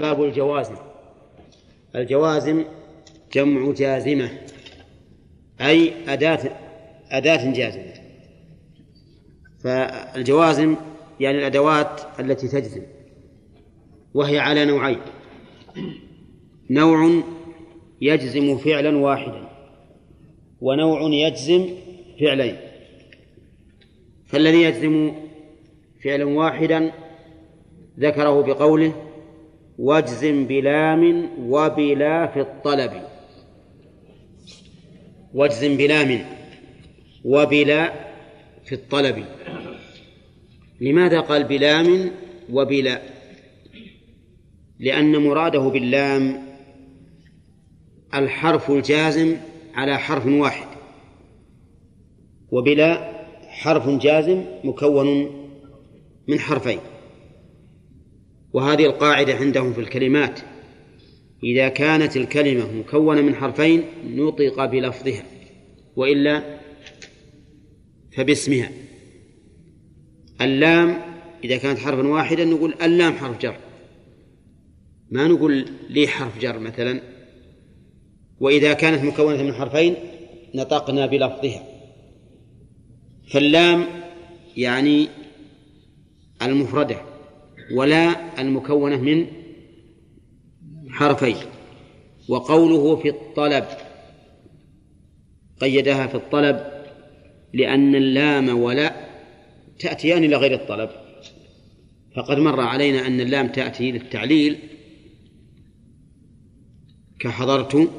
[0.00, 0.76] باب الجوازم.
[1.94, 2.64] الجوازم
[3.32, 4.30] جمع جازمة
[5.60, 6.50] أي أداة
[7.10, 7.92] أداة جازمة.
[9.58, 10.76] فالجوازم
[11.20, 12.82] يعني الأدوات التي تجزم
[14.14, 14.98] وهي على نوعين.
[16.70, 17.22] نوع
[18.00, 19.48] يجزم فعلا واحدا
[20.60, 21.68] ونوع يجزم
[22.20, 22.56] فعلين.
[24.26, 25.12] فالذي يجزم
[26.04, 26.92] فعلا واحدا
[27.98, 29.09] ذكره بقوله
[29.80, 32.92] واجزم بلام وبلا في الطلب.
[35.34, 36.24] واجزم بلام
[37.24, 37.92] وبلا
[38.64, 39.24] في الطلب.
[40.80, 42.10] لماذا قال بلام
[42.52, 43.02] وبلا؟
[44.78, 46.42] لأن مراده باللام
[48.14, 49.36] الحرف الجازم
[49.74, 50.66] على حرف واحد
[52.50, 53.12] وبلا
[53.48, 55.06] حرف جازم مكون
[56.28, 56.80] من حرفين.
[58.52, 60.40] وهذه القاعدة عندهم في الكلمات.
[61.44, 65.22] إذا كانت الكلمة مكونة من حرفين نطق بلفظها
[65.96, 66.60] وإلا
[68.16, 68.70] فباسمها.
[70.40, 70.98] اللام
[71.44, 73.56] إذا كانت حرفا واحدا نقول اللام حرف جر.
[75.10, 77.00] ما نقول لي حرف جر مثلا.
[78.40, 79.94] وإذا كانت مكونة من حرفين
[80.54, 81.66] نطقنا بلفظها.
[83.30, 83.86] فاللام
[84.56, 85.08] يعني
[86.42, 87.09] المفردة.
[87.74, 89.26] ولا المكونة من
[90.88, 91.36] حرفين.
[92.28, 93.64] وقوله في الطلب
[95.60, 96.60] قيدها في الطلب
[97.54, 98.96] لأن اللام ولا
[99.78, 100.90] تأتيان إلى غير الطلب.
[102.16, 104.58] فقد مر علينا أن اللام تأتي للتعليل
[107.18, 107.90] كحضرت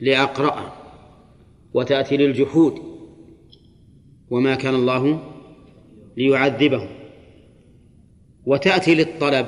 [0.00, 0.72] لأقرأ
[1.74, 2.74] وتأتي للجحود
[4.30, 5.32] وما كان الله
[6.16, 6.97] ليعذبهم.
[8.46, 9.46] وتأتي للطلب.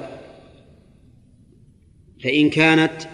[2.24, 3.08] فإن كانت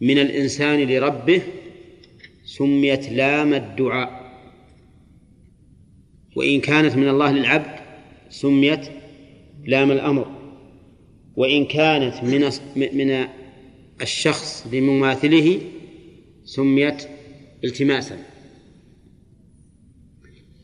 [0.00, 1.42] من الإنسان لربه
[2.44, 4.22] سميت لام الدعاء.
[6.36, 7.80] وإن كانت من الله للعبد
[8.30, 8.88] سميت
[9.64, 10.42] لام الأمر.
[11.36, 13.28] وإن كانت من من
[14.02, 15.60] الشخص لمماثله
[16.44, 17.08] سميت
[17.64, 18.18] التماسا.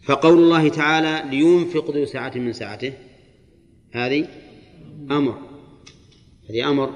[0.02, 2.92] فقول الله تعالى لينفق ذو سعة من سعته.
[3.92, 4.28] هذه
[5.10, 5.38] أمر.
[6.50, 6.90] هذه أمر.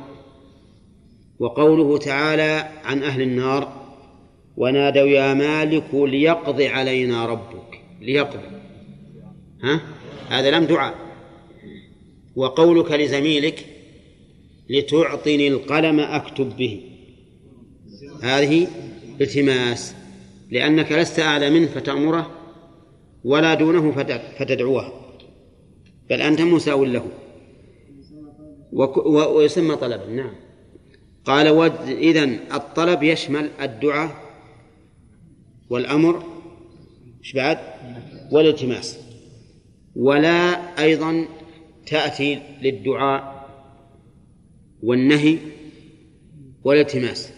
[1.38, 3.82] وقوله تعالى عن أهل النار
[4.56, 7.80] ونادوا يا مالك ليقض علينا ربك.
[8.00, 8.46] ليقضي
[9.62, 9.80] ها؟
[10.28, 10.94] هذا لم دعاء.
[12.36, 13.66] وقولك لزميلك
[14.70, 16.80] لتعطني القلم أكتب به.
[18.22, 18.68] هذه
[19.20, 19.94] التماس.
[20.50, 22.30] لأنك لست أعلى منه فتأمره
[23.24, 23.92] ولا دونه
[24.38, 25.01] فتدعوه.
[26.12, 27.06] بل أنت مساو له.
[29.34, 30.34] ويسمى طلبا نعم.
[31.24, 31.46] قال
[31.88, 34.10] إذن الطلب يشمل الدعاء
[35.70, 36.24] والأمر
[37.18, 37.58] إيش بعد؟
[38.32, 38.98] والالتماس.
[39.96, 40.32] ولا
[40.82, 41.24] أيضا
[41.86, 43.48] تأتي للدعاء
[44.82, 45.38] والنهي
[46.64, 47.32] والالتماس.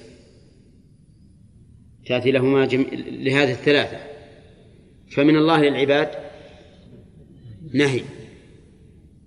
[2.06, 2.86] تأتي لهما جم...
[3.08, 3.98] لهذه الثلاثة.
[5.10, 6.08] فمن الله للعباد
[7.74, 8.02] نهي.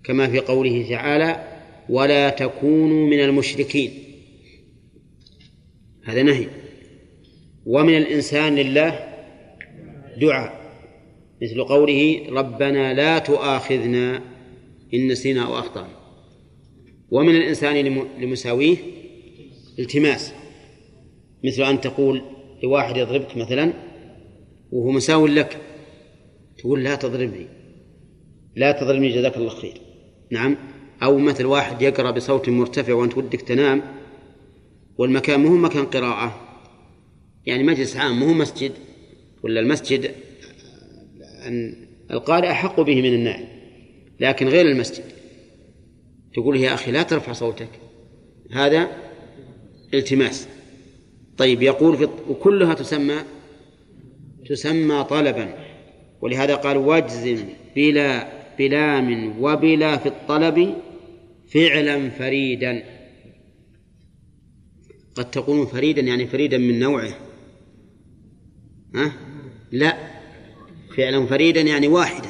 [0.08, 1.60] كما في قوله تعالى
[1.90, 3.92] ولا تكونوا من المشركين.
[6.04, 6.48] هذا نهي.
[7.66, 9.00] ومن الإنسان لله
[10.22, 10.58] دعاء
[11.42, 14.22] مثل قوله ربنا لا تؤاخذنا
[14.94, 15.98] إن نسينا أو أخطأنا.
[17.12, 17.76] ومن الإنسان
[18.20, 18.78] لمساويه
[19.80, 20.34] التماس
[21.44, 22.22] مثل أن تقول
[22.64, 23.74] لواحد يضربك مثلا
[24.72, 25.58] وهو مساو لك
[26.58, 27.48] تقول لا تضربني
[28.56, 29.87] لا تضربني جزاك الله خير.
[30.32, 30.56] نعم.
[31.04, 33.82] أو مثل واحد يقرأ بصوت مرتفع وأنت ودك تنام
[34.98, 36.42] والمكان مو مكان قراءة.
[37.46, 38.72] يعني مجلس عام مو مسجد
[39.44, 40.12] ولا المسجد
[41.46, 43.48] أن القارئ أحق به من النائم
[44.20, 45.04] لكن غير المسجد.
[46.34, 47.70] تقول يا أخي لا ترفع صوتك.
[48.52, 48.90] هذا
[49.94, 50.48] التماس.
[51.38, 53.16] طيب يقول في وكلها تسمى
[54.50, 55.54] تسمى طلبا.
[56.22, 57.46] ولهذا قال واجزم
[57.76, 60.76] بلا بلام وبلا في الطلب
[61.54, 62.84] فعلا فريدا.
[65.16, 67.14] قد تقولون فريدا يعني فريدا من نوعه.
[68.96, 69.12] ها؟
[69.72, 69.98] لا.
[70.98, 72.30] فعلا فريدا يعني واحدا.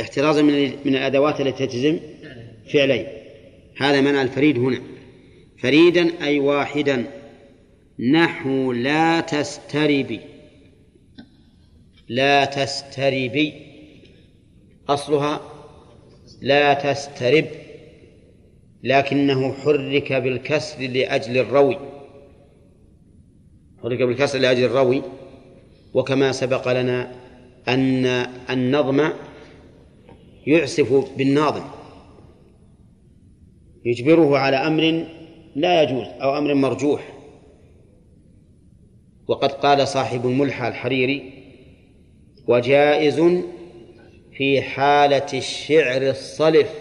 [0.00, 1.98] احترازا من من الأدوات التي تجزم
[2.72, 3.06] فعلين.
[3.76, 4.80] هذا معنى الفريد هنا.
[5.58, 7.06] فريدا أي واحدا.
[7.98, 10.20] نحو لا تستربي.
[12.08, 13.63] لا تستربي.
[14.88, 15.40] أصلها
[16.42, 17.44] لا تسترب
[18.82, 21.78] لكنه حرك بالكسر لأجل الروي.
[23.82, 25.02] حرك بالكسر لأجل الروي.
[25.94, 27.12] وكما سبق لنا
[27.68, 28.06] أن
[28.50, 29.08] النظم
[30.46, 31.64] يعسف بالناظم.
[33.84, 35.06] يجبره على أمر
[35.56, 37.14] لا يجوز أو أمر مرجوح.
[39.28, 41.32] وقد قال صاحب الملحى الحريري
[42.48, 43.20] وجائز
[44.36, 46.72] في حالة الشعر الصلف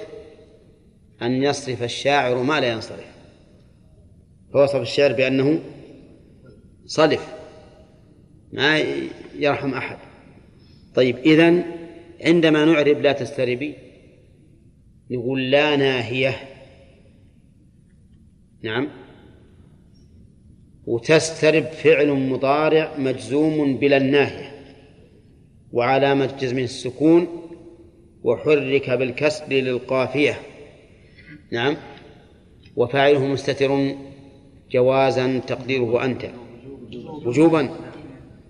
[1.21, 3.13] أن يصرف الشاعر ما لا ينصرف.
[4.53, 5.59] فوصف الشعر بأنه
[6.85, 7.33] صلف
[8.53, 8.79] ما
[9.35, 9.97] يرحم أحد.
[10.95, 11.63] طيب إذن
[12.21, 13.75] عندما نعرب لا تستربي
[15.11, 16.35] نقول لا ناهية.
[18.63, 18.89] نعم.
[20.85, 24.53] وتسترب فعل مضارع مجزوم بلا الناهية
[25.71, 27.42] وعلامة جزمه السكون
[28.23, 30.39] وحرك بالكسر للقافية.
[31.51, 31.75] نعم.
[32.75, 33.95] وفاعله مستتر
[34.71, 36.25] جوازا تقديره أنت.
[37.25, 37.69] وجوبا.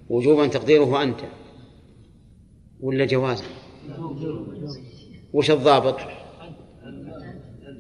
[0.10, 1.20] وجوبا تقديره أنت.
[2.80, 3.46] ولا جوازا؟
[5.34, 5.98] وش الضابط؟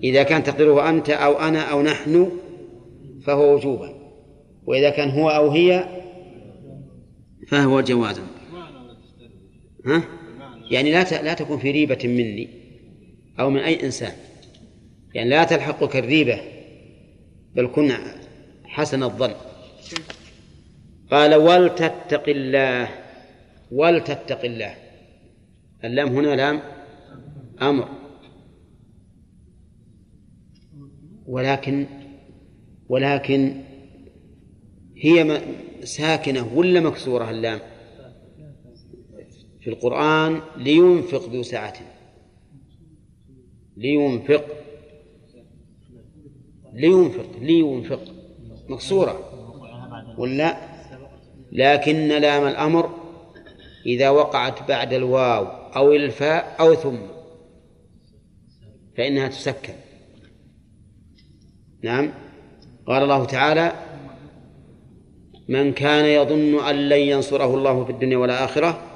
[0.03, 2.31] إذا كان تقديره أنت أو أنا أو نحن
[3.25, 3.93] فهو وجوبا.
[4.65, 5.85] وإذا كان هو أو هي
[7.47, 8.23] فهو جوازا.
[9.85, 10.22] ها؟
[10.71, 12.49] يعني لا لا تكون في ريبة مني
[13.39, 14.11] أو من أي إنسان.
[15.13, 16.41] يعني لا تلحقك الريبة
[17.55, 17.91] بل كن
[18.63, 19.33] حسن الظن.
[21.11, 22.89] قال ولتتق الله
[23.71, 24.75] ولتتق الله.
[25.83, 26.61] اللام هنا لام
[27.61, 27.89] أمر.
[31.25, 31.85] ولكن
[32.89, 33.61] ولكن
[34.97, 35.41] هي
[35.83, 37.59] ساكنة ولا مكسورة اللام؟
[39.63, 41.73] في القرآن لينفق ذو سعة.
[43.77, 44.45] لينفق.
[46.73, 48.01] لينفق لينفق.
[48.69, 49.29] مكسورة.
[50.17, 50.57] ولا؟
[51.51, 52.89] لكن لام الأمر
[53.85, 55.45] إذا وقعت بعد الواو
[55.75, 56.97] أو الفاء أو ثم
[58.97, 59.73] فإنها تسكن.
[61.83, 62.13] نعم.
[62.87, 63.73] قال الله تعالى
[65.47, 68.92] من كان يظن أن لن ينصره الله في الدنيا والآخرة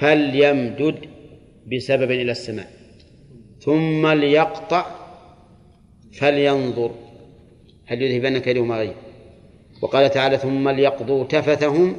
[0.00, 0.98] فليمدد
[1.72, 2.70] بسبب إلى السماء.
[3.60, 4.86] ثم ليقطع
[6.18, 6.90] فلينظر.
[7.86, 8.94] هل يذهبن كيده ما غير
[9.82, 11.96] وقال تعالى ثم ليقضوا تفثهم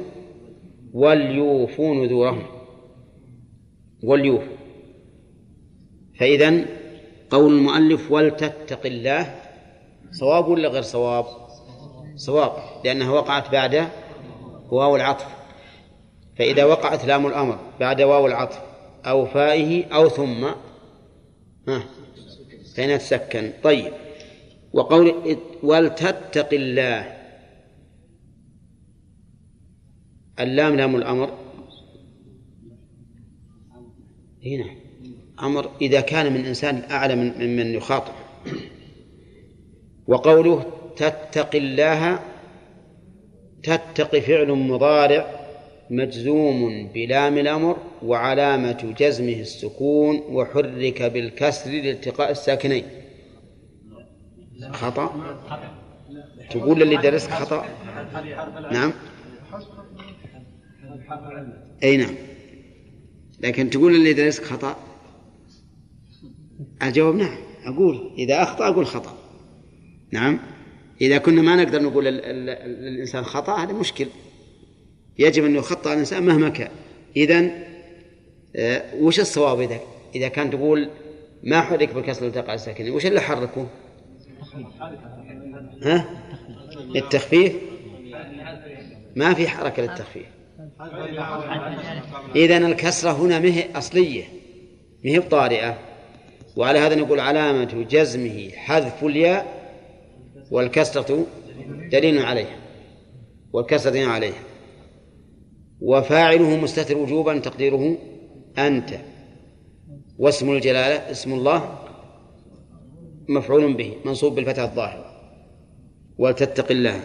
[0.92, 2.46] وليوفوا نذورهم.
[4.04, 4.56] وليوفوا.
[6.20, 6.64] فإذا
[7.30, 9.34] قول المؤلف ولتتق الله
[10.10, 11.24] صواب ولا غير صواب؟
[12.16, 12.52] صواب
[12.84, 13.88] لأنها وقعت بعد
[14.70, 15.41] واو العطف.
[16.38, 18.60] فإذا وقعت لام الأمر بعد واو العطف
[19.06, 20.44] أو فائه أو ثم
[21.68, 21.84] ها
[22.76, 23.52] فإنها تسكن.
[23.62, 23.92] طيب.
[24.72, 27.22] وقول ولتتق الله.
[30.40, 31.38] اللام لام الأمر.
[34.46, 34.76] هنا
[35.42, 38.12] أمر إذا كان من إنسان أعلى من من يخاطب.
[40.06, 42.18] وقوله تتق الله
[43.62, 45.41] تتق فعل مضارع.
[45.90, 52.84] مجزوم بلام الأمر وعلامة جزمه السكون وحرك بالكسر لالتقاء الساكنين.
[54.70, 55.38] خطأ؟
[56.50, 57.66] تقول اللي درسك خطأ؟
[58.72, 58.92] نعم.
[61.82, 62.14] أي نعم.
[63.40, 64.76] لكن تقول اللي درسك خطأ؟
[66.82, 67.38] الجواب نعم.
[67.64, 69.16] أقول إذا أخطأ أقول خطأ.
[70.12, 70.38] نعم.
[71.00, 74.06] إذا كنا ما نقدر نقول للإنسان خطأ هذا مشكل.
[75.18, 76.70] يجب أن يخطأ الإنسان مهما كان.
[77.16, 77.50] إذا
[78.56, 79.80] آه، وش الصواب إذا
[80.14, 80.88] إذا كان تقول
[81.42, 83.66] ما حرك بالكسر التقى الساكنين وش اللي حركه؟
[85.82, 86.06] ها؟
[86.94, 87.52] للتخفيف؟
[89.16, 90.26] ما في حركة للتخفيف.
[92.36, 94.24] إذا الكسرة هنا مه أصلية
[95.04, 95.78] مه بطارئة.
[96.56, 99.72] وعلى هذا نقول علامة جزمه حذف الياء
[100.50, 101.26] والكسرة
[101.90, 102.56] دليل عليها.
[103.52, 104.51] والكسرة دليل عليها.
[105.82, 107.98] وفاعله مستتر وجوبا تقديره
[108.58, 108.90] أنت.
[110.18, 111.78] واسم الجلالة اسم الله
[113.28, 115.04] مفعول به منصوب بالفتح الظاهرة
[116.18, 117.00] ولتتق الله.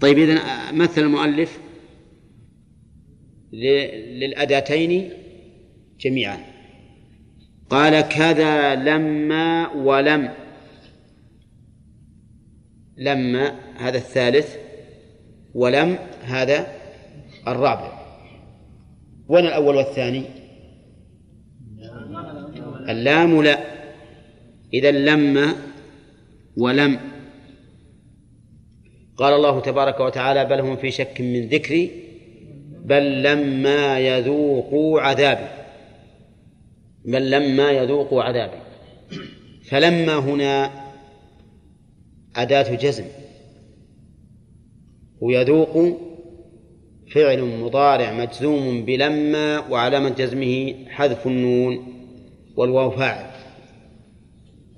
[0.00, 0.38] طيب إذن
[0.72, 1.58] مثل المؤلف
[3.52, 5.10] للأداتين
[6.00, 6.38] جميعا.
[7.70, 10.34] قال كذا لما ولم
[12.96, 14.56] لما هذا الثالث
[15.54, 16.77] ولم هذا
[17.52, 17.92] الرابع.
[19.28, 20.22] وين الأول والثاني؟
[22.88, 23.58] اللام لا.
[24.74, 25.54] إذا لما
[26.56, 27.00] ولم.
[29.16, 31.90] قال الله تبارك وتعالى بل هم في شك من ذكري
[32.84, 35.48] بل لما يذوقوا عذابي.
[37.04, 38.58] بل لما يذوقوا عذابي.
[39.64, 40.70] فلما هنا
[42.36, 43.04] أداة جزم.
[45.20, 45.98] ويذوق
[47.10, 51.94] فعل مضارع مجزوم بلما وعلامة جزمه حذف النون
[52.56, 53.30] والواو فاعل.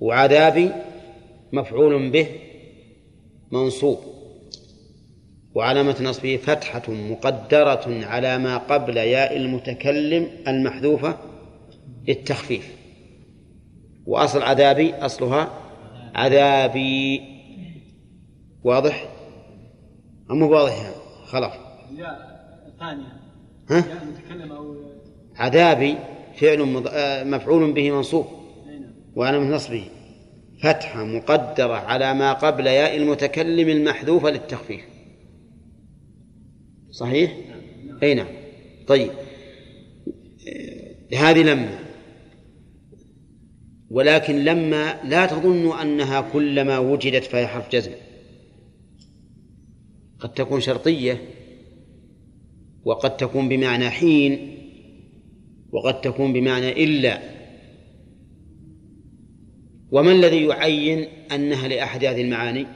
[0.00, 0.70] وعذابي
[1.52, 2.26] مفعول به
[3.52, 3.98] منصوب.
[5.54, 11.18] وعلامة نصبه فتحة مقدرة على ما قبل ياء المتكلم المحذوفة
[12.08, 12.76] للتخفيف.
[14.06, 15.50] وأصل عذابي أصلها
[16.14, 17.22] عذابي.
[18.64, 19.08] واضح؟
[20.30, 20.90] أم واضح
[21.24, 21.69] خلاص.
[23.70, 24.76] ها؟ متكلم أو
[25.36, 25.96] عذابي
[26.36, 26.86] فعل مض...
[26.86, 28.26] آه، مفعول به منصوب.
[28.66, 28.92] نعم.
[29.16, 29.84] وعلامة نصبه.
[30.62, 34.80] فتحة مقدرة على ما قبل ياء المتكلم المحذوفة للتخفيف.
[36.90, 37.36] صحيح؟
[37.86, 37.98] نعم.
[38.02, 38.28] أي نعم.
[38.86, 39.10] طيب.
[41.16, 41.78] هذه لما
[43.90, 47.92] ولكن لما لا تظن أنها كلما وجدت فهي حرف جزم.
[50.20, 51.20] قد تكون شرطية.
[52.84, 54.56] وقد تكون بمعنى حين
[55.72, 57.20] وقد تكون بمعنى إلا.
[59.90, 62.66] وما الذي يعين أنها لأحد هذه المعاني؟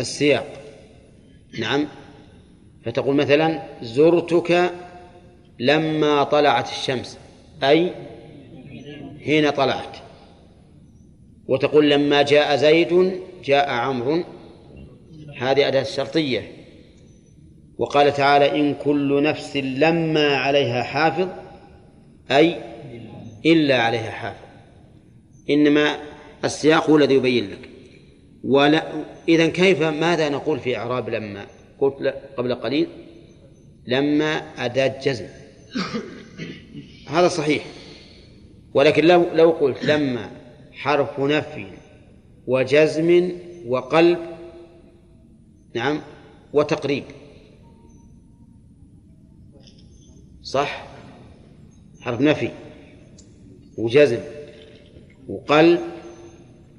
[0.00, 0.46] السياق.
[1.58, 1.86] نعم.
[2.84, 4.72] فتقول مثلا زرتك
[5.58, 7.18] لما طلعت الشمس
[7.62, 7.92] أي
[9.24, 9.96] حين طلعت.
[11.48, 14.24] وتقول لما جاء زيد جاء عمرو.
[15.38, 16.53] هذه أداة شرطية.
[17.78, 21.28] وقال تعالى إن كل نفس لما عليها حافظ
[22.30, 22.60] أي
[23.46, 24.44] إلا عليها حافظ.
[25.50, 25.96] إنما
[26.44, 27.68] السياق هو الذي يبين لك.
[28.44, 31.46] ولا إذا كيف ماذا نقول في إعراب لما؟
[31.78, 32.88] قلت قبل قليل
[33.86, 35.26] لما أداة جزم.
[37.08, 37.64] هذا صحيح.
[38.74, 40.30] ولكن لو لو قلت لما
[40.72, 41.66] حرف نفي
[42.46, 43.32] وجزم
[43.66, 44.18] وقلب
[45.74, 46.00] نعم
[46.52, 47.04] وتقريب.
[50.44, 50.86] صح؟
[52.00, 52.50] حرف نفي.
[53.78, 54.20] وجزم.
[55.28, 55.80] وقلب.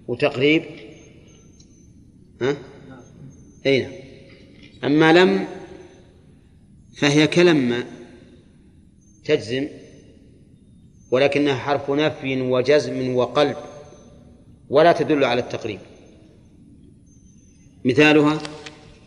[0.07, 0.63] وتقريب.
[2.41, 2.57] ها؟
[3.65, 3.91] أين نعم.
[4.83, 5.47] أما لم
[6.97, 7.83] فهي كلما
[9.25, 9.67] تجزم
[11.11, 13.57] ولكنها حرف نفي وجزم وقلب
[14.69, 15.79] ولا تدل على التقريب.
[17.85, 18.39] مثالها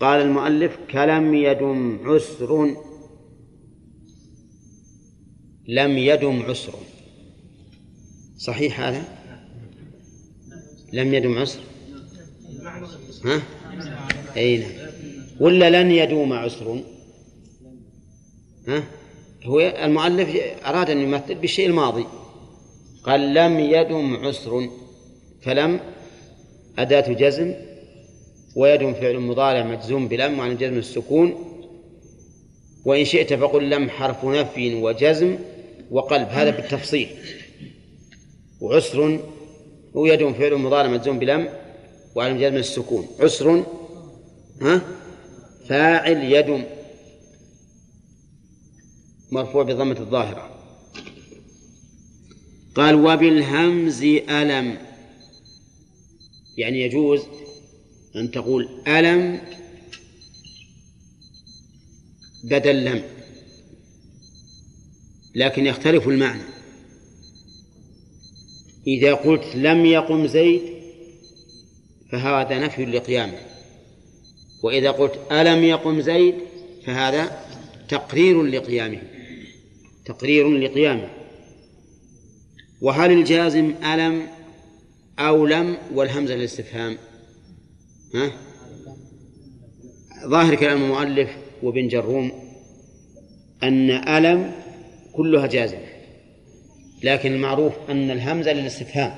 [0.00, 2.88] قال المؤلف كلم يدم عسر
[5.68, 6.72] لم يدم عسر.
[8.38, 9.04] صحيح هذا؟
[10.92, 11.60] لم يدم عسر؟
[13.25, 13.42] ها؟
[14.37, 14.70] أين نعم.
[15.40, 16.80] ولا لن يدوم عسر؟
[18.68, 18.84] ها؟
[19.44, 22.04] هو المؤلف أراد أن يمثل بالشيء الماضي.
[23.02, 24.70] قال لم يدم عسر.
[25.42, 25.80] فلم
[26.78, 27.54] أداة جزم.
[28.56, 31.34] ويدم فعل مضارع مجزوم بلم وعن جزم السكون.
[32.84, 35.38] وإن شئت فقل لم حرف نفي وجزم.
[35.90, 37.09] وقلب هذا بالتفصيل.
[38.61, 39.21] وعسر
[39.97, 41.49] هو يدم فعل مضارع مجزوم بلم
[42.14, 43.09] وعن جزم السكون.
[43.21, 43.64] عسر
[44.62, 44.83] ها؟
[45.68, 46.64] فاعل يدم
[49.30, 50.54] مرفوع بضمة الظاهرة.
[52.75, 54.78] قال وبالهمز ألم.
[56.57, 57.21] يعني يجوز
[58.16, 59.40] أن تقول ألم
[62.45, 63.17] بدل لم.
[65.38, 66.42] لكن يختلف المعنى.
[68.87, 70.62] إذا قلت لم يقم زيد
[72.12, 73.38] فهذا نفي لقيامه
[74.62, 76.35] وإذا قلت ألم يقم زيد
[76.87, 77.45] فهذا
[77.88, 79.02] تقرير لقيامه.
[80.04, 81.09] تقرير لقيامه.
[82.80, 84.26] وهل الجازم ألم
[85.18, 86.99] أو لم والهمزة للاستفهام؟
[88.14, 88.33] ها؟
[90.26, 91.30] ظاهر كلام المؤلف
[91.62, 92.33] وابن جروم
[93.62, 94.67] أن ألم
[95.18, 95.87] كلها جازمة.
[97.02, 99.12] لكن المعروف أن الهمزة للاستفهام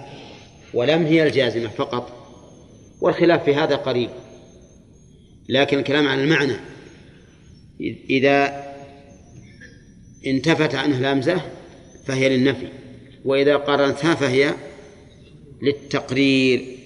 [0.75, 2.13] ولم هي الجازمة فقط
[3.01, 4.11] والخلاف في هذا قريب.
[5.49, 6.57] لكن الكلام عن المعنى
[8.11, 8.65] إذا
[10.27, 11.41] انتفت عنه الهمزة
[12.05, 12.69] فهي للنفي
[13.25, 14.55] وإذا قرنتها فهي
[15.63, 16.77] للتقرير.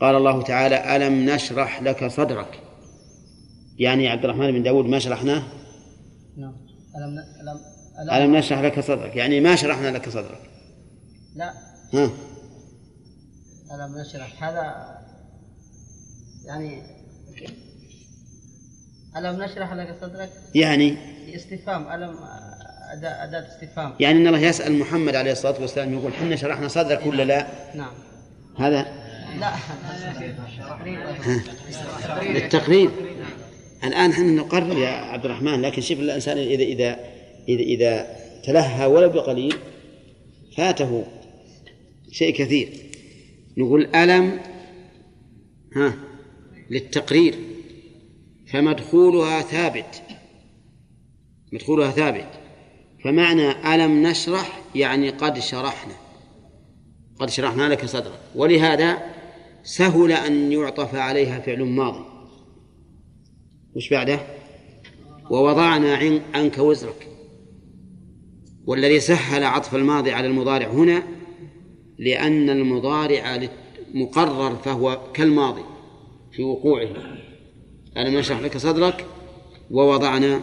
[0.00, 2.60] قال الله تعالى ألم نشرح لك صدرك؟
[3.78, 5.42] يعني عبد الرحمن بن داود ما شرحناه؟
[6.36, 6.54] نعم.
[6.96, 10.50] ألم, ألم, ألم, نشرح لك صدرك؟ يعني ما شرحنا لك صدرك.
[11.36, 11.52] لا.
[11.94, 12.10] ها.
[13.74, 14.98] ألم نشرح؟ هذا
[16.44, 16.82] يعني
[19.16, 20.96] ألم نشرح لك صدرك؟ يعني؟
[21.34, 21.92] استفهام.
[21.92, 22.16] ألم
[22.92, 23.94] أداة أداة استفهام.
[24.00, 27.94] يعني أن الله يسأل محمد عليه الصلاة والسلام يقول حنا شرحنا صدرك ولا لا؟ نعم.
[28.58, 28.86] هذا؟
[29.38, 29.52] لا.
[32.22, 32.90] للتقرير
[33.84, 36.96] الآن إحنا نقرر يا عبد الرحمن لكن شوف الإنسان إذا إذا
[37.48, 39.54] إذا, إذا تلهى ولو بقليل
[40.56, 41.04] فاته
[42.10, 42.68] شيء كثير.
[43.56, 44.40] نقول ألم؟
[45.76, 45.94] ها
[46.70, 47.34] للتقرير.
[48.52, 50.02] فمدخولها ثابت.
[51.52, 52.28] مدخولها ثابت.
[53.04, 55.94] فمعنى ألم نشرح يعني قد شرحنا.
[57.18, 58.20] قد شرحنا لك صدرك.
[58.34, 59.02] ولهذا
[59.62, 62.04] سهل أن يعطف عليها فعل ماضي.
[63.76, 64.20] وش بعده؟
[65.30, 65.96] ووضعنا
[66.34, 67.11] عنك وزرك.
[68.66, 71.02] والذي سهل عطف الماضي على المضارع هنا
[71.98, 73.48] لأن المضارع
[73.94, 75.62] مقرر فهو كالماضي
[76.32, 76.88] في وقوعه.
[77.96, 79.06] ألم نشرح لك صدرك؟
[79.70, 80.42] ووضعنا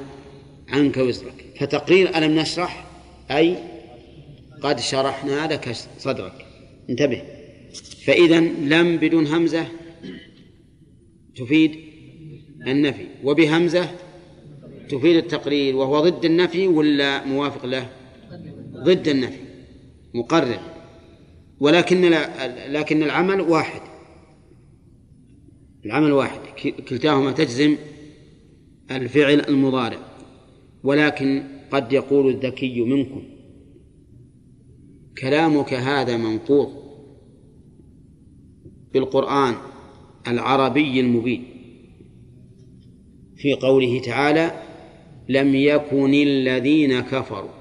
[0.67, 1.45] عنك وزرك.
[1.59, 2.85] فتقرير ألم نشرح؟
[3.31, 3.57] أي
[4.61, 6.45] قد شرحنا لك صدرك.
[6.89, 7.21] انتبه.
[8.05, 9.67] فإذا لم بدون همزة
[11.35, 11.75] تفيد
[12.67, 13.07] النفي.
[13.23, 13.89] وبهمزة
[14.89, 15.75] تفيد التقرير.
[15.75, 17.98] وهو ضد النفي ولا موافق له؟
[18.83, 19.39] ضد النفي
[20.13, 20.59] مقرر.
[21.59, 22.01] ولكن
[22.67, 23.81] لكن العمل واحد.
[25.85, 26.39] العمل واحد
[26.89, 27.75] كلتاهما تجزم
[28.91, 29.99] الفعل المضارع.
[30.83, 33.23] ولكن قد يقول الذكي منكم
[35.21, 36.73] كلامك هذا منقوض
[38.93, 39.55] بالقرآن
[40.27, 41.43] العربي المبين.
[43.37, 44.63] في قوله تعالى
[45.29, 47.58] لم يكن الذين كفروا.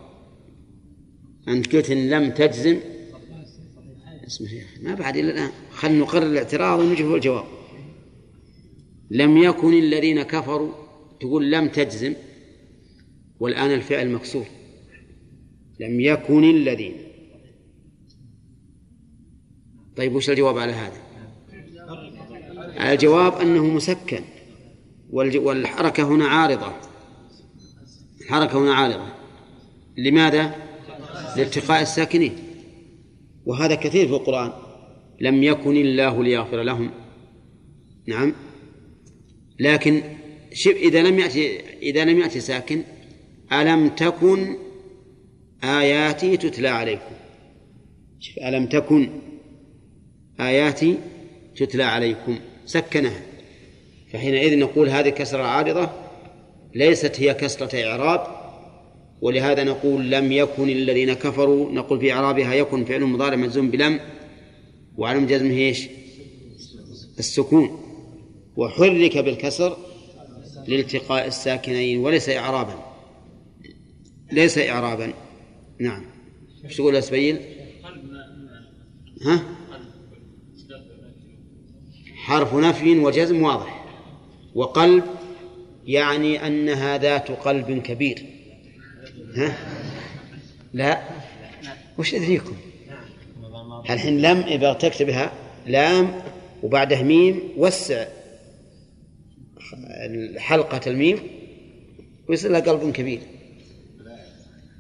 [1.49, 2.81] أنت قلت إن لم تجزم.
[4.27, 4.49] اسمه
[4.83, 5.51] ما بعد إلا الآن.
[5.71, 7.45] خلنا نقرر الاعتراض ونجيب الجواب.
[9.11, 10.73] لم يكن الذين كفروا
[11.21, 12.15] تقول لم تجزم
[13.41, 14.47] والآن الفعل مكسور.
[15.81, 16.97] لم يكن الذين.
[19.97, 21.03] طيب وش الجواب على هذا؟
[22.93, 24.25] الجواب أنه مسكن
[25.11, 26.73] والحركة هنا عارضة.
[28.21, 29.13] الحركة هنا عارضة.
[29.97, 30.68] لماذا؟
[31.37, 32.33] لالتقاء الساكنين.
[33.47, 34.53] وهذا كثير في القرآن.
[35.21, 36.91] لم يكن الله ليغفر لهم.
[38.07, 38.35] نعم.
[39.61, 40.03] لكن
[40.53, 42.83] شوف إذا لم يأتي إذا لم يأتي ساكن
[43.53, 44.57] ألم تكن
[45.65, 47.15] آياتي تتلى عليكم؟
[48.21, 49.11] شوف ألم تكن
[50.41, 50.99] آياتي
[51.57, 53.21] تتلى عليكم؟ سكنها.
[54.13, 55.91] فحينئذ نقول هذه كسرة عارضة
[56.75, 58.38] ليست هي كسرة إعراب
[59.21, 64.01] ولهذا نقول لم يكن الذين كفروا نقول في إعرابها يكن فعل مضارع مجزوم بلم
[64.97, 65.89] وعلم جزمه إيش؟
[67.19, 67.81] السكون
[68.57, 69.77] وحرك بالكسر
[70.69, 72.75] لالتقاء الساكنين وليس إعرابا
[74.33, 75.13] ليس إعرابا
[75.79, 76.05] نعم
[76.65, 77.41] إيش تقول يا؟
[79.23, 79.43] ها؟
[82.15, 83.85] حرف نفي وجزم واضح
[84.55, 85.05] وقلب
[85.87, 88.38] يعني أنها ذات قلب كبير
[89.39, 89.59] ها؟
[90.73, 91.03] لا
[91.99, 92.57] وش يدريكم
[93.91, 95.33] الحين لم إذا تكتبها
[95.67, 96.23] لام
[96.63, 98.07] وبعده ميم وسع
[100.37, 101.19] حلقة الميم
[102.29, 103.21] ويصير لها قلب كبير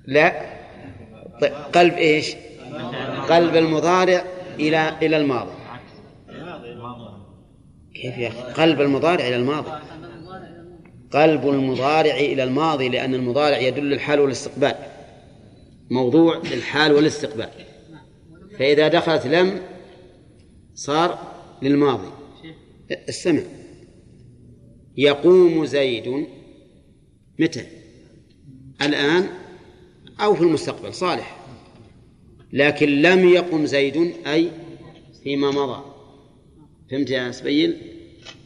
[0.07, 0.42] لا
[1.40, 2.35] طيب قلب إيش؟
[3.29, 4.25] قلب المضارع
[4.61, 5.53] إلى إلى الماضي
[7.94, 9.71] كيف يا أخي؟ قلب المضارع إلى الماضي
[11.12, 14.75] قلب المضارع إلى الماضي لأن المضارع يدل الحال والاستقبال.
[15.90, 17.51] موضوع للحال والاستقبال.
[18.59, 19.61] فإذا دخلت لم
[20.75, 21.18] صار
[21.62, 22.09] للماضي.
[23.09, 23.42] السمع
[24.97, 26.27] يقوم زيد
[27.38, 27.66] متى؟
[28.83, 29.29] الآن
[30.21, 31.38] أو في المستقبل صالح.
[32.53, 34.51] لكن لم يقم زيد أي
[35.23, 35.85] فيما مضى.
[36.90, 37.77] فهمت يا سبيل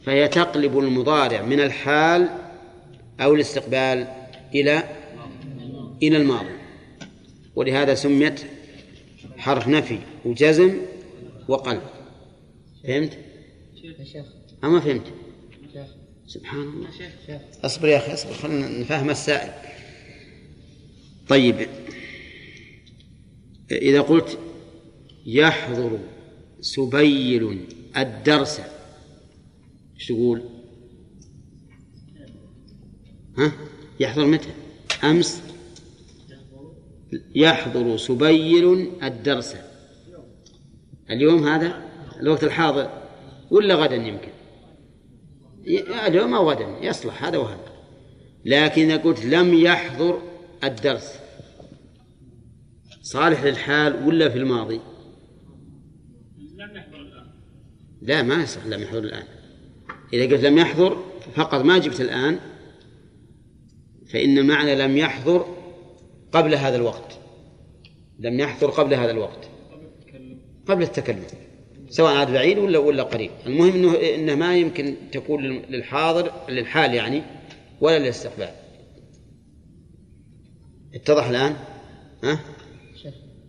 [0.04, 2.41] فهي تقلب المضارع من الحال
[3.20, 4.06] أو الاستقبال
[4.54, 4.82] إلى
[6.02, 6.54] إلى الماضي.
[7.56, 8.40] ولهذا سميت
[9.36, 10.80] حرف نفي وجزم
[11.48, 11.82] وقلب.
[12.84, 13.18] فهمت؟
[14.64, 15.06] أما فهمت؟
[16.26, 16.88] سبحان الله.
[17.64, 19.52] اصبر يا أخي اصبر خلينا نفهم السائل.
[21.28, 21.68] طيب.
[23.72, 24.38] إذا قلت
[25.26, 25.98] يحضر
[26.60, 28.60] سبيل الدرس
[29.94, 30.51] إيش تقول؟
[33.38, 33.52] ها؟
[34.00, 34.48] يحضر متى؟
[35.04, 35.42] أمس؟
[37.34, 39.56] يحضر سبيل الدرس.
[41.10, 41.82] اليوم هذا؟
[42.20, 42.90] الوقت الحاضر؟
[43.50, 44.32] ولا غدا يمكن؟
[46.06, 47.72] اليوم أو غدا يصلح هذا وهذا.
[48.44, 50.22] لكن إذا قلت لم يحضر
[50.64, 51.12] الدرس
[53.02, 54.80] صالح للحال ولا في الماضي؟
[56.56, 57.26] لم يحضر الآن
[58.02, 59.24] لا ما يصح لم يحضر الآن.
[60.12, 62.38] إذا قلت لم يحضر فقط ما جبت الآن
[64.12, 65.46] فإن المعنى لم يحضر
[66.32, 67.18] قبل هذا الوقت.
[68.18, 69.48] لم يحضر قبل هذا الوقت.
[70.66, 71.24] قبل التكلم.
[71.88, 73.30] سواء عاد بعيد ولا ولا قريب.
[73.46, 77.22] المهم انه إنه ما يمكن تكون للحاضر للحال يعني
[77.80, 78.48] ولا للاستقبال.
[80.94, 81.56] اتضح الآن؟
[82.24, 82.40] ها؟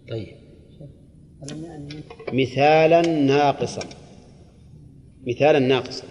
[0.10, 0.36] طيب.
[2.34, 3.89] مثالا ناقصا.
[5.28, 6.08] مثالا ناقصا.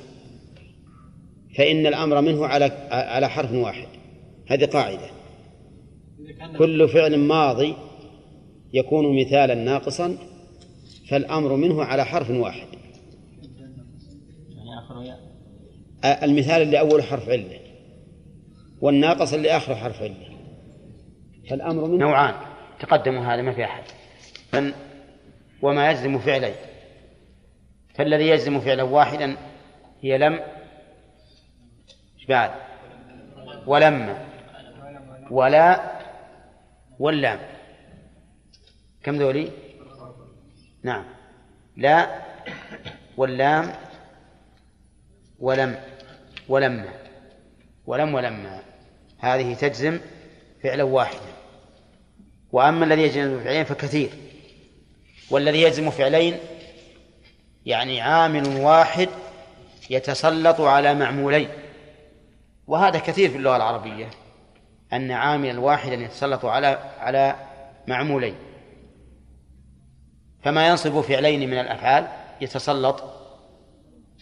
[1.57, 4.02] فإن الأمر منه على على حرف واحد.
[4.53, 5.11] هذه قاعدة.
[6.59, 7.77] كل فعل ماضي
[8.73, 10.19] يكون مثالا ناقصا
[11.09, 12.67] فالأمر منه على حرف واحد.
[16.05, 17.59] المثال اللي أول حرف علة
[18.81, 20.29] والناقص اللي آخر حرف علة.
[21.51, 22.35] فالأمر منه نوعان.
[22.81, 23.85] تقدموا هذا ما في أحد.
[25.63, 26.55] وما يجزم فعلين.
[27.95, 29.37] فالذي يجزم فعلا واحدا
[30.01, 30.33] هي لم.
[32.19, 32.51] إيش بعد؟
[33.67, 34.32] ولما
[35.33, 35.93] ولا
[36.99, 37.39] واللام.
[39.03, 39.51] كم ذولي؟
[40.83, 41.05] نعم.
[41.77, 42.23] لا
[43.17, 43.73] واللام
[45.39, 45.81] ولم
[46.49, 46.89] ولما
[47.87, 48.63] ولم ولما
[49.19, 50.01] هذه تجزم
[50.63, 51.33] فعلا واحدا.
[52.53, 54.11] وأما الذي يجزم فعلين فكثير.
[55.31, 56.39] والذي يجزم فعلين
[57.67, 59.09] يعني عامل واحد
[59.91, 61.49] يتسلط على معمولين.
[62.67, 64.22] وهذا كثير في اللغة العربية.
[64.93, 66.67] أن عاملا واحدا يتسلط على
[66.99, 67.37] على
[67.89, 68.35] معمولين.
[70.43, 72.09] فما ينصب فعلين من الأفعال
[72.41, 73.03] يتسلط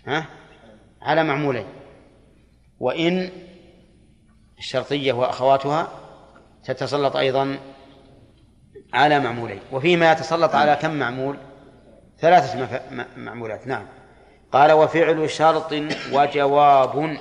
[0.06, 0.26] ها
[1.02, 1.66] على معمولين.
[2.80, 3.30] وإن
[4.58, 5.88] الشرطية وأخواتها
[6.64, 7.58] تتسلط أيضا
[8.92, 9.60] على معمولين.
[9.72, 11.36] وفيما يتسلط على كم معمول؟
[12.18, 12.68] ثلاثة
[13.16, 13.66] معمولات.
[13.66, 13.86] نعم.
[14.52, 15.72] قال وفعل شرط
[16.12, 17.18] وجواب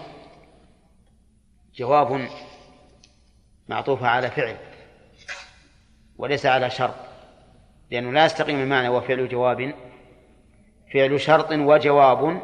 [1.75, 2.27] جواب
[3.69, 4.55] معطوفة على فعل
[6.17, 6.95] وليس على شرط
[7.91, 9.73] لأنه لا يستقيم المعنى وفعل جواب.
[10.93, 12.41] فعل شرط وجواب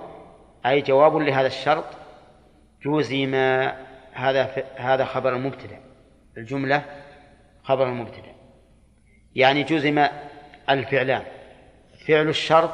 [0.66, 1.86] أي جواب لهذا الشرط
[2.84, 3.36] جوزم
[4.14, 5.80] هذا هذا خبر المبتدأ
[6.38, 6.86] الجملة
[7.64, 8.36] خبر المبتدأ.
[9.36, 10.08] يعني جزم
[10.70, 11.24] الفعلان
[12.08, 12.72] فعل الشرط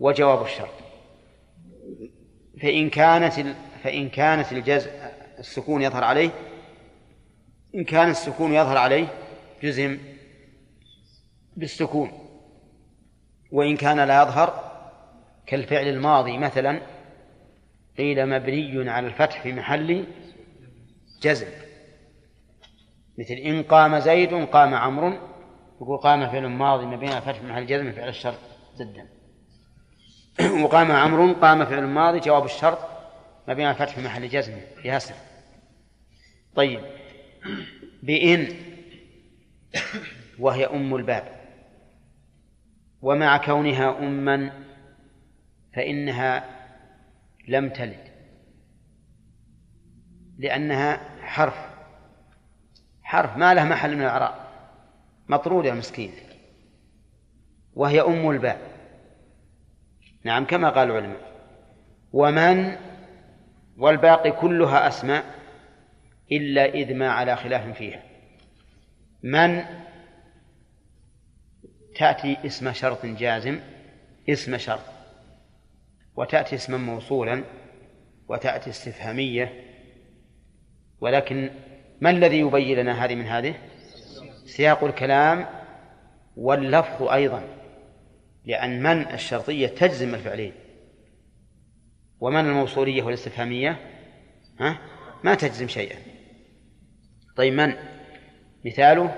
[0.00, 0.74] وجواب الشرط.
[2.62, 4.90] فإن كانت فإن كانت الجزء
[5.38, 6.30] السكون يظهر عليه
[7.74, 9.06] إن كان السكون يظهر عليه
[9.62, 9.98] جزم
[11.56, 12.12] بالسكون
[13.52, 14.70] وإن كان لا يظهر
[15.46, 16.80] كالفعل الماضي مثلا
[17.98, 20.06] قيل مبني على الفتح في محل
[21.22, 21.46] جزم.
[23.18, 25.12] مثل إن قام زيد قام عمرو
[25.80, 28.38] يقول قام فعل ماضي مبني على الفتح في محل جزم فعل الشرط
[28.80, 29.08] جدا.
[30.64, 32.78] وقام عمرو قام فعل ماضي جواب الشرط
[33.48, 34.52] مبني على الفتح في محل جزم
[34.84, 35.14] ياسر.
[36.54, 36.80] طيب.
[38.02, 38.48] بإن
[40.38, 41.40] وهي أم الباب.
[43.02, 44.52] ومع كونها أما
[45.74, 46.44] فإنها
[47.48, 48.10] لم تلد
[50.38, 51.70] لأنها حرف
[53.02, 54.34] حرف ما له محل من الإعراب
[55.28, 56.12] مطرود يا مسكين.
[57.74, 58.58] وهي أم الباب.
[60.24, 61.30] نعم كما قال العلماء.
[62.12, 62.76] ومن
[63.76, 65.39] والباقي كلها أسماء.
[66.32, 68.02] إلا إذ ما على خلاف فيها.
[69.22, 69.64] من
[71.96, 73.60] تأتي اسم شرط جازم
[74.28, 74.84] اسم شرط
[76.16, 77.44] وتأتي اسما موصولا
[78.28, 79.64] وتأتي استفهامية.
[81.00, 81.50] ولكن
[82.00, 83.54] ما الذي يبين لنا هذه من هذه؟
[84.44, 85.46] سياق الكلام
[86.36, 87.42] واللفظ أيضا
[88.44, 90.52] لأن من الشرطية تجزم الفعلين
[92.20, 93.76] ومن الموصولية والاستفهامية؟
[94.60, 94.78] ها؟
[95.24, 96.09] ما تجزم شيئا.
[97.40, 97.74] طيب من؟
[98.64, 99.14] مثاله؟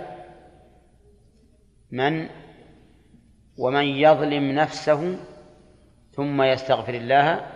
[1.91, 2.29] من؟
[3.59, 5.19] ومن يظلم نفسه
[6.13, 7.47] ثم يستغفر الله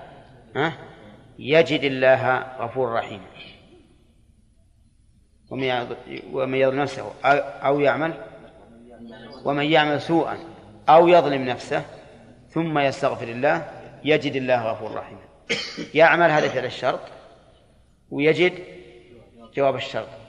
[0.56, 0.72] ها؟
[1.38, 3.20] يجد الله غفور رحيم.
[6.32, 7.12] ومن يظلم نفسه
[7.64, 8.14] أو يعمل؟
[9.44, 10.38] ومن يعمل سوءا
[10.88, 11.84] أو يظلم نفسه
[12.48, 13.70] ثم يستغفر الله
[14.04, 15.18] يجد الله غفور رحيم.
[15.94, 17.00] يعمل هذا فعل الشرط
[18.10, 18.52] ويجد
[19.54, 20.25] جواب الشرط.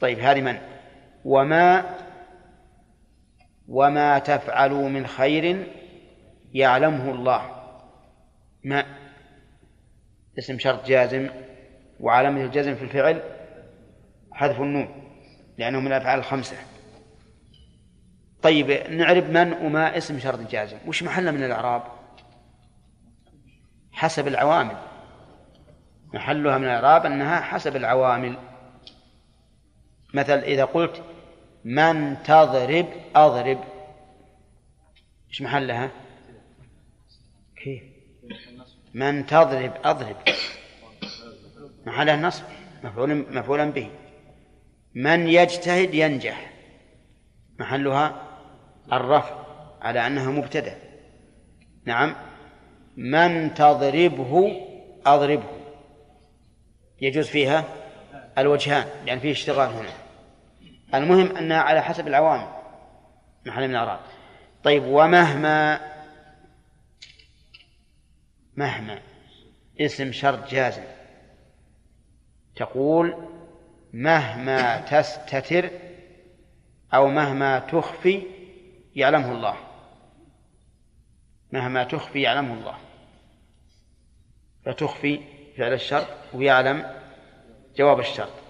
[0.00, 0.58] طيب هذه من؟
[1.24, 1.96] وما
[3.68, 5.66] وما تفعلوا من خير
[6.52, 7.50] يعلمه الله.
[8.64, 8.84] ما؟
[10.38, 11.28] اسم شرط جازم
[12.00, 13.22] وعلامة الجزم في الفعل
[14.32, 14.88] حذف النون
[15.58, 16.56] لأنه من الأفعال الخمسة.
[18.42, 20.76] طيب نعرف من وما اسم شرط جازم.
[20.86, 21.82] وش محله من الإعراب؟
[23.92, 24.76] حسب العوامل.
[26.14, 28.36] محلها من الإعراب أنها حسب العوامل.
[30.14, 31.02] مثل إذا قلت
[31.64, 33.64] من تضرب أضرب.
[35.28, 35.90] إيش محلها؟
[37.64, 37.82] كيف؟
[38.94, 40.16] من تضرب أضرب.
[41.86, 42.44] محلها النصب
[42.84, 43.90] مفعول مفعولا به.
[44.94, 46.52] من يجتهد ينجح.
[47.58, 48.28] محلها
[48.92, 49.44] الرفع
[49.80, 50.78] على أنها مبتدأ.
[51.84, 52.16] نعم.
[52.96, 54.60] من تضربه
[55.06, 55.48] أضربه.
[57.00, 57.64] يجوز فيها
[58.38, 60.03] الوجهان لأن يعني فيه اشتغال هنا.
[60.94, 62.48] المهم أنها على حسب العوامل.
[63.46, 64.00] محل من الأعراب.
[64.64, 65.80] طيب ومهما
[68.56, 69.00] مهما
[69.80, 70.84] اسم شرط جازم.
[72.56, 73.28] تقول
[73.92, 75.70] مهما تستتر
[76.94, 78.22] أو مهما تخفي
[78.94, 79.56] يعلمه الله.
[81.52, 82.78] مهما تخفي يعلمه الله.
[84.64, 85.20] فتخفي
[85.56, 87.00] فعل الشرط ويعلم
[87.76, 88.43] جواب الشرط.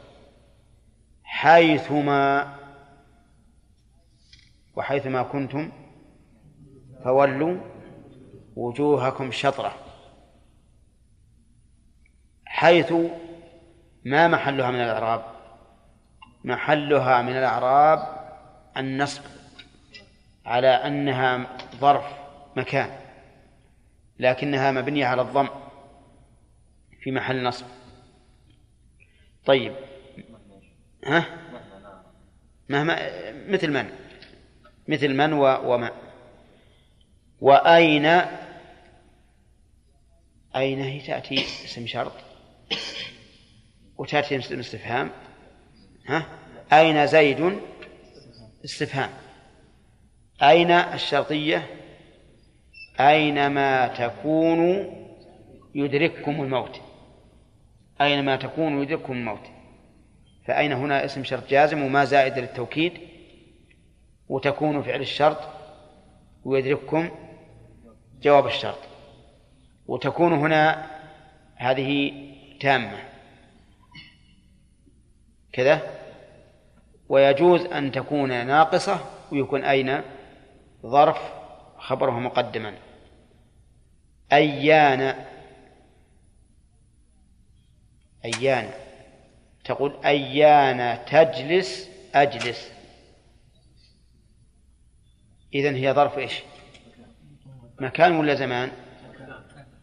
[1.44, 2.54] حيثما
[4.76, 5.72] وحيثما كنتم
[7.04, 7.60] فولوا
[8.56, 9.74] وجوهكم شطرة.
[12.46, 12.92] حيث
[14.04, 15.24] ما محلها من الإعراب؟
[16.44, 17.98] محلها من الأعراب
[18.76, 19.22] النصب
[20.46, 22.04] على أنها ظرف
[22.56, 22.90] مكان
[24.18, 25.48] لكنها مبنية على الضم
[27.00, 27.66] في محل نصب.
[29.46, 29.74] طيب
[31.06, 31.26] ها؟
[32.68, 32.98] مهما
[33.48, 33.90] مثل من؟
[34.88, 35.90] مثل من وما
[37.40, 38.06] وأين
[40.56, 42.12] أين هي تأتي اسم شرط؟
[43.98, 45.10] وتأتي اسم استفهام؟
[46.06, 46.26] ها؟
[46.72, 47.58] أين زيد
[48.64, 49.10] استفهام؟
[50.42, 51.66] أين الشرطية؟
[53.00, 54.84] أينما تكونوا
[55.74, 56.80] يدرككم الموت؟
[58.00, 59.53] أينما تكونوا يدرككم الموت؟
[60.44, 63.00] فأين هنا اسم شرط جازم وما زائد للتوكيد؟
[64.28, 65.38] وتكون فعل الشرط
[66.44, 67.10] ويدرككم
[68.22, 68.78] جواب الشرط.
[69.86, 70.90] وتكون هنا
[71.56, 72.12] هذه
[72.60, 72.98] تامة.
[75.52, 75.82] كذا.
[77.08, 79.00] ويجوز أن تكون ناقصة
[79.32, 80.00] ويكون أين؟
[80.86, 81.18] ظرف
[81.78, 82.74] خبره مقدما.
[84.32, 85.24] أيان.
[88.24, 88.83] أيان.
[89.64, 92.70] تقول أيان تجلس أجلس.
[95.54, 96.42] إذن هي ظرف إيش؟
[97.80, 98.70] مكان ولا زمان؟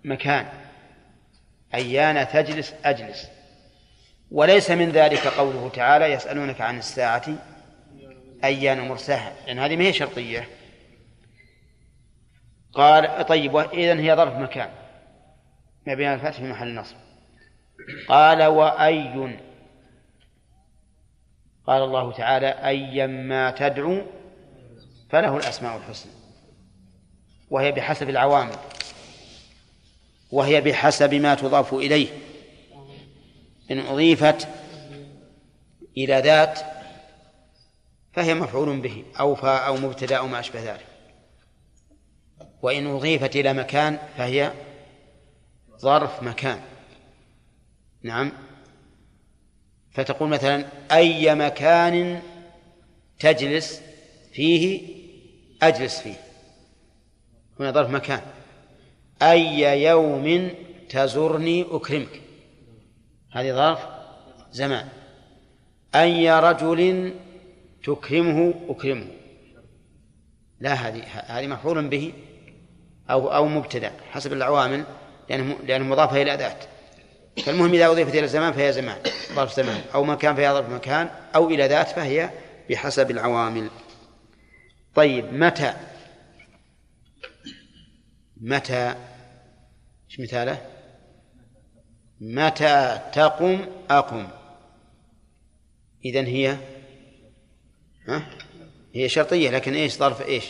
[0.04, 0.48] مكان.
[1.74, 3.28] أيان تجلس أجلس.
[4.32, 7.26] وليس من ذلك قوله تعالى يسألونك عن الساعة
[8.44, 9.34] أيان مرساها.
[9.48, 10.48] لأن هذه ما هي شرطية.
[12.74, 14.70] قال طيب إذن هي ظرف مكان.
[15.88, 16.96] مبني الفتح في محل نصب
[18.08, 19.42] قال وأي
[21.68, 24.02] قال الله تعالى أيما تدعو
[25.10, 26.12] فله الأسماء الحسنى.
[27.50, 28.56] وهي بحسب العوامل.
[30.32, 32.08] وهي بحسب ما تضاف إليه.
[33.72, 34.48] إن أضيفت
[35.98, 36.60] إلى ذات
[38.14, 40.86] فهي مفعول به أو أو مبتدأ أو ما أشبه ذلك.
[42.62, 44.52] وإن أضيفت إلى مكان فهي
[45.78, 46.62] ظرف مكان.
[48.04, 48.32] نعم.
[49.92, 52.22] فتقول مثلا أي مكان
[53.20, 53.82] تجلس
[54.34, 54.82] فيه
[55.64, 56.16] أجلس فيه.
[57.60, 58.22] هنا ظرف مكان.
[59.22, 60.52] أي يوم
[60.90, 62.22] تزرني أكرمك.
[63.32, 63.80] هذه ظرف
[64.52, 64.88] زمان.
[65.96, 67.14] أي رجل
[67.84, 69.08] تكرمه أكرمه.
[70.60, 72.14] لا هذه هذه مفعول به
[73.10, 74.84] أو أو مبتدأ حسب العوامل
[75.30, 76.64] لأنه لأنه مضافة إلى ذات.
[77.38, 78.98] فالمهم إذا أضيفت إلى الزمان فهي زمان
[79.34, 82.30] ظرف زمان أو مكان فهي ظرف مكان أو إلى ذات فهي
[82.70, 83.70] بحسب العوامل.
[84.96, 85.74] طيب متى؟
[88.42, 88.96] متى؟
[90.10, 90.62] إيش مثاله؟
[92.22, 94.28] متى تقم؟ أقم.
[96.06, 96.58] إذن هي
[98.08, 98.30] ها؟
[98.94, 100.46] هي شرطية لكن إيش؟ ظرف إيش؟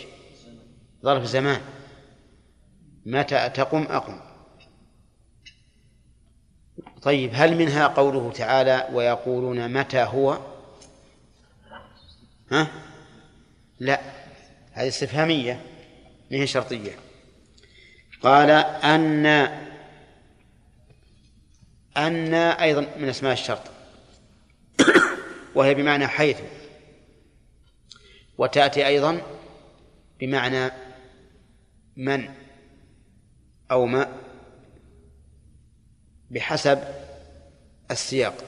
[1.03, 1.61] ظرف زمان.
[3.05, 4.30] متى تقم؟ أقم.
[7.01, 10.39] طيب هل منها قوله تعالى ويقولون متى هو؟
[12.51, 12.67] ها؟
[13.79, 14.01] لا
[14.71, 15.61] هذه استفهامية
[16.31, 16.91] ما هي شرطية.
[18.23, 19.25] قال أن
[21.97, 23.61] أن أيضا من أسماء الشرط
[25.55, 26.37] وهي بمعنى حيث
[28.37, 29.21] وتأتي أيضا
[30.19, 30.71] بمعنى
[31.97, 32.29] من
[33.71, 34.20] أو ما.
[36.31, 36.79] بحسب
[37.91, 38.43] السياق.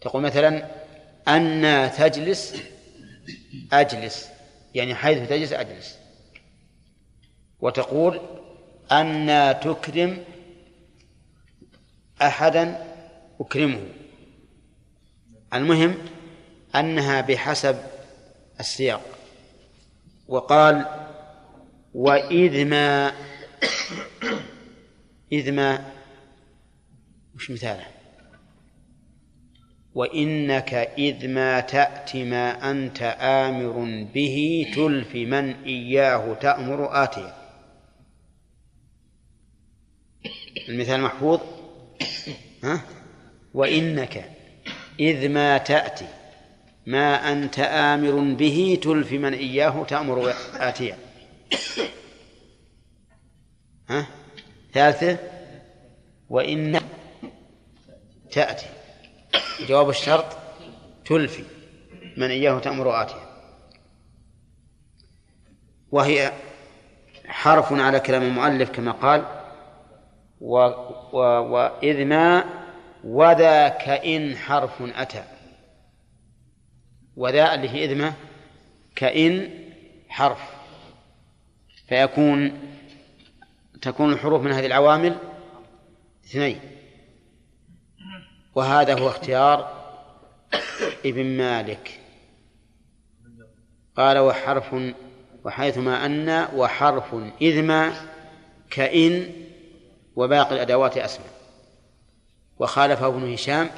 [0.00, 0.70] تقول مثلا
[1.28, 2.62] أن تجلس
[3.72, 4.28] أجلس.
[4.74, 5.98] يعني حيث تجلس أجلس.
[7.60, 8.20] وتقول
[8.92, 10.24] أن تكرم
[12.22, 12.94] أحدا
[13.40, 13.80] أكرمه.
[15.54, 15.98] المهم
[16.74, 17.78] أنها بحسب
[18.60, 19.02] السياق.
[20.28, 20.86] وقال
[21.94, 23.12] وإذ ما
[25.32, 25.94] إذ ما
[27.36, 27.86] وش مثاله؟
[29.94, 37.34] وإنك إذ ما تأتي ما أنت آمر به تلف من إياه تأمر آتيه.
[40.68, 41.40] المثال محفوظ؟
[42.64, 42.80] ها؟
[43.54, 44.30] وإنك
[45.00, 46.06] إذ ما تأتي
[46.86, 50.98] ما أنت آمر به تلف من إياه تأمر آتيا
[53.88, 54.06] ها؟
[54.72, 55.18] ثالثة؟
[56.30, 56.80] وإن
[58.34, 58.66] تأتي.
[59.60, 60.26] جواب الشرط
[61.04, 61.44] تلفي
[62.16, 63.24] من إياه تأمر آتيا
[65.92, 66.32] وهي
[67.26, 69.24] حرف على كلام المؤلف كما قال
[70.40, 70.56] و
[71.12, 71.18] و
[71.52, 72.44] وإذ ما
[73.04, 75.24] وذاك إن حرف أتى.
[77.16, 78.12] وذا اللي هي إذمة
[78.96, 79.50] كإن
[80.08, 80.40] حرف.
[81.88, 82.60] فيكون
[83.82, 85.16] تكون الحروف من هذه العوامل
[86.24, 86.60] اثنين.
[88.54, 89.84] وهذا هو اختيار
[91.06, 92.00] ابن مالك.
[93.96, 94.74] قال وحرف
[95.44, 97.92] وحيثما أن وحرف إذ ما
[98.70, 99.32] كإن
[100.16, 101.26] وباقي الأدوات أسمى.
[102.58, 103.70] وخالفه ابن هشام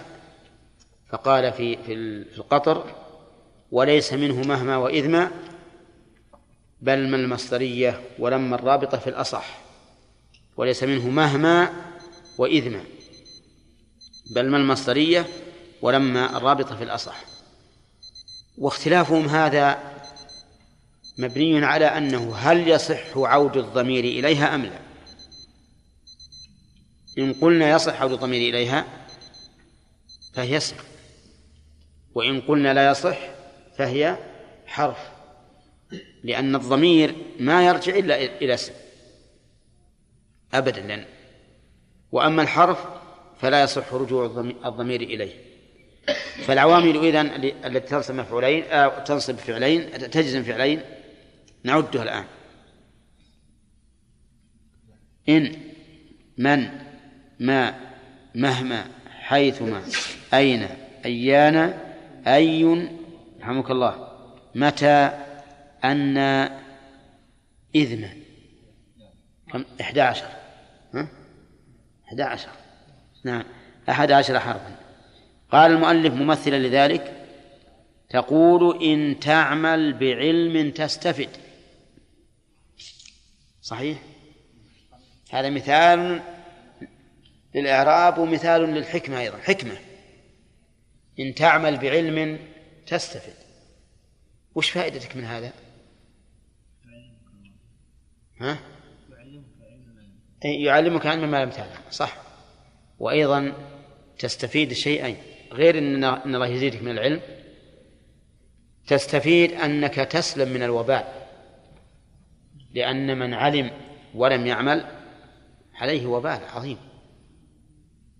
[1.08, 1.92] فقال في في
[2.36, 2.84] القطر
[3.70, 5.30] وليس منه مهما وإذما
[6.80, 9.58] بل من المصدرية ولما الرابطة في الأصح.
[10.56, 11.72] وليس منه مهما
[12.38, 12.80] وإذما
[14.30, 15.26] بل من المصدرية
[15.82, 17.24] ولما الرابطة في الأصح.
[18.58, 19.96] واختلافهم هذا
[21.18, 24.78] مبني على أنه هل يصح عود الضمير إليها أم لا؟
[27.18, 28.84] إن قلنا يصح عود الضمير إليها
[30.34, 30.76] فهي اسم.
[32.14, 33.18] وإن قلنا لا يصح
[33.76, 34.16] فهي
[34.66, 34.98] حرف.
[36.24, 38.72] لأن الضمير ما يرجع إلا إلى اسم.
[40.54, 41.06] أبدا.
[42.12, 42.78] وأما الحرف
[43.38, 44.26] فلا يصح رجوع
[44.66, 45.32] الضمير إليه.
[46.44, 47.26] فالعوامل إذن
[47.64, 50.80] التي تنصب مفعولين أو تنصب فعلين تجزم فعلين
[51.64, 52.24] نعدها الآن.
[55.28, 55.52] إن
[56.38, 56.68] من
[57.40, 57.74] ما
[58.34, 59.82] مهما حيثما
[60.34, 60.68] أين
[61.04, 61.56] أيان
[62.26, 62.88] أي
[63.40, 64.08] رحمك الله
[64.54, 65.10] متى
[65.84, 66.18] أن
[67.74, 68.08] إذن.
[69.52, 70.26] كم؟ إحدى عشر.
[70.94, 71.08] ها؟
[72.08, 72.65] إحدى عشر.
[73.26, 73.44] نعم
[73.88, 74.76] أحد عشر حرفا.
[75.50, 77.26] قال المؤلف ممثلا لذلك
[78.08, 81.28] تقول إن تعمل بعلم تستفد.
[83.62, 83.98] صحيح؟
[85.30, 86.22] هذا مثال
[87.54, 89.38] للإعراب ومثال للحكمة أيضا.
[89.38, 89.76] حكمة.
[91.20, 92.38] إن تعمل بعلم
[92.86, 93.34] تستفد.
[94.54, 95.52] وش فائدتك من هذا؟
[98.40, 98.58] ها؟
[100.44, 102.25] يعلمك علما ما لم تعلم صح.
[102.98, 103.52] وأيضا
[104.18, 105.16] تستفيد شيئين
[105.52, 107.20] غير أن الله يزيدك من العلم.
[108.86, 111.04] تستفيد أنك تسلم من الوبال
[112.74, 113.70] لأن من علم
[114.14, 114.84] ولم يعمل
[115.74, 116.78] عليه وبال عظيم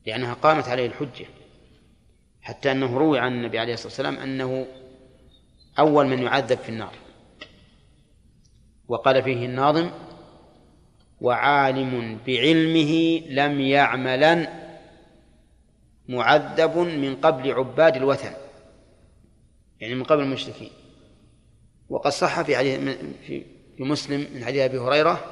[0.07, 1.27] لأنها قامت عليه الحجة.
[2.43, 4.67] حتى أنه روي عن النبي عليه الصلاة والسلام أنه
[5.79, 6.93] أول من يعذب في النار.
[8.89, 9.91] وقال فيه الناظم
[11.21, 14.66] وعالم بعلمه لم يعملا
[16.09, 18.33] معذب من قبل عباد الوثن
[19.81, 20.71] يعني من قبل المشركين.
[21.89, 22.81] وقد صح في حديث
[23.77, 25.25] في مسلم من حديث أبي هريرة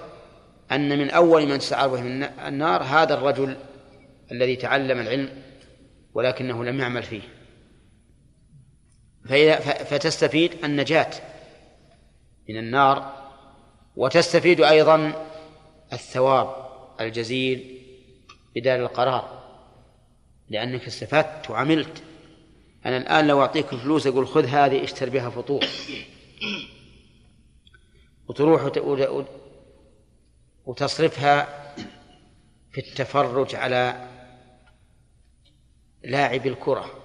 [0.73, 2.01] أن من أول من تسعر به
[2.49, 3.57] النار هذا الرجل
[4.33, 5.43] الذي تعلم العلم
[6.15, 7.23] ولكنه لم يعمل فيه.
[9.85, 11.11] فتستفيد النجاة
[12.49, 13.25] من النار
[13.97, 15.27] وتستفيد أيضا
[15.93, 16.55] الثواب
[17.01, 17.81] الجزيل
[18.55, 19.44] بدال القرار.
[20.49, 22.03] لأنك استفدت وعملت.
[22.87, 25.65] أنا الآن لو أعطيك فلوس أقول خذ هذه اشتر بها فطور.
[28.29, 28.65] وتروح
[30.67, 31.49] وتصرفها
[32.73, 34.09] في التفرج على
[36.05, 37.01] لاعب الكرة.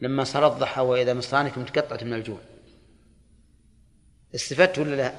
[0.00, 2.40] لما صار الضحى وإذا مصانكم تقطعت من الجوع.
[4.34, 5.14] استفدت ولا لا؟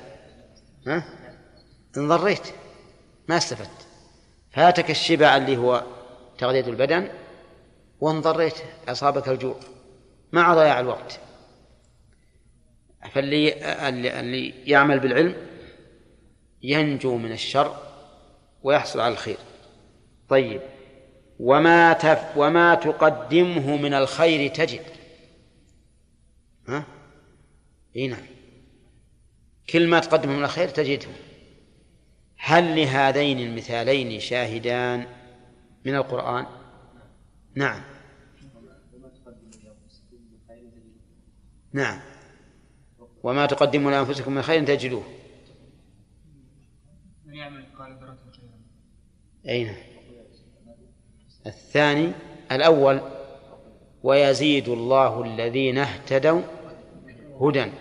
[0.87, 1.05] ها؟
[1.97, 2.47] انضريت
[3.29, 3.87] ما استفدت.
[4.51, 5.94] فاتك الشبع اللي هو
[6.37, 7.09] تغذية البدن
[7.99, 8.53] وانضريت
[8.87, 9.55] أصابك الجوع.
[10.31, 11.19] مع ضياع الوقت.
[13.11, 13.53] فاللي
[14.19, 15.35] اللي يعمل بالعلم
[16.63, 17.77] ينجو من الشر
[18.63, 19.37] ويحصل على الخير.
[20.29, 20.61] طيب
[21.39, 24.85] وما تف وما تقدمه من الخير تجد.
[26.67, 26.85] ها؟
[27.95, 28.25] إي نعم.
[29.69, 31.07] كل ما تقدمه من الخير تجده.
[32.37, 35.07] هل لهذين المثالين شاهدان؟
[35.85, 36.45] من القرآن؟
[37.55, 37.81] نعم.
[41.73, 41.99] نعم.
[43.23, 45.03] وما تقدموا لأنفسكم من خير تجدوه.
[47.25, 48.17] من يعمل قال
[49.47, 49.75] أين
[51.47, 52.11] الثاني
[52.51, 53.01] الأول
[54.03, 56.41] ويزيد الله الذين اهتدوا
[57.41, 57.71] هدى.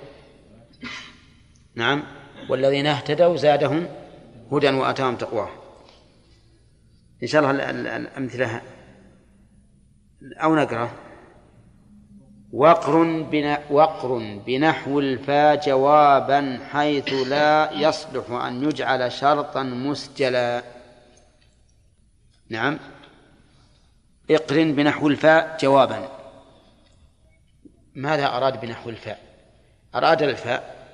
[1.75, 2.03] نعم.
[2.51, 3.87] والذين اهتدوا زادهم
[4.53, 5.64] هدى وآتاهم تقواه.
[7.25, 8.63] إن شاء الله الأمثلة
[10.23, 10.91] أو نقرأ.
[12.53, 20.63] وقر بنا وقر بنحو الفا جوابا حيث لا يصلح أن يجعل شرطا مسجلا.
[22.49, 22.79] نعم.
[24.31, 26.09] اقرن بنحو الفاء جوابا.
[27.95, 29.19] ماذا أراد بنحو الفاء؟
[29.95, 30.89] أراد الفاء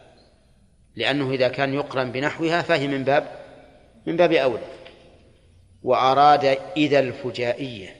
[0.96, 3.28] لأنه إذا كان يقرن بنحوها فهي من باب
[4.06, 4.79] من باب أولى.
[5.82, 7.96] وأراد إذا الفجائية.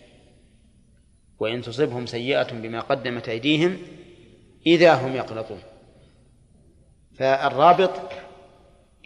[1.38, 3.78] وإن تصبهم سيئة بما قدمت أيديهم
[4.66, 5.62] إذا هم يقنطون
[7.18, 7.90] فالرابط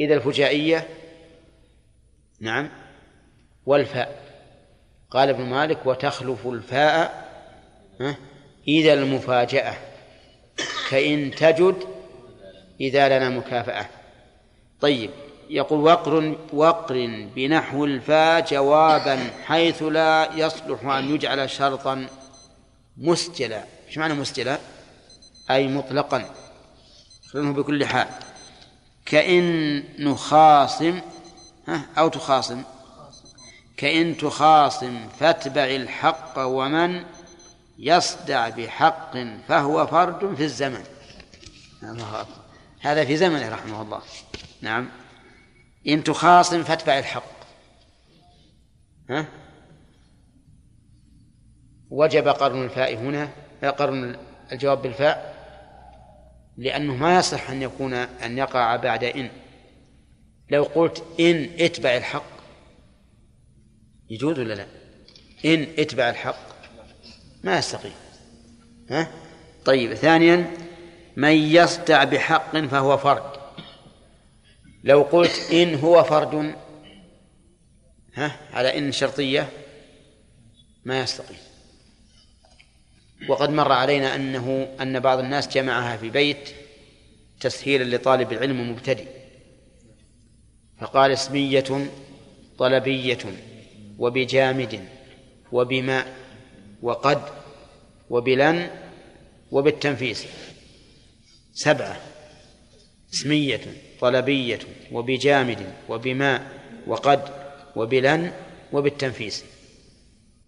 [0.00, 0.88] إذا الفجائية
[2.40, 2.70] نعم
[3.66, 4.24] والفاء.
[5.10, 7.24] قال ابن مالك وتخلف الفاء
[8.68, 9.74] إذا المفاجأة.
[10.90, 11.76] كإن تجد
[12.80, 13.86] إذا لنا مكافأة.
[14.80, 15.10] طيب.
[15.50, 22.06] يقول وقر وقر بنحو الفاء جوابا حيث لا يصلح أن يجعل شرطا
[22.96, 23.64] مسجلا.
[23.88, 24.58] إيش معنى مسجلا؟
[25.50, 26.30] أي مطلقا.
[27.32, 28.08] خلونه بكل حال.
[29.06, 31.00] كإن نخاصم
[31.98, 32.62] أو تخاصم.
[33.76, 37.04] كإن تخاصم فاتبع الحق ومن
[37.78, 39.12] يصدع بحق
[39.48, 40.84] فهو فرد في الزمن.
[41.82, 42.26] الله
[42.80, 44.00] هذا في زمنه رحمه الله.
[44.62, 44.88] نعم.
[45.88, 47.34] إن تخاصم فاتبع الحق.
[49.10, 49.26] ها؟
[51.90, 53.28] وجب قرن الفاء هنا
[53.62, 54.16] قرن
[54.52, 55.34] الجواب بالفاء
[56.56, 59.30] لأنه ما يصح أن يكون أن يقع بعد إن.
[60.50, 62.34] لو قلت إن اتبع الحق
[64.10, 64.66] يجوز ولا لا؟
[65.44, 66.38] إن اتبع الحق
[67.44, 67.92] ما يستقيم.
[68.90, 69.10] ها؟
[69.64, 70.50] طيب ثانيا
[71.16, 73.33] من يصدع بحق فهو فرد
[74.84, 76.54] لو قلت إن هو فرد
[78.14, 79.48] ها على إن شرطية
[80.84, 81.38] ما يستقيم.
[83.28, 86.50] وقد مر علينا أنه أن بعض الناس جمعها في بيت
[87.40, 89.06] تسهيلا لطالب العلم المبتدئ
[90.80, 91.90] فقال اسمية
[92.58, 93.18] طلبية
[93.98, 94.88] وبجامد
[95.52, 96.16] وبماء
[96.82, 97.22] وقد
[98.10, 98.70] وبلن
[99.50, 100.26] وبالتنفيس.
[101.52, 102.00] سبعة
[103.14, 103.60] اسمية.
[104.04, 104.58] طلبية
[104.92, 106.42] وبجامد وبماء
[106.86, 107.20] وقد
[107.76, 108.32] وبلن
[108.72, 109.44] وبالتنفيس.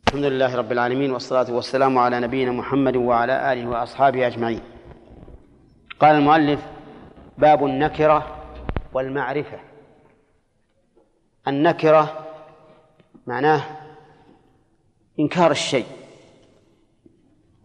[0.09, 4.61] الحمد لله رب العالمين والصلاة والسلام على نبينا محمد وعلى آله وأصحابه أجمعين.
[6.00, 6.61] قال المؤلف
[7.38, 8.36] باب النكرة
[8.92, 9.59] والمعرفة.
[11.48, 12.26] النكرة
[13.26, 13.62] معناه
[15.20, 15.86] إنكار الشيء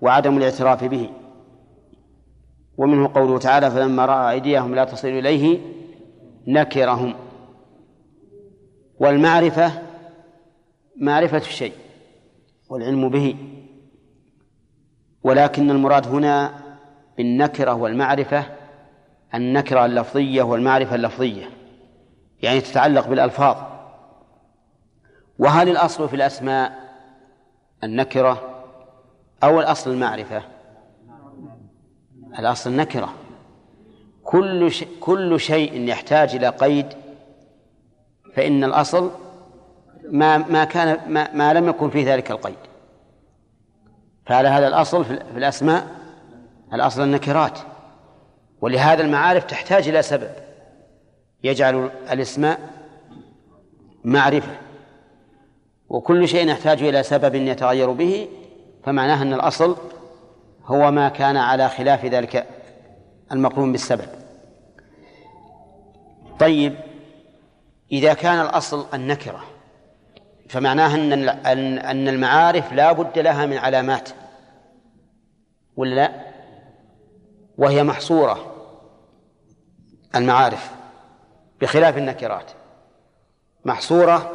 [0.01, 1.09] وعدم الاعتراف به.
[2.77, 5.59] ومنه قوله تعالى فلما رأى أيديهم لا تصل إليه
[6.47, 7.15] نكرهم.
[8.99, 9.71] والمعرفة
[10.97, 11.73] معرفة الشيء
[12.69, 13.35] والعلم به.
[15.23, 16.53] ولكن المراد هنا
[17.17, 18.45] بالنكرة والمعرفة
[19.35, 21.49] النكرة اللفظية والمعرفة اللفظية
[22.41, 23.57] يعني تتعلق بالألفاظ.
[25.39, 26.91] وهل الأصل في الأسماء
[27.83, 28.63] النكرة
[29.43, 30.43] أو الأصل المعرفة؟
[32.39, 33.13] الأصل النكرة.
[34.32, 36.86] كل شيء كل شيء يحتاج إلى قيد
[38.36, 39.11] فإن الأصل
[40.03, 42.57] ما ما كان ما, ما لم يكن في ذلك القيد.
[44.25, 45.88] فعلى هذا الأصل في الأسماء
[46.73, 47.59] الأصل النكرات.
[48.61, 50.32] ولهذا المعارف تحتاج إلى سبب.
[51.43, 52.53] يجعل الاسم
[54.03, 54.57] معرفة.
[55.89, 58.27] وكل شيء يحتاج إلى سبب يتغير به
[58.84, 59.75] فمعناه أن الأصل
[60.65, 62.47] هو ما كان على خلاف ذلك
[63.32, 64.20] المقرون بالسبب.
[66.41, 66.75] طيب
[67.91, 69.43] إذا كان الأصل النكرة
[70.49, 71.29] فمعناه أن
[71.79, 74.09] أن المعارف لا بد لها من علامات
[75.75, 76.25] ولا لا؟
[77.57, 78.55] وهي محصورة
[80.15, 80.71] المعارف
[81.61, 82.51] بخلاف النكرات
[83.65, 84.33] محصورة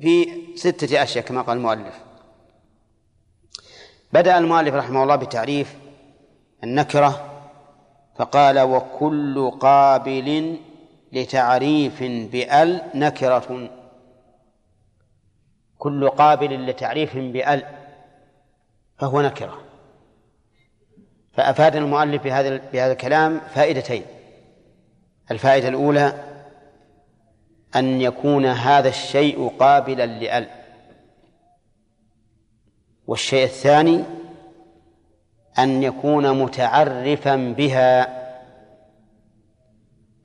[0.00, 0.26] في
[0.56, 1.94] ستة أشياء كما قال المؤلف
[4.12, 5.76] بدأ المؤلف رحمه الله بتعريف
[6.64, 7.35] النكرة
[8.18, 10.56] فقال وكل قابل
[11.12, 13.70] لتعريف بأل نكرة.
[15.78, 17.66] كل قابل لتعريف بأل
[18.98, 19.58] فهو نكرة.
[21.32, 24.02] فأفاد المؤلف بهذا بهذا الكلام فائدتين.
[25.30, 26.24] الفائدة الأولى
[27.76, 30.48] أن يكون هذا الشيء قابلا لأل.
[33.06, 34.04] والشيء الثاني
[35.58, 38.16] أن يكون متعرفا بها.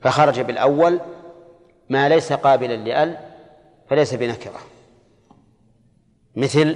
[0.01, 0.99] فخرج بالأول
[1.89, 3.17] ما ليس قابلا لأل
[3.89, 4.59] فليس بنكرة.
[6.35, 6.75] مثل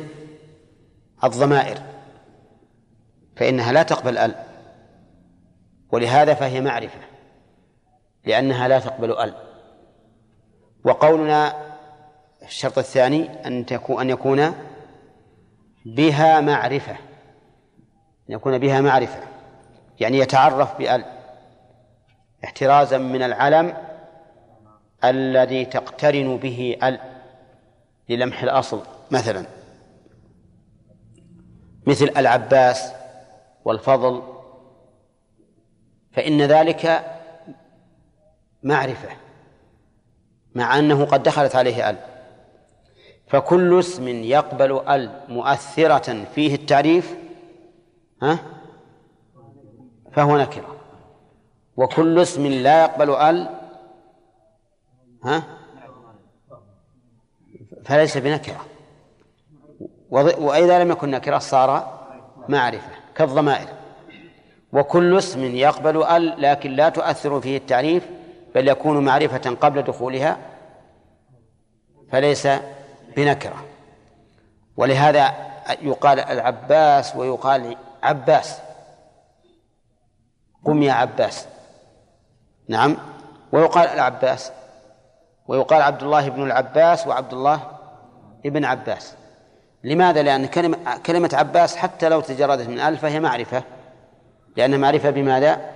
[1.24, 1.82] الضمائر
[3.36, 4.36] فإنها لا تقبل أل.
[5.91, 6.99] ولهذا فهي معرفة
[8.26, 9.34] لأنها لا تقبل أل.
[10.84, 11.53] وقولنا
[12.43, 14.53] الشرط الثاني أن تكون أن يكون
[15.86, 16.95] بها معرفة.
[18.30, 19.20] أن يكون بها معرفة
[20.00, 21.06] يعني يتعرف بأل
[22.44, 23.78] احترازا من العلم
[25.04, 27.00] الذي تقترن به ال
[28.10, 29.46] للمح الأصل مثلا.
[31.88, 32.92] مثل العباس
[33.66, 34.24] والفضل
[36.12, 37.06] فإن ذلك
[38.64, 39.10] معرفة
[40.56, 41.98] مع أنه قد دخلت عليه ال
[43.28, 47.16] فكل اسم يقبل ال مؤثرة فيه التعريف
[48.22, 48.39] ها؟
[50.13, 50.76] فهو نكرة.
[51.78, 53.49] وكل اسم لا يقبل ال
[55.24, 55.43] ها؟
[57.86, 58.66] فليس بنكرة.
[60.09, 61.99] وإذا لم يكن نكرة صار
[62.49, 63.68] معرفة كالضمائر.
[64.74, 68.07] وكل اسم يقبل ال لكن لا تؤثر فيه التعريف
[68.55, 70.38] بل يكون معرفة قبل دخولها
[72.11, 72.47] فليس
[73.18, 73.66] بنكرة.
[74.78, 75.34] ولهذا
[75.82, 78.60] يقال العباس ويقال عباس.
[80.66, 81.47] قم يا عباس.
[82.70, 82.97] نعم.
[83.51, 84.51] ويقال العباس.
[85.47, 87.60] ويقال عبد الله بن العباس وعبد الله
[88.45, 89.16] ابن عباس.
[89.84, 93.64] لماذا؟ لأن كلمة كلمة عباس حتى لو تجردت من ألف فهي معرفة.
[94.58, 95.72] لأنها معرفة بماذا؟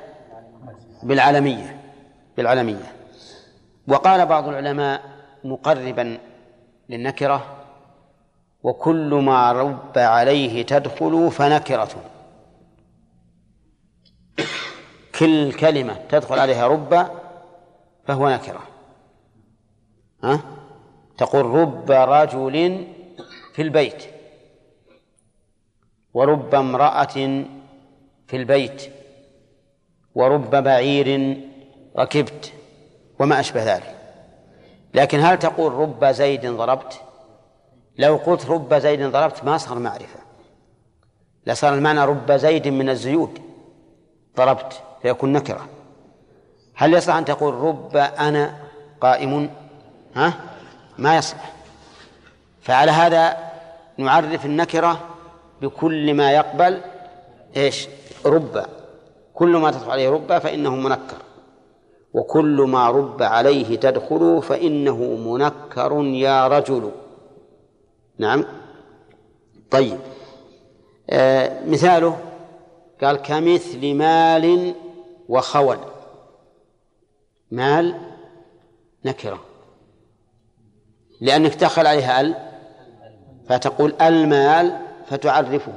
[1.03, 1.79] بالعلمية
[2.37, 2.93] بالعلمية
[3.87, 5.01] وقال بعض العلماء
[5.43, 6.17] مقربا
[6.89, 7.45] للنكرة
[8.63, 11.89] وكل ما رب عليه تدخل فنكرة.
[15.19, 17.07] كل كلمة تدخل عليها رب
[18.07, 18.61] فهو نكرة.
[20.23, 20.41] ها؟
[21.17, 22.87] تقول رب رجل
[23.53, 24.03] في البيت
[26.13, 27.43] ورب امرأة
[28.27, 28.91] في البيت
[30.15, 31.37] ورب بعير
[31.97, 32.53] ركبت
[33.19, 33.95] وما أشبه ذلك.
[34.93, 37.01] لكن هل تقول رب زيد ضربت؟
[37.97, 40.19] لو قلت رب زيد ضربت ما صار معرفة.
[41.45, 43.41] لصار المعنى رب زيد من الزيود.
[44.37, 44.83] ضربت.
[45.01, 45.67] فيكون نكرة.
[46.75, 48.55] هل يصلح أن تقول رب أنا
[49.01, 49.49] قائم؟
[50.15, 50.33] ها؟
[50.97, 51.53] ما يصلح.
[52.61, 53.37] فعلى هذا
[53.97, 54.99] نعرف النكرة
[55.61, 56.81] بكل ما يقبل
[57.57, 57.87] إيش؟
[58.25, 58.65] رب.
[59.33, 61.17] كل ما تدخل عليه رب فإنه منكر.
[62.13, 66.91] وكل ما رب عليه تدخل فإنه منكر يا رجل.
[68.17, 68.45] نعم؟
[69.71, 69.99] طيب.
[71.09, 72.17] آه مثاله
[73.01, 74.73] قال كمثل مال
[75.29, 75.77] وخول
[77.51, 78.01] مال
[79.05, 79.39] نكرة.
[81.21, 82.35] لأنك دخل عليها ال
[83.49, 85.73] فتقول المال فتعرفه.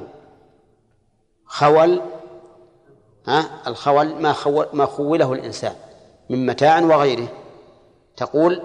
[1.46, 2.02] خول
[3.26, 5.74] ها الخول ما خول ما خوله الإنسان
[6.30, 7.28] من متاع وغيره.
[8.16, 8.62] تقول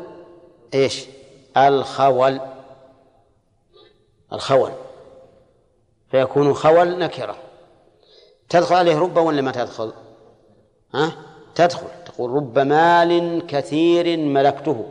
[0.74, 1.06] إيش؟
[1.58, 2.40] الخول.
[4.34, 4.72] الخول.
[6.12, 7.36] فيكون خول نكرة.
[8.50, 9.94] تدخل عليه رب ولا ما تدخل؟
[10.94, 11.12] ها؟
[11.56, 11.88] تدخل.
[12.06, 14.86] تقول رب مال كثير ملكته.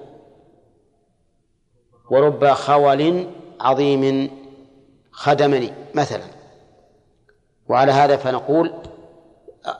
[2.10, 3.26] ورب خول
[3.60, 4.30] عظيم
[5.12, 6.24] خدمني مثلا.
[7.68, 8.72] وعلى هذا فنقول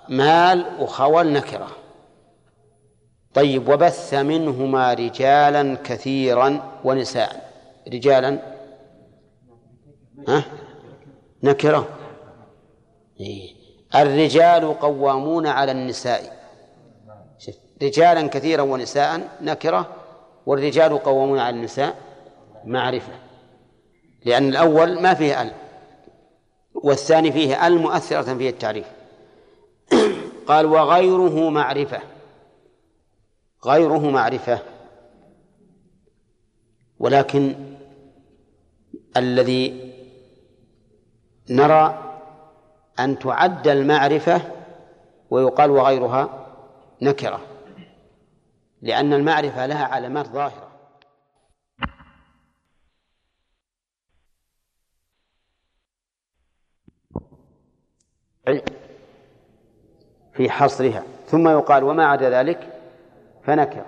[0.09, 1.69] مال وخول نكرة.
[3.35, 7.53] طيب وبث منهما رجالا كثيرا ونساء.
[7.89, 8.39] رجالا؟
[10.29, 10.45] ها؟
[11.43, 11.89] نكرة.
[13.21, 13.56] إيه.
[13.95, 16.37] الرجال قوامون على النساء.
[17.83, 19.97] رجالا كثيرا ونساء نكرة
[20.47, 21.97] والرجال قوامون على النساء
[22.65, 23.13] معرفة.
[24.25, 25.53] لأن الأول ما فيه ال
[26.75, 28.87] والثاني فيه ال مؤثرة فيه التعريف.
[30.49, 32.01] قال وغيره معرفة.
[33.67, 34.59] غيره معرفة.
[36.99, 37.55] ولكن
[39.17, 39.93] الذي
[41.51, 42.06] نرى
[43.01, 44.41] أن تعد المعرفة
[45.31, 46.47] ويقال وغيرها
[47.03, 47.41] نكرة
[48.83, 50.67] لأن المعرفة لها علامات ظاهرة.
[60.33, 61.03] في حصرها.
[61.27, 62.81] ثم يقال وما عدا ذلك
[63.45, 63.87] فنكرة.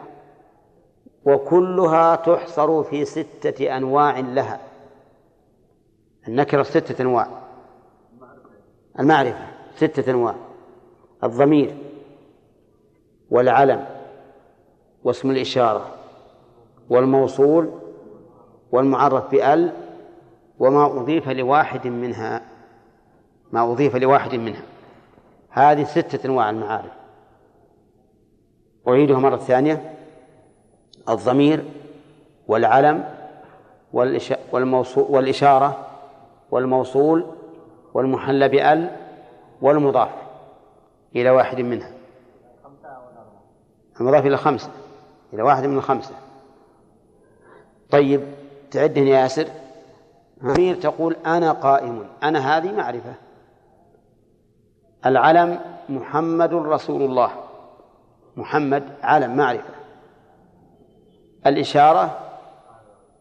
[1.25, 4.61] وكلها تحصر في ستة أنواع لها.
[6.29, 7.48] النكرة ستة أنواع.
[9.01, 9.47] المعرفة
[9.77, 10.35] ستة أنواع.
[11.25, 11.77] الضمير
[13.31, 13.87] والعلم
[15.05, 15.95] واسم الإشارة
[16.91, 17.71] والموصول
[18.73, 19.73] والمعرف بأل
[20.59, 22.43] وما أضيف لواحد منها
[23.53, 24.63] ما أضيف لواحد منها.
[25.51, 26.93] هذه ستة أنواع المعارف.
[28.89, 29.95] أعيدها مرة ثانية.
[31.09, 31.65] الضمير
[32.49, 33.05] والعلم
[34.97, 35.87] والإشارة
[36.51, 37.27] والموصول
[37.99, 38.97] والمحل بأل
[39.63, 40.09] والمضاف
[41.17, 41.91] إلى واحد منها.
[44.01, 44.71] المضاف إلى خمسة
[45.33, 46.15] إلى واحد من الخمسة.
[47.91, 48.21] طيب
[48.71, 49.49] تعدهن يا ياسر.
[50.45, 53.15] ضمير تقول أنا قائم أنا هذه معرفة.
[55.07, 57.31] العلم محمد رسول الله.
[58.37, 59.75] محمد علم معرفة.
[61.47, 62.19] الإشارة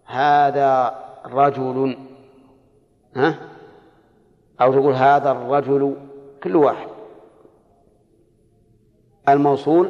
[0.05, 1.97] هذا رجل
[3.15, 3.56] ها؟
[4.61, 5.95] أو تقول هذا الرجل
[6.43, 6.87] كل واحد.
[9.29, 9.89] الموصول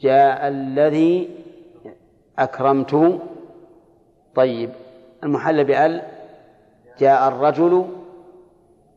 [0.00, 1.30] جاء الذي
[2.38, 3.18] أكرمته.
[4.34, 4.70] طيب
[5.24, 6.02] المحل بأل
[6.98, 7.84] جاء الرجل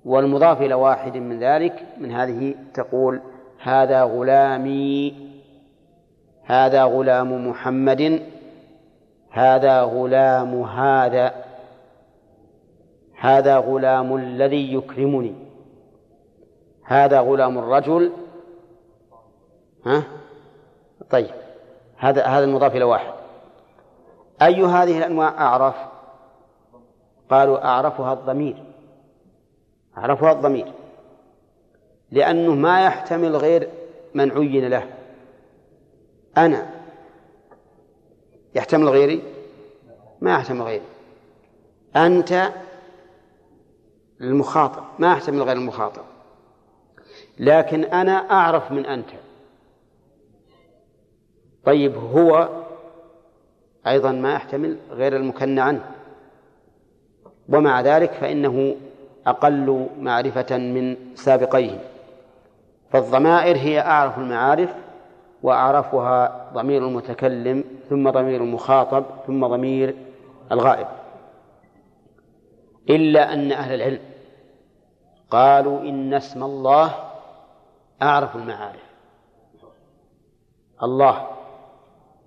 [0.05, 1.86] والمضاف إلى واحد من ذلك.
[1.97, 3.22] من هذه تقول
[3.64, 5.16] هذا غلامي
[6.43, 8.22] هذا غلام محمد
[9.30, 11.51] هذا غلام هذا.
[13.22, 15.36] هذا غلام الذي يكرمني.
[16.84, 18.11] هذا غلام الرجل.
[19.86, 20.03] ها؟
[21.09, 21.32] طيب.
[21.97, 23.13] هذا هذا المضاف إلى واحد.
[24.41, 25.76] أي هذه الأنواع أعرف؟
[27.30, 28.63] قالوا أعرفها الضمير.
[29.97, 30.72] أعرفها الضمير.
[32.11, 33.69] لأنه ما يحتمل غير
[34.13, 34.89] من عين له.
[36.38, 36.69] أنا.
[38.55, 39.24] يحتمل غيري؟
[40.22, 40.86] ما يحتمل غيري.
[41.95, 42.51] أنت
[44.22, 46.01] للمخاطب ما يحتمل غير المخاطب.
[47.39, 49.09] لكن أنا أعرف من أنت.
[51.65, 52.49] طيب هو
[53.88, 55.86] أيضا ما يحتمل غير المكنى عنه.
[57.49, 58.76] ومع ذلك فإنه
[59.28, 61.80] أقل معرفة من سابقيه.
[62.91, 64.76] فالضمائر هي أعرف المعارف
[65.43, 69.95] وأعرفها ضمير المتكلم ثم ضمير المخاطب ثم ضمير
[70.51, 70.88] الغائب.
[72.89, 74.11] إلا أن أهل العلم
[75.32, 76.94] قالوا إن اسم الله
[78.02, 78.92] أعرف المعارف.
[80.84, 81.28] الله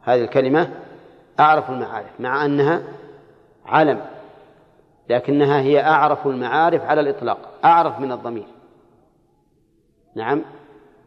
[0.02, 0.70] هذه الكلمة
[1.40, 2.82] أعرف المعارف مع أنها
[3.66, 4.00] علم
[5.10, 8.46] لكنها هي أعرف المعارف على الإطلاق أعرف من الضمير.
[10.14, 10.42] نعم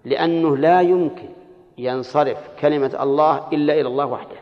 [0.06, 1.30] لأنه لا يمكن
[1.78, 4.38] ينصرف كلمة الله إلا إلى الله وحده.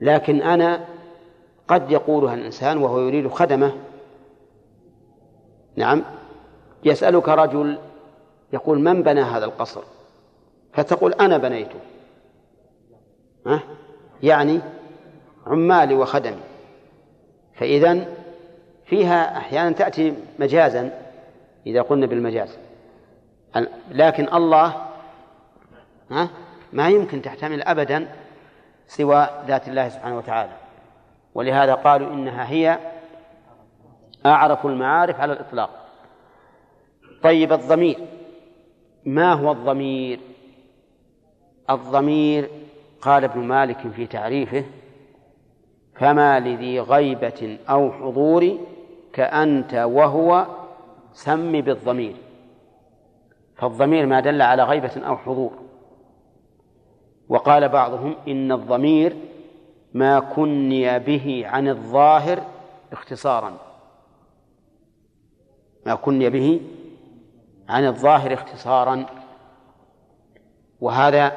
[0.00, 0.84] لكن أنا
[1.68, 3.72] قد يقولها الإنسان وهو يريد خدمه
[5.76, 6.02] نعم.
[6.84, 7.78] يسألك رجل
[8.52, 9.82] يقول من بنى هذا القصر؟
[10.72, 11.80] فتقول أنا بنيته.
[13.46, 13.60] ها؟
[14.22, 14.60] يعني
[15.46, 16.40] عمالي وخدمي.
[17.54, 18.06] فإذا
[18.84, 21.00] فيها أحيانا تأتي مجازا
[21.66, 22.58] إذا قلنا بالمجاز.
[23.90, 24.86] لكن الله
[26.10, 26.28] ها؟
[26.72, 28.08] ما يمكن تحتمل أبدا
[28.88, 30.52] سوى ذات الله سبحانه وتعالى.
[31.34, 32.78] ولهذا قالوا إنها هي
[34.26, 35.70] أعرف المعارف على الإطلاق.
[37.22, 37.96] طيب الضمير.
[39.06, 40.20] ما هو الضمير؟
[41.70, 42.48] الضمير
[43.00, 44.64] قال ابن مالك في تعريفه
[45.94, 48.58] فما لذي غيبة أو حضور
[49.12, 50.46] كأنت وهو
[51.12, 52.16] سم بالضمير.
[53.56, 55.52] فالضمير ما دل على غيبة أو حضور.
[57.28, 59.16] وقال بعضهم إن الضمير
[59.94, 62.42] ما كني به عن الظاهر
[62.92, 63.69] اختصارا.
[65.86, 66.60] ما كني به
[67.68, 69.06] عن الظاهر اختصارا.
[70.80, 71.32] وهذا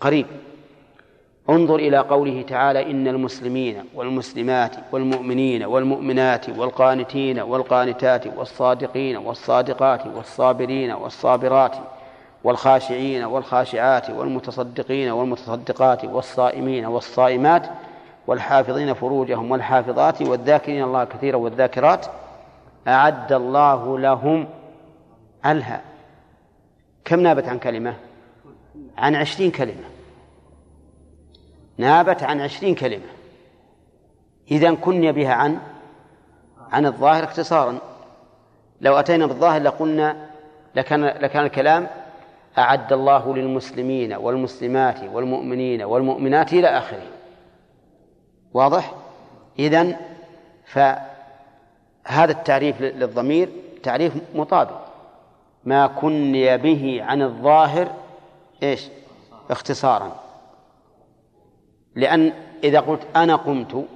[0.00, 0.26] قريب.
[1.50, 11.76] انظر إلى قوله تعالى إن المسلمين والمسلمات والمؤمنين والمؤمنات والقانتين والقانتات والصادقين والصادقات والصابرين والصابرات
[12.44, 17.66] والخاشعين والخاشعات والمتصدقين والمتصدقات والصائمين والصائمات
[18.26, 22.06] والحافظين فروجهم والحافظات والذاكرين الله كثيرا والذاكرات
[22.88, 24.48] أعد الله لهم
[25.46, 25.80] ألها.
[27.04, 27.96] كم نابت عن كلمة؟
[28.98, 29.84] عن عشرين كلمة.
[31.78, 33.06] نابت عن عشرين كلمة.
[34.50, 35.58] إذا كني بها عن
[36.72, 37.78] عن الظاهر اختصارا.
[38.80, 40.28] لو أتينا بالظاهر لقلنا
[40.74, 41.86] لكان لكان الكلام
[42.58, 47.06] أعد الله للمسلمين والمسلمات والمؤمنين والمؤمنات إلى آخره.
[48.54, 48.94] واضح؟
[49.58, 49.96] إذن
[52.08, 53.48] فهذا التعريف للضمير
[53.82, 54.80] تعريف مطابق.
[55.64, 57.94] ما كني به عن الظاهر
[58.62, 58.88] إيش؟
[59.50, 60.16] اختصارا.
[61.94, 62.32] لأن
[62.64, 63.86] إذا قلت أنا قمت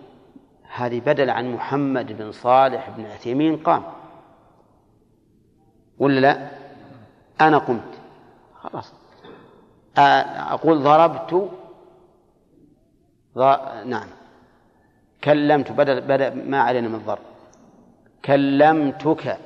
[0.75, 3.83] هذه بدل عن محمد بن صالح بن عثيمين قام.
[5.99, 6.49] ولا لا؟
[7.41, 7.95] أنا قمت.
[8.61, 8.93] خلاص.
[9.99, 11.51] أقول ضربت.
[13.39, 13.41] ض...
[13.85, 14.09] نعم.
[15.25, 17.32] كلمت بدل بدل ما علينا من الضرب.
[18.25, 19.39] كلمتك.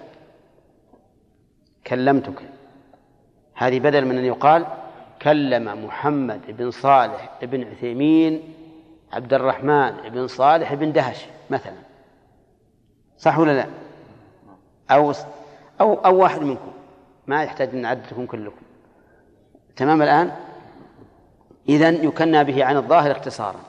[1.87, 2.43] كلمتك.
[3.55, 4.67] هذه بدل من أن يقال
[5.23, 8.55] كلم محمد بن صالح بن عثيمين
[9.13, 11.77] عبد الرحمن بن صالح بن دهش مثلا.
[13.19, 13.67] صح ولا لا؟
[14.91, 15.13] أو
[15.81, 16.73] أو أو واحد منكم.
[17.27, 18.63] ما يحتاج أن نعددكم كلكم.
[19.77, 20.33] تمام الآن؟
[21.69, 23.61] إذن يكنى به عن الظاهر اختصارا.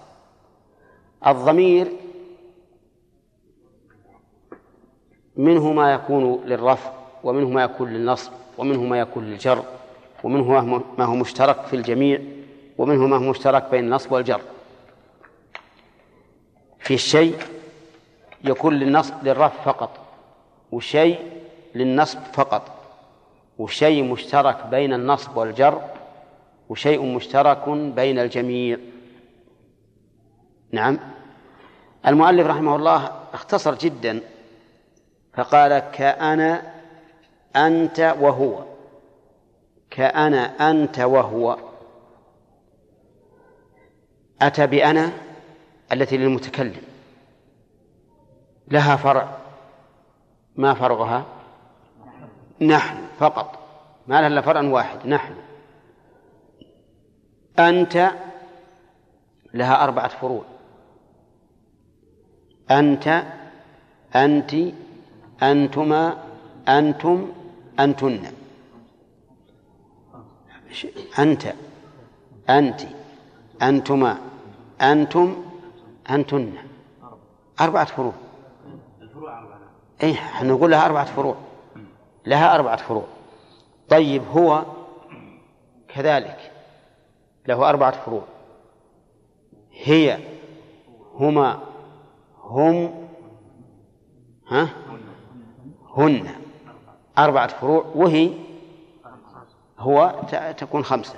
[1.28, 1.88] الضمير
[5.38, 6.92] منه ما يكون للرفع
[7.24, 9.64] ومنه ما يكون للنصب ومنه ما يكون للجر
[10.24, 12.22] ومنه ما هو مشترك في الجميع
[12.78, 14.42] ومنه ما هو مشترك بين النصب والجر.
[16.80, 17.38] في الشيء
[18.44, 19.90] يكون للنصب للرفع فقط
[20.72, 21.20] وشيء
[21.76, 22.72] للنصب فقط
[23.58, 25.82] وشيء مشترك بين النصب والجر
[26.70, 28.78] وشيء مشترك بين الجميع.
[30.72, 31.00] نعم.
[32.08, 34.22] المؤلف رحمه الله اختصر جدا
[35.38, 36.74] فقال كأنا
[37.56, 38.64] أنت وهو.
[39.90, 41.58] كأنا أنت وهو.
[44.42, 45.12] أتى بأنا
[45.92, 46.82] التي للمتكلم.
[48.68, 49.38] لها فرع.
[50.56, 51.26] ما فرعها؟
[52.62, 53.60] نحن فقط.
[54.08, 55.08] ما لها إلا فرع واحد.
[55.08, 55.34] نحن.
[57.60, 58.12] أنت
[59.54, 60.44] لها أربعة فروع.
[62.72, 63.24] أنت
[64.16, 64.56] أنت
[65.44, 66.24] أنتما
[66.68, 67.32] أنتم
[67.80, 68.24] أنتن.
[71.20, 71.54] أنت
[72.50, 72.82] أنت
[73.62, 74.18] أنتما
[74.82, 75.36] أنتم
[76.10, 76.54] أنتن.
[77.62, 78.14] أربعة فروع.
[79.02, 79.60] الفروع أربعة
[80.04, 81.36] إيه نقول لها أربعة فروع.
[82.26, 83.06] لها أربعة فروع.
[83.90, 84.66] طيب هو
[85.88, 86.52] كذلك.
[87.48, 88.24] له أربعة فروع.
[89.72, 90.18] هي
[91.14, 91.60] هما
[92.44, 93.08] هم
[94.48, 94.70] ها؟
[95.98, 96.30] هن.
[97.18, 98.30] أربعة فروع وهي
[99.80, 100.16] هو
[100.58, 101.16] تكون خمسة.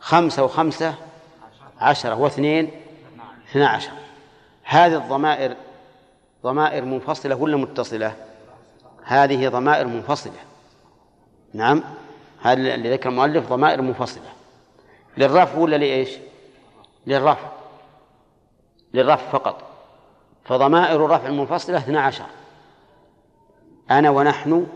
[0.00, 0.94] خمسة وخمسة
[1.78, 2.70] عشرة واثنين
[3.50, 3.92] اثنا عشر.
[4.64, 5.56] هذه الضمائر
[6.44, 8.16] ضمائر منفصلة ولا متصلة؟
[9.04, 10.32] هذه ضمائر منفصلة.
[11.54, 11.82] نعم.
[12.42, 14.32] هذا اللي ذكر المؤلف ضمائر منفصلة.
[15.16, 16.10] للرفع ولا لإيش؟
[17.06, 17.48] للرفع.
[18.94, 19.62] للرفع فقط.
[20.44, 22.26] فضمائر الرفع المنفصلة اثنا عشر.
[23.90, 24.66] أنا ونحن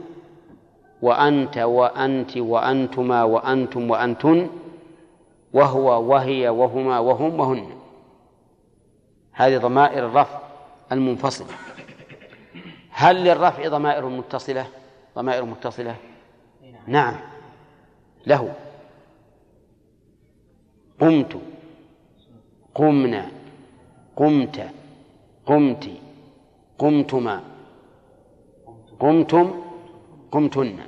[1.03, 4.51] وأنت وأنت وأنتما وأنتم وأنتن
[5.53, 7.67] وهو وهي وهما وهم وهن.
[9.33, 10.39] هذه ضمائر الرفع
[10.93, 11.49] المنفصلة
[12.91, 14.67] هل للرفع ضمائر متصلة؟
[15.17, 15.97] ضمائر متصلة؟
[16.87, 17.15] نعم.
[18.27, 18.55] له.
[21.01, 21.37] قمت.
[22.75, 23.27] قمنا.
[24.17, 24.69] قمت.
[25.47, 25.91] قمت.
[26.79, 27.54] قمتما.
[29.05, 29.65] قمتم
[30.33, 30.79] قمتن.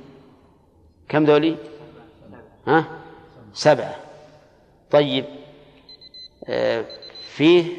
[1.09, 1.57] كم ذولي؟
[2.67, 2.85] ها؟
[3.53, 3.95] سبعة.
[4.91, 5.25] طيب
[6.47, 6.85] آه،
[7.35, 7.77] فيه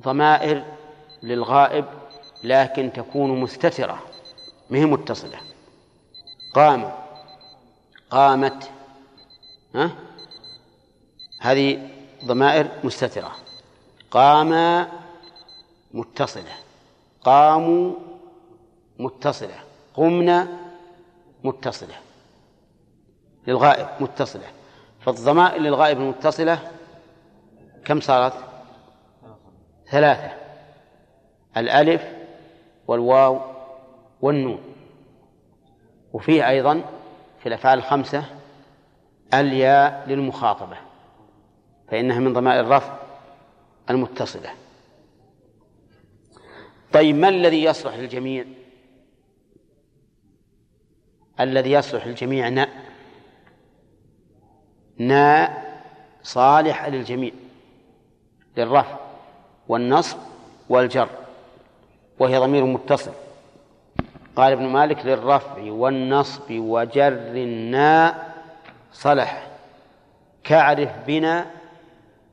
[0.00, 0.64] ضمائر
[1.22, 1.84] للغائب
[2.44, 4.02] لكن تكون مستترة
[4.70, 5.38] مهي متصلة.
[6.54, 6.92] قام.
[8.10, 8.70] قامت.
[9.74, 9.90] ها؟
[11.40, 11.88] هذه
[12.24, 13.32] ضمائر مستترة.
[14.10, 14.88] قاما
[15.94, 16.54] متصلة.
[17.24, 18.13] قاموا
[18.98, 19.54] متصلة.
[19.94, 20.48] قمنا
[21.44, 21.94] متصلة.
[23.46, 24.46] للغائب متصلة.
[25.00, 26.70] فالضمائر للغائب المتصلة
[27.84, 28.34] كم صارت؟
[29.90, 30.32] ثلاثة.
[31.56, 32.02] الألف
[32.86, 33.40] والواو
[34.20, 34.60] والنون.
[36.12, 36.82] وفيه أيضا
[37.40, 38.24] في الأفعال الخمسة
[39.34, 40.76] الياء للمخاطبة.
[41.88, 42.94] فإنها من ضمائر الرفع
[43.90, 44.50] المتصلة.
[46.92, 48.44] طيب ما الذي يصلح للجميع؟
[51.40, 52.68] الذي يصلح للجميع ناء
[54.98, 55.64] ناء
[56.22, 57.32] صالح للجميع.
[58.56, 58.96] للرفع
[59.68, 60.18] والنصب
[60.68, 61.08] والجر.
[62.18, 63.12] وهي ضمير متصل.
[64.36, 68.34] قال ابن مالك للرفع والنصب وجر الناء
[68.92, 69.46] صلح.
[70.44, 71.46] كعرف بنا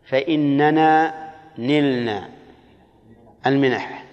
[0.06, 1.14] فإننا
[1.58, 2.30] نلنا.
[3.46, 4.06] المنح.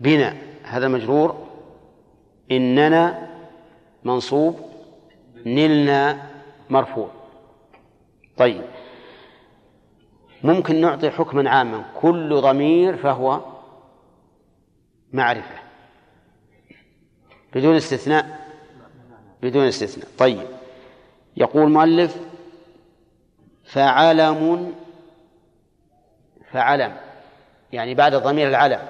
[0.00, 0.36] بنا.
[0.62, 1.43] هذا مجرور.
[2.50, 3.28] إننا
[4.04, 4.60] منصوب
[5.46, 6.30] نلنا
[6.70, 7.10] مرفوع.
[8.36, 8.62] طيب.
[10.42, 11.84] ممكن نعطي حكما عاما.
[12.00, 13.40] كل ضمير فهو
[15.12, 15.58] معرفة.
[17.54, 18.48] بدون استثناء.
[19.42, 20.08] بدون استثناء.
[20.18, 20.46] طيب.
[21.36, 22.16] يقول مؤلف
[23.64, 24.74] فعلم
[26.52, 26.96] فعلم.
[27.72, 28.80] يعني بعد ضمير العلم.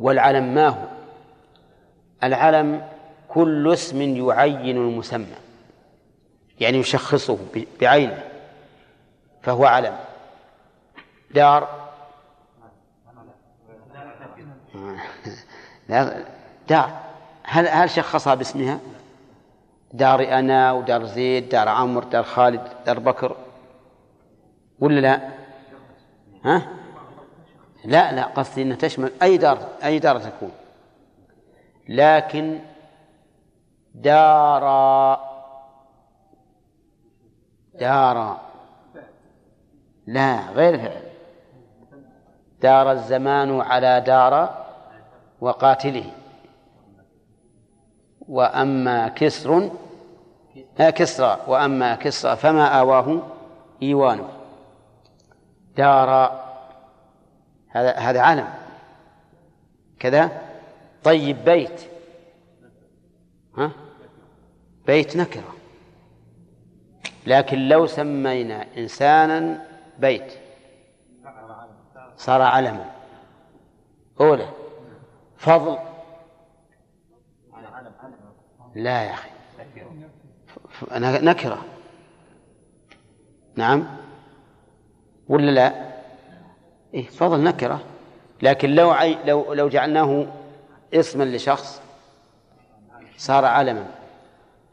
[0.00, 0.91] والعلم ما هو؟
[2.24, 2.88] العلم
[3.28, 5.26] كل اسم يعين المسمى
[6.60, 7.38] يعني يشخصه
[7.80, 8.24] بعينه
[9.42, 9.96] فهو علم
[11.34, 11.82] دار
[15.88, 16.24] لا
[16.68, 16.90] دار
[17.44, 18.78] هل هل شخصها باسمها؟
[19.92, 23.36] دار أنا ودار زيد دار عمرو دار خالد دار بكر
[24.80, 25.28] ولا لا؟
[26.44, 26.62] ها؟
[27.84, 30.52] لا لا قصدي أنها تشمل أي دار أي دار تكون
[31.92, 32.58] لكن
[33.94, 34.64] دار
[37.80, 38.40] دار
[40.06, 41.02] لا غير فعل.
[42.60, 44.64] دار الزمان على دار
[45.40, 46.10] وقاتله.
[48.28, 49.70] وأما كسر
[50.80, 51.38] آه كسرى.
[51.46, 53.22] وأما كسرى فما آواه
[53.82, 54.28] إيوانه.
[55.76, 56.10] دار
[57.68, 58.48] هذا هذا علم
[60.00, 60.51] كذا؟
[61.04, 61.80] طيب بيت.
[63.58, 63.72] ها؟
[64.86, 65.54] بيت نكرة.
[67.26, 69.66] لكن لو سمينا إنسانا
[69.98, 70.32] بيت.
[72.16, 72.90] صار علما.
[74.20, 74.48] أولى.
[75.36, 75.78] فضل.
[78.74, 79.30] لا يا أخي.
[81.24, 81.64] نكرة.
[83.56, 83.86] نعم.
[85.28, 85.92] ولا لا؟
[86.94, 87.80] إيه فضل نكرة.
[88.42, 90.26] لكن لو عي لو لو جعلناه
[90.94, 91.80] اسما لشخص
[93.16, 93.86] صار علما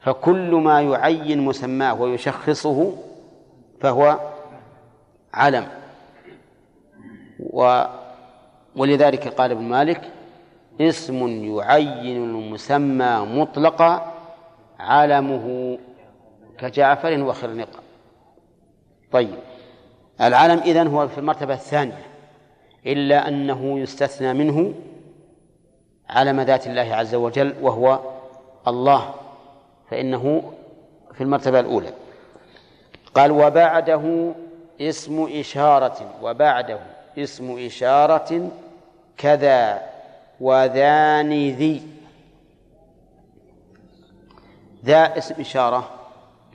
[0.02, 2.96] فكل ما يعين مسماه ويشخصه
[3.82, 4.20] فهو
[5.34, 5.68] علم.
[7.40, 7.84] و
[8.76, 10.12] ولذلك قال ابن مالك
[10.82, 14.14] اسم يعين المسمى مطلقا
[14.80, 15.78] علمه
[16.58, 17.80] كجعفر وخرنقة
[19.12, 19.36] طيب
[20.22, 22.06] العلم إذن هو في المرتبة الثانية
[22.86, 24.74] إلا أنه يستثنى منه
[26.10, 28.00] علم ذات الله عز وجل وهو
[28.68, 29.14] الله
[29.90, 30.54] فإنه
[31.14, 31.94] في المرتبة الأولى.
[33.16, 34.34] قال وبعده
[34.82, 36.80] اسم إشارة وبعده
[37.18, 38.52] اسم إشارة
[39.18, 39.90] كذا
[40.40, 41.88] وذان ذي.
[44.86, 45.90] ذا اسم إشارة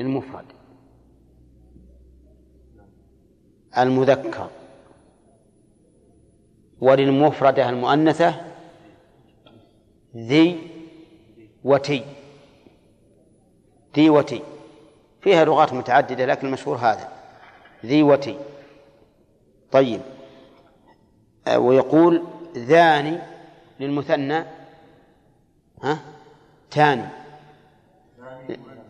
[0.00, 0.44] للمفرد.
[3.78, 4.48] المذكر.
[6.80, 8.53] وللمفردة المؤنثة
[10.16, 10.70] ذي
[11.64, 12.04] وتي.
[13.96, 14.42] ذي وتي.
[15.20, 17.08] فيها لغات متعددة لكن المشهور هذا.
[17.84, 18.38] ذي وتي.
[19.72, 20.00] طيب.
[21.48, 22.24] آه، ويقول
[22.56, 23.18] ذاني
[23.80, 24.44] للمثنى.
[25.82, 25.98] ها؟
[26.70, 27.04] تاني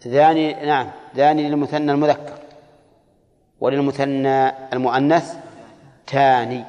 [0.06, 0.90] ذاني نعم.
[1.16, 2.38] ذاني للمثنى المذكر.
[3.60, 5.36] وللمثنى المؤنث
[6.06, 6.64] تاني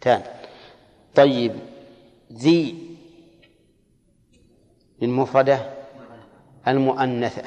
[0.00, 0.22] تان
[1.14, 1.52] طيب.
[2.32, 2.91] ذي
[5.02, 5.58] للمفردة
[6.68, 7.42] المؤنثة.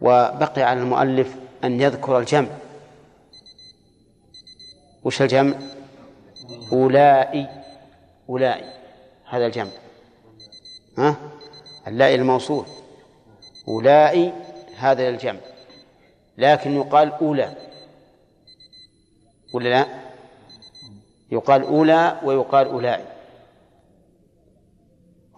[0.00, 2.48] وبقي على المؤلف أن يذكر الجمع.
[5.04, 5.58] وش الجمع؟
[6.72, 7.46] أولئي.
[8.28, 8.64] أولئي.
[9.28, 9.70] هذا الجمع.
[10.98, 11.16] ها؟
[11.86, 12.66] اللائي الموصول.
[13.68, 14.32] أولئي.
[14.76, 15.40] هذا الجمع.
[16.38, 17.56] لكن يقال أولى.
[19.54, 19.86] ولا لا؟
[21.30, 23.17] يقال أولى ويقال أولاء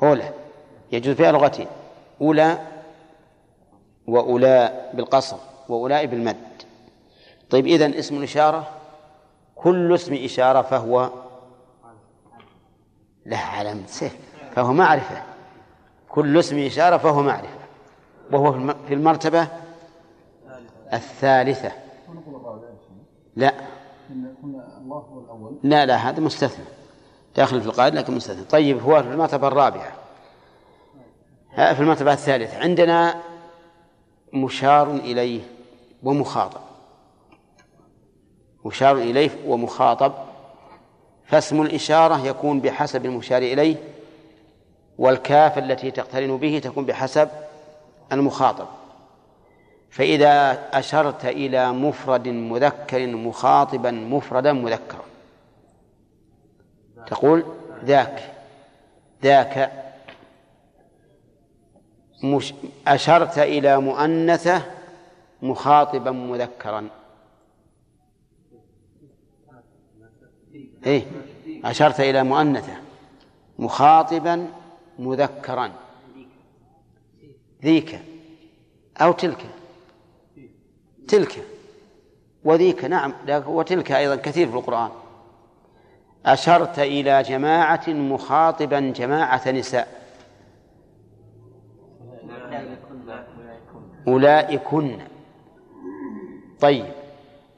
[0.02, 0.30] أولى
[0.92, 1.66] يجوز فيها لغتين
[2.20, 2.58] أولى
[4.06, 5.36] وأولاء بالقصر
[5.68, 6.36] وأولاء بالمد.
[7.50, 8.68] طيب إذن اسم الإشارة
[9.56, 11.10] كل اسم إشارة فهو
[13.26, 14.16] له علامة سيف
[14.52, 15.22] فهو معرفة.
[16.08, 17.60] كل اسم إشارة فهو معرفة.
[18.32, 19.48] وهو في المرتبة
[20.92, 21.72] الثالثة.
[23.36, 23.54] لا.
[25.62, 26.64] لا لا هذا مستثنى.
[27.36, 28.44] داخل في القاعدة لكن مستثنى.
[28.44, 29.92] طيب هو في المرتبة الرابعة.
[31.56, 32.58] في المرتبة الثالثة.
[32.58, 33.20] عندنا
[34.32, 35.40] مشار إليه
[36.02, 36.60] ومخاطب.
[38.64, 40.12] مشار إليه ومخاطب.
[41.24, 43.76] فاسم الإشارة يكون بحسب المشار إليه
[44.98, 47.28] والكاف التي تقترن به تكون بحسب
[48.12, 48.66] المخاطب.
[49.90, 55.09] فإذا أشرت إلى مفرد مذكر مخاطبا مفردا مذكرا.
[57.06, 57.44] تقول
[57.84, 58.34] ذاك
[59.22, 59.72] ذاك
[62.24, 62.54] مش
[62.86, 64.62] أشرت إلى مؤنثة
[65.42, 66.88] مخاطبا مذكرا.
[70.86, 71.06] إيه
[71.64, 72.76] أشرت إلى مؤنثة
[73.58, 74.46] مخاطبا
[74.98, 75.72] مذكرا.
[77.62, 78.00] ذيك
[78.96, 79.46] أو تلك.
[81.08, 81.44] تلك.
[82.44, 84.90] وذيك نعم وتلك أيضا كثير في القرآن.
[86.26, 89.88] أشرت إلى جماعة مخاطبا جماعة نساء.
[94.08, 94.98] أولئكن.
[96.60, 96.86] طيب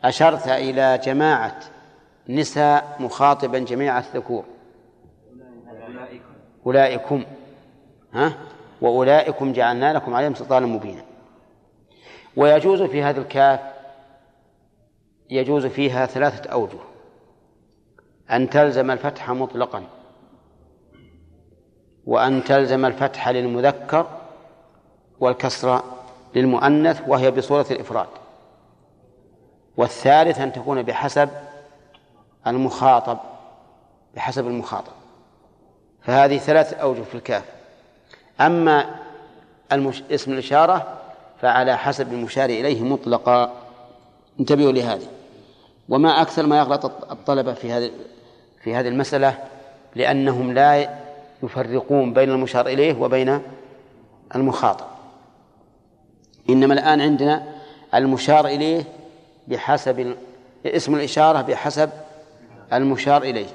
[0.04, 1.60] أشرت إلى جماعة
[2.28, 4.44] نساء مخاطبا جميع الذكور.
[6.66, 7.24] أولئكم.
[8.12, 8.32] ها؟
[8.80, 11.02] وأولئكم جعلنا لكم عليهم سلطانا مبينا.
[12.36, 13.60] ويجوز في هذا الكاف
[15.30, 16.91] يجوز فيها ثلاثة أوجه.
[18.32, 19.84] أن تلزم الفتح مطلقا
[22.06, 24.06] وأن تلزم الفتح للمذكر
[25.20, 25.82] والكسر
[26.34, 28.06] للمؤنث وهي بصورة الإفراد.
[29.76, 31.28] والثالث أن تكون بحسب
[32.46, 33.18] المخاطب
[34.14, 34.92] بحسب المخاطب.
[36.02, 37.44] فهذه ثلاث أوجه في الكاف.
[38.40, 38.94] أما
[39.72, 40.02] المش...
[40.10, 40.98] اسم الإشارة
[41.40, 43.52] فعلى حسب المشار إليه مطلقا.
[44.40, 45.06] انتبهوا لهذه.
[45.88, 47.90] وما أكثر ما يغلط الطلبة في هذه
[48.64, 49.38] في هذه المسألة
[49.94, 50.98] لأنهم لا
[51.42, 53.42] يفرقون بين المشار إليه وبين
[54.34, 54.84] المخاطب.
[56.50, 57.42] إنما الآن عندنا
[57.94, 58.84] المشار إليه
[59.48, 60.16] بحسب
[60.66, 61.90] اسم الإشارة بحسب
[62.72, 63.46] المشار إليه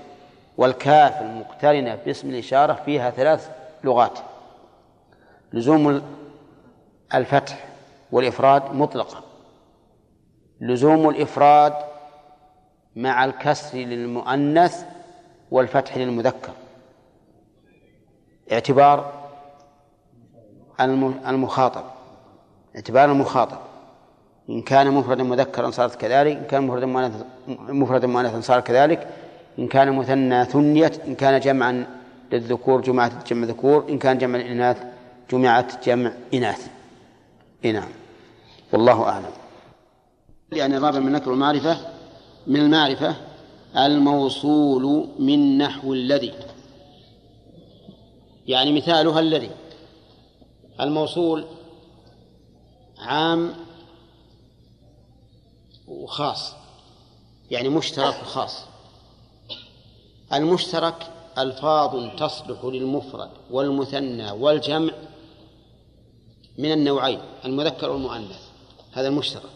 [0.58, 3.50] والكاف المقترنة باسم الإشارة فيها ثلاث
[3.84, 4.20] لغات.
[5.54, 6.02] لزوم
[7.14, 7.66] الفتح
[8.12, 9.24] والإفراد مطلقا
[10.62, 11.74] لزوم الإفراد
[12.96, 14.86] مع الكسر للمؤنث
[15.52, 16.52] والفتح للمذكر.
[18.52, 19.14] اعتبار
[21.28, 21.84] المخاطب.
[22.76, 23.58] اعتبار المخاطب.
[24.50, 29.08] إن كان مفردا مذكرا صارت كذلك إن كان مفردا مؤنثا مفردا مؤنثا صار كذلك
[29.60, 31.86] إن كان مثنى ثنيت إن كان جمعا
[32.32, 34.84] للذكور جمعت جمع ذكور إن كان جمع الإناث
[35.32, 36.68] جمعت جمع إناث.
[37.64, 37.90] نعم.
[38.74, 39.32] والله أعلم.
[40.52, 41.78] يعني الرابع من نكر المعرفة
[42.48, 43.16] من المعرفة
[43.78, 46.34] الموصول من نحو الذي.
[48.48, 49.52] يعني مثالها الذي.
[50.82, 51.46] الموصول
[52.98, 53.54] عام
[55.88, 56.54] وخاص.
[57.52, 58.64] يعني مشترك وخاص.
[60.34, 64.94] المشترك ألفاظ تصلح للمفرد والمثنى والجمع
[66.58, 68.42] من النوعين المذكر والمؤنث.
[68.92, 69.52] هذا المشترك.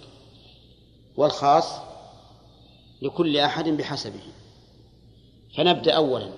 [1.18, 1.91] والخاص
[3.02, 4.22] لكل أحد بحسبه.
[5.56, 6.30] فنبدأ أولا.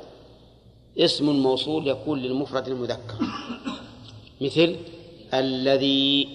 [0.98, 3.18] اسم موصول يكون للمفرد المذكر.
[4.42, 4.76] مثل
[5.34, 6.28] الذي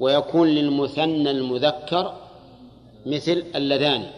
[0.00, 2.16] ويكون للمثنى المذكر
[3.06, 4.10] مثل اللذان.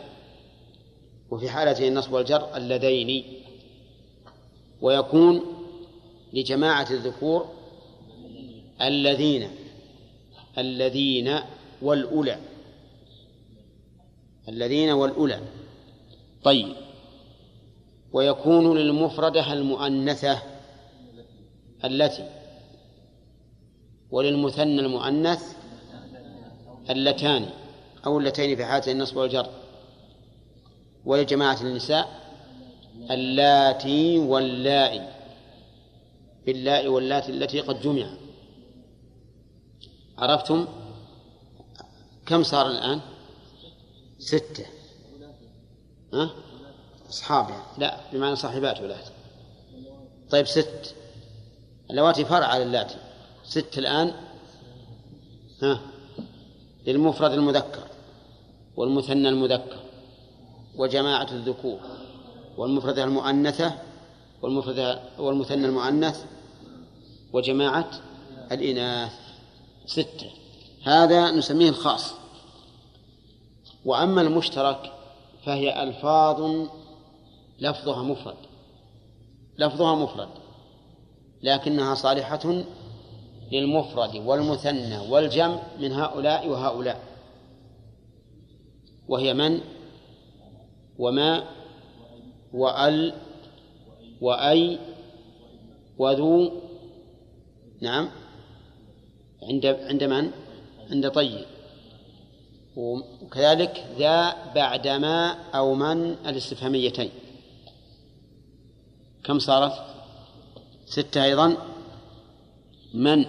[1.30, 3.24] وفي حالته النصب والجر اللذين.
[4.82, 5.42] ويكون
[6.32, 7.48] لجماعة الذكور
[8.80, 9.48] الذين
[10.58, 11.38] الذين
[11.82, 12.51] والأولى.
[14.48, 15.40] الذين والأولى.
[16.44, 16.76] طيب.
[18.12, 20.42] ويكون للمفردة المؤنثة
[21.84, 22.30] التي
[24.10, 25.56] وللمثنى المؤنث
[26.90, 27.48] اللتان
[28.06, 29.46] أو اللتين في حالة النصب والجر.
[31.04, 32.08] ولجماعة النساء
[33.10, 35.08] اللاتي واللائي
[36.46, 38.06] باللاء واللاتي التي قد جمع.
[40.18, 40.66] عرفتم
[42.26, 43.00] كم صار الآن؟
[44.24, 44.64] ستة.
[46.14, 46.30] ها؟
[47.10, 47.62] أصحاب يعني.
[47.78, 49.10] لا بمعنى صاحبات ولاتي
[50.30, 50.94] طيب ست.
[51.90, 52.96] اللواتي فرع على اللاتي.
[53.44, 54.14] ست الآن.
[55.62, 55.80] ها؟
[56.86, 57.82] للمفرد المذكر
[58.76, 59.78] والمثنى المذكر
[60.76, 61.80] وجماعة الذكور
[62.56, 63.72] والمفردة المؤنثة
[64.42, 66.24] والمفردة والمثنى المؤنث
[67.32, 67.90] وجماعة
[68.52, 69.12] الإناث.
[69.86, 70.30] ستة.
[70.82, 72.21] هذا نسميه الخاص.
[73.84, 74.92] وأما المشترك
[75.44, 76.66] فهي ألفاظ
[77.60, 78.36] لفظها مفرد
[79.58, 80.28] لفظها مفرد
[81.42, 82.64] لكنها صالحة
[83.52, 87.00] للمفرد والمثنى والجمع من هؤلاء وهؤلاء.
[89.08, 89.60] وهي من؟
[90.98, 91.44] وما؟
[92.52, 93.14] وأل؟
[94.20, 94.78] وأي؟
[95.98, 96.52] وذو؟
[97.80, 98.08] نعم.
[99.42, 100.30] عند عند من؟
[100.90, 101.51] عند طيب.
[102.76, 107.10] وكذلك ذا بعد ما أو من الاستفهاميتين.
[109.24, 109.72] كم صارت؟
[110.86, 111.56] ستة أيضا.
[112.94, 113.24] من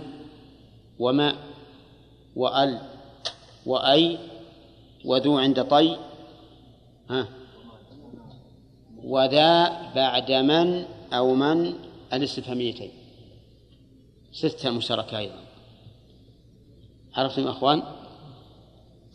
[0.99, 1.35] وما
[2.35, 2.81] وأل
[3.65, 4.19] وأي
[5.05, 5.97] وذو عند طي.
[7.09, 7.27] ها؟
[9.03, 11.73] وذا بعد من أو من
[12.13, 12.91] الاستفهاميتين.
[14.31, 15.43] ستة مشتركة أيضا.
[17.13, 18.02] عرفتم أخوان؟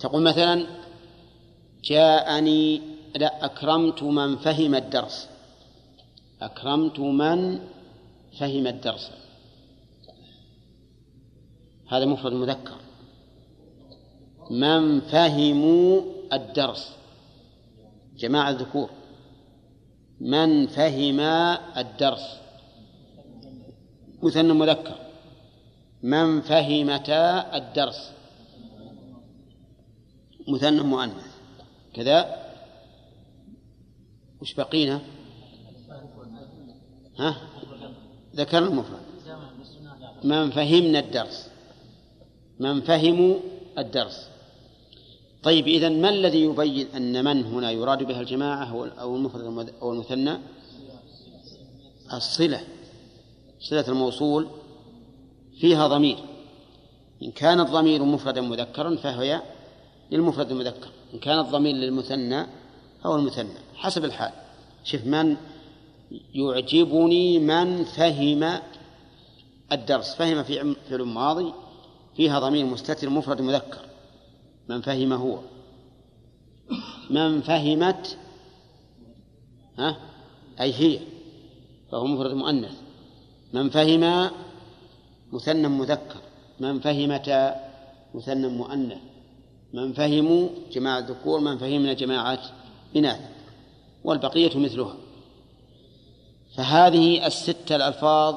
[0.01, 0.67] تقول مثلا
[1.85, 2.81] جاءني
[3.17, 5.29] لا أكرمت من فهم الدرس.
[6.43, 7.61] أكرمت من
[8.39, 9.11] فهم الدرس.
[11.89, 12.77] هذا مفرد مذكر.
[14.51, 16.93] من فهموا الدرس.
[18.17, 18.91] جماعة الذكور.
[20.21, 21.21] من فهم
[21.77, 22.37] الدرس.
[24.23, 24.97] مثنى مذكر.
[26.03, 28.18] من فهمتا الدرس.
[30.49, 31.39] مثنى مؤنث
[31.95, 32.49] كذا.
[34.41, 35.01] وش بقينا؟
[37.19, 37.37] ها؟
[38.37, 39.01] ذكر المفرد.
[40.25, 41.49] من فهمنا الدرس.
[42.61, 43.39] من فهموا
[43.79, 44.29] الدرس.
[45.43, 50.39] طيب إذا ما الذي يبين أن من هنا يراد بها الجماعة أو المفرد أو المثنى؟
[52.13, 52.61] الصلة.
[53.61, 54.49] صلة الموصول
[55.61, 56.19] فيها ضمير.
[57.23, 59.43] إن كان الضمير مفردا مذكرا فهي
[60.11, 62.47] للمفرد المذكر إن كان الضمير للمثنى
[63.05, 64.33] أو المثنى حسب الحال.
[64.85, 65.37] شوف من
[66.35, 68.61] يعجبني من فهم
[69.73, 71.53] الدرس فهم في فعل ماضي
[72.17, 73.81] فيها ضمير مستتر مفرد مذكر.
[74.69, 75.39] من فهم هو؟
[77.11, 78.17] من فهمت
[79.79, 79.97] ها؟
[80.61, 81.01] أي هي؟
[81.93, 82.77] فهو مفرد مؤنث.
[83.53, 84.31] من فهم
[85.33, 86.21] مثنى مذكر
[86.61, 87.55] من فهمت
[88.15, 88.99] مثنى مؤنث.
[89.73, 92.41] من فهموا جماعة ذكور من فهمنا جماعة
[92.97, 93.21] إناث
[94.05, 94.95] والبقية مثلها.
[96.57, 98.35] فهذه الستة الألفاظ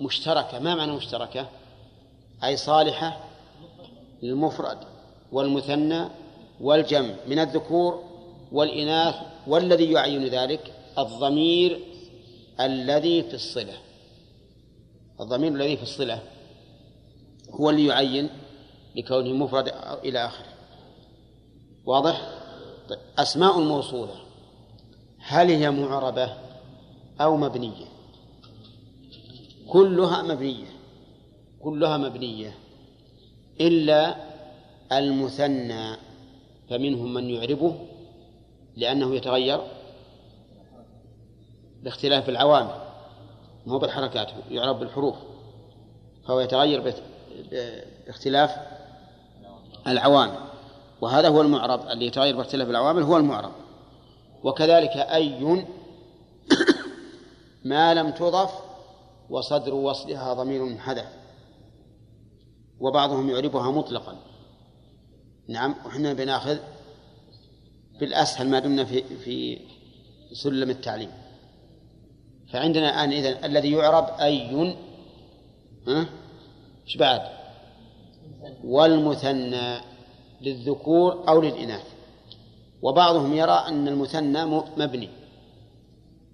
[0.00, 0.58] مشتركة.
[0.58, 1.48] ما معنى مشتركة؟
[2.44, 3.20] أي صالحة
[4.22, 4.78] للمفرد
[5.32, 6.04] والمثنى
[6.60, 8.02] والجمع من الذكور
[8.52, 9.14] والإناث
[9.46, 11.80] والذي يعين ذلك الضمير
[12.60, 13.74] الذي في الصلة.
[15.20, 16.22] الضمير الذي في الصلة
[17.50, 18.30] هو اللي يعين
[18.96, 19.72] لكونه مفرد
[20.04, 20.53] إلى آخره.
[21.86, 22.30] واضح؟
[22.88, 22.98] طيب.
[23.18, 24.14] أسماء الموصولة
[25.18, 26.32] هل هي معربة
[27.20, 27.86] أو مبنية؟
[29.68, 30.66] كلها مبنية
[31.60, 32.54] كلها مبنية
[33.60, 34.16] إلا
[34.92, 35.96] المثنى
[36.70, 37.74] فمنهم من يعربه
[38.76, 39.60] لأنه يتغير
[41.82, 42.84] باختلاف العوامل
[43.66, 45.16] مو بالحركات يعرب بالحروف
[46.26, 46.94] فهو يتغير
[48.06, 48.50] باختلاف
[49.86, 50.53] العوامل
[51.00, 53.52] وهذا هو المعرب اللي يتغير باختلاف العوامل هو المعرب
[54.44, 55.66] وكذلك أي
[57.64, 58.50] ما لم تضف
[59.30, 61.06] وصدر وصلها ضمير حدث
[62.80, 64.16] وبعضهم يعربها مطلقا.
[65.48, 66.58] نعم وحنا بنأخذ
[68.00, 69.60] بالأسهل ما دمنا في في
[70.32, 71.10] سلم التعليم.
[72.52, 74.76] فعندنا الآن إذن الذي يعرب أي
[75.88, 76.06] ها؟
[76.96, 77.22] بعد؟
[78.64, 79.93] والمثنى.
[80.40, 81.84] للذكور أو للإناث.
[82.82, 84.44] وبعضهم يرى أن المثنى
[84.76, 85.08] مبني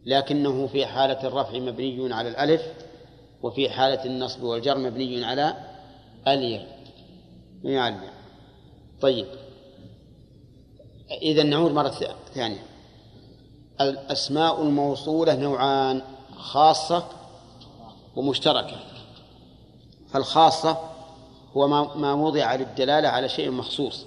[0.06, 2.62] لكنه في حالة الرفع مبني على الألف
[3.42, 5.54] وفي حالة النصب والجر مبني على
[6.28, 6.80] الياء.
[7.64, 7.96] يعني
[9.00, 9.26] طيب.
[11.22, 11.94] إذا نعود مرة
[12.34, 12.62] ثانية.
[13.80, 16.02] الأسماء الموصولة نوعان
[16.36, 17.04] خاصة
[18.16, 18.76] ومشتركة.
[20.12, 20.78] فالخاصة
[21.52, 24.06] هو ما وضع للدلالة على شيء مخصوص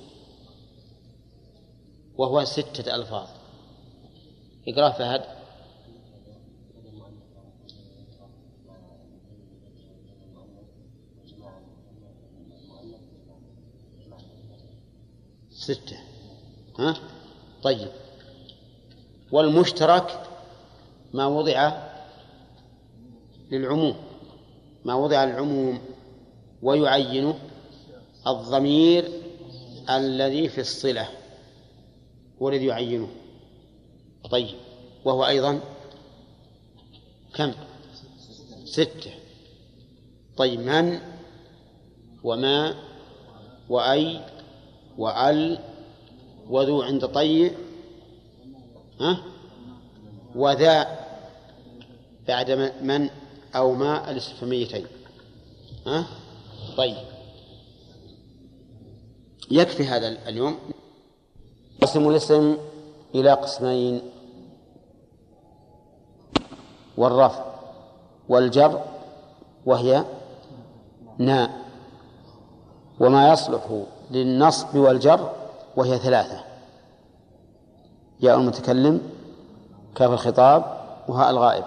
[2.18, 3.28] وهو ستة ألفاظ.
[4.68, 5.22] اقرأ فهد.
[15.52, 15.98] ستة.
[16.80, 16.96] ها؟
[17.64, 17.88] طيب.
[19.32, 20.30] والمشترك
[21.14, 21.72] ما وضع
[23.52, 23.96] للعموم
[24.86, 25.93] ما وضع للعموم.
[26.64, 27.40] ويعينه
[28.28, 29.10] الضمير
[29.90, 31.10] الذي في الصلة
[32.42, 33.10] هو الذي يعينه.
[34.32, 34.56] طيب
[35.06, 35.60] وهو أيضا
[37.34, 37.54] كم؟
[38.66, 39.12] ستة.
[40.38, 41.00] طيب من
[42.24, 42.76] وما
[43.70, 44.22] وأي
[44.98, 45.60] وأل
[46.50, 47.52] وذو عند طي
[49.00, 49.24] ها؟
[50.36, 51.00] وذا
[52.28, 53.10] بعد من
[53.56, 54.86] أو ما الاستفهاميتين
[55.88, 56.23] ها؟
[56.78, 56.98] طيب.
[59.52, 60.56] يكفي هذا اليوم؟
[61.82, 62.58] قسم الاسم
[63.16, 64.02] إلى قسمين.
[66.98, 67.44] والرفع
[68.30, 68.82] والجر
[69.66, 70.04] وهي
[71.18, 71.52] ناء.
[73.00, 75.32] وما يصلح للنصب والجر
[75.76, 76.44] وهي ثلاثة.
[78.20, 79.02] ياء المتكلم
[79.96, 80.78] كاف الخطاب
[81.08, 81.64] وهاء الغائب.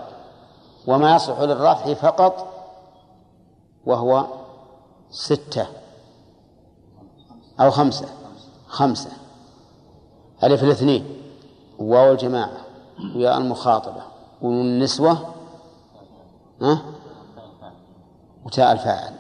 [0.86, 2.52] وما يصلح للرفع فقط
[3.86, 4.27] وهو
[5.10, 5.66] ستة.
[7.60, 8.08] أو خمسة.
[8.68, 9.10] خمسة.
[10.44, 11.22] ألف الاثنين.
[11.78, 12.56] واو الجماعة.
[13.16, 14.02] وياء المخاطبة.
[14.42, 15.34] والنسوة
[16.62, 16.82] ها؟
[18.44, 19.14] وتاء الفاعل.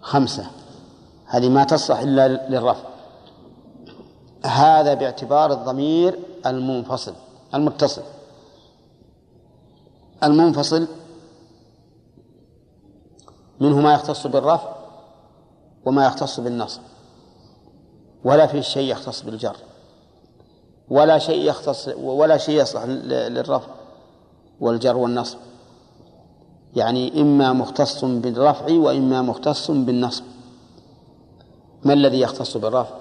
[0.00, 0.46] خمسة.
[1.26, 2.88] هذه ما تصلح إلا للرفع.
[4.44, 7.14] هذا باعتبار الضمير المنفصل.
[7.54, 8.02] المتصل.
[10.22, 10.88] المنفصل
[13.60, 14.68] منه ما يختص بالرفع
[15.84, 16.80] وما يختص بالنصب
[18.24, 19.56] ولا في شيء يختص بالجر
[20.90, 23.68] ولا شيء يختص ولا شيء يصلح للرفع
[24.60, 25.38] والجر والنصب.
[26.76, 30.24] يعني إما مختص بالرفع وإما مختص بالنصب.
[31.84, 32.94] ما الذي يختص بالرفع؟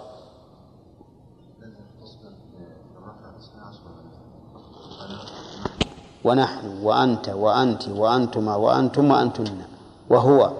[6.23, 9.61] ونحن وأنت وأنت وأنتما وأنتم وأنتن.
[10.09, 10.51] وهو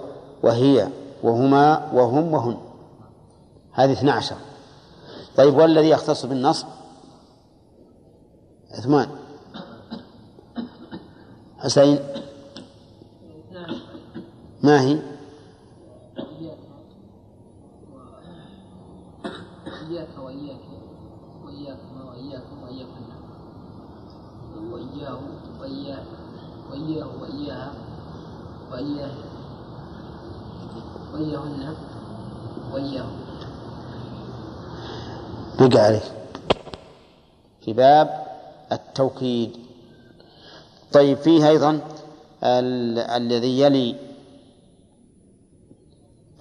[0.42, 0.88] وهي
[1.22, 2.56] وهما وهم وهن
[3.72, 4.36] هذه اثنا عشر
[5.36, 6.66] طيب والذي يختص بالنصب
[8.70, 9.08] عثمان
[11.58, 11.98] حسين
[14.62, 14.98] ما هي
[19.90, 20.60] إياك وإياك
[21.44, 23.04] وإياكما وإياكم وإياكن
[24.72, 25.20] وإياه
[25.60, 26.04] وإياه
[26.70, 27.72] وإياه وإياها
[28.70, 29.27] وإياه
[31.14, 31.74] وإياهن
[32.72, 33.06] وإياه
[35.60, 36.00] بقى عليه.
[37.64, 38.26] في باب
[38.72, 39.56] التوكيد.
[40.92, 41.80] طيب فيه أيضا
[42.44, 43.96] ال- الذي يلي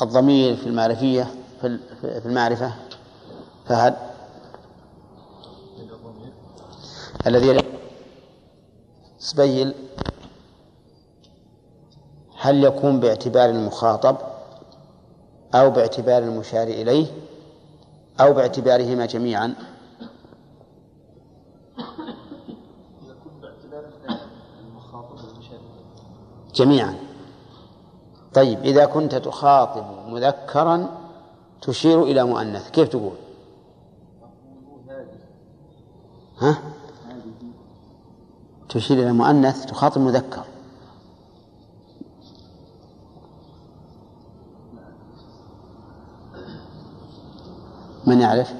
[0.01, 1.27] الضمير في المعرفية
[1.61, 2.73] في في المعرفة.
[3.65, 3.95] فهد
[7.27, 7.63] الذي يلي
[9.19, 9.73] سبيل
[12.39, 14.17] هل يكون باعتبار المخاطب؟
[15.55, 17.07] أو باعتبار المشار إليه
[18.19, 19.55] أو باعتبارهما جميعا.
[26.55, 26.95] جميعا.
[28.33, 30.97] طيب إذا كنت تخاطب مذكرا
[31.61, 33.15] تشير إلى مؤنث كيف تقول؟
[36.39, 36.57] ها؟
[38.69, 40.43] تشير إلى مؤنث تخاطب مذكر.
[48.07, 48.53] من يعرف؟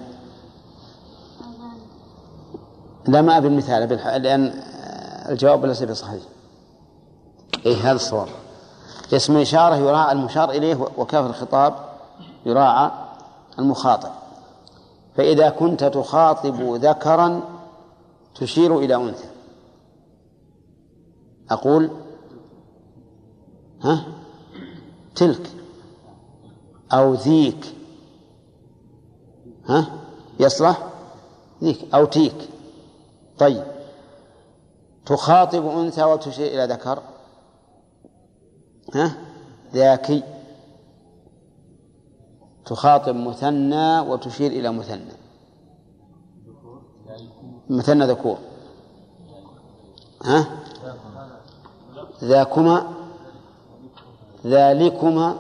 [3.08, 3.90] لا ما أبي المثال
[4.24, 4.54] لأن
[5.30, 6.24] الجواب ليس بصحيح.
[7.66, 8.28] أي هذا الصواب.
[9.14, 11.74] اسم إشارة يراعى المشار إليه وكاف الخطاب
[12.46, 12.92] يراعى
[13.60, 14.10] المخاطب.
[15.16, 17.42] فإذا كنت تخاطب ذكرا
[18.36, 19.28] تشير إلى أنثى.
[21.52, 21.92] أقول
[23.82, 24.06] ها؟
[25.16, 25.52] تلك
[26.94, 27.77] أو ذيك.
[29.68, 29.88] ها؟
[30.40, 30.88] يصلح؟
[31.64, 32.50] ذيك أو تيك.
[33.38, 33.64] طيب.
[35.06, 37.04] تخاطب أنثى وتشير إلى ذكر.
[38.96, 39.18] ها؟
[39.74, 40.24] ذاكي.
[42.66, 45.14] تخاطب مثنى وتشير إلى مثنى.
[47.70, 48.38] مثنى ذكور.
[50.24, 50.48] ها؟
[52.24, 52.94] ذاكما
[54.46, 55.38] ذلكما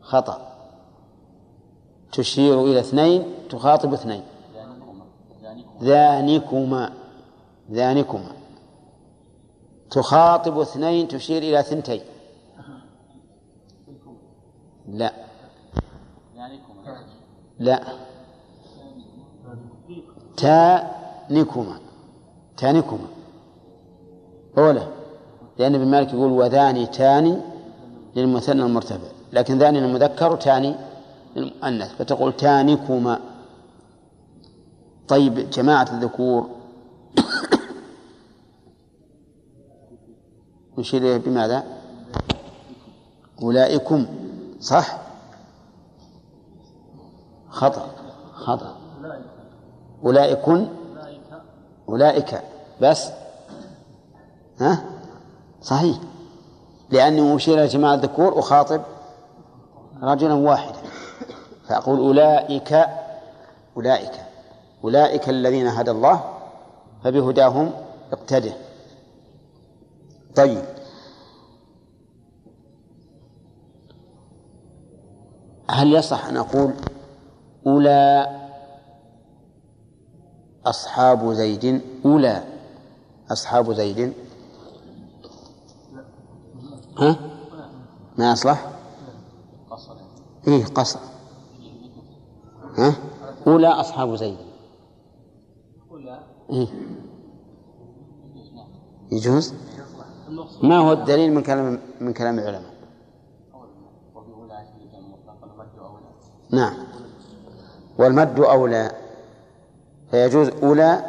[0.00, 0.47] خطأ.
[2.12, 4.22] تشير إلى اثنين تخاطب اثنين.
[5.82, 6.92] ذانكما.
[7.70, 8.32] ذانكما.
[9.90, 12.00] تخاطب اثنين تشير إلى ثنتين.
[14.88, 15.12] لا.
[17.58, 17.80] لا.
[20.36, 21.78] تانكما.
[22.56, 23.06] تانكما.
[24.58, 24.86] أولى
[25.58, 27.36] لأن ابن مالك يقول وذاني تاني
[28.16, 30.74] للمثنى المرتفع لكن ذاني للمذكر وتاني
[31.38, 33.20] للمؤنث فتقول تانكما.
[35.08, 36.50] طيب جماعة الذكور.
[40.78, 41.64] نشير بماذا؟
[43.42, 44.06] أولئكم.
[44.60, 44.98] صح؟
[47.50, 47.86] خطأ
[48.32, 48.76] خطأ.
[50.04, 50.68] أولئكن؟
[51.88, 52.42] أولئك.
[52.82, 53.10] بس؟
[54.60, 54.84] ها؟
[55.62, 55.98] صحيح.
[56.90, 58.82] لأني أشير إلى جماعة الذكور أخاطب
[60.02, 60.77] رجلا واحدا.
[61.68, 62.72] فأقول أولئك
[63.76, 64.12] أولئك
[64.84, 66.24] أولئك الذين هدى الله
[67.04, 67.70] فبهداهم
[68.12, 68.52] اقتده.
[70.36, 70.64] طيب.
[75.70, 76.74] هل يصح أن أقول
[77.66, 78.26] أولى
[80.66, 82.44] أصحاب زيد؟ أولى
[83.30, 84.12] أصحاب زيد.
[86.98, 87.16] ها؟
[88.18, 88.70] ما أصلح؟
[90.48, 91.17] إيه قصر.
[92.78, 92.94] ها؟
[93.46, 94.36] أولى أصحاب زيد
[96.50, 96.66] إيه؟
[99.12, 99.54] يجوز؟
[100.62, 102.78] ما هو الدليل من كلام من كلام العلماء؟
[106.50, 106.74] نعم
[107.98, 108.90] والمد أولى
[110.10, 111.04] فيجوز أولى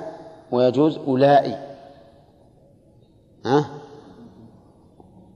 [0.52, 1.58] ويجوز أولئي
[3.46, 3.70] ها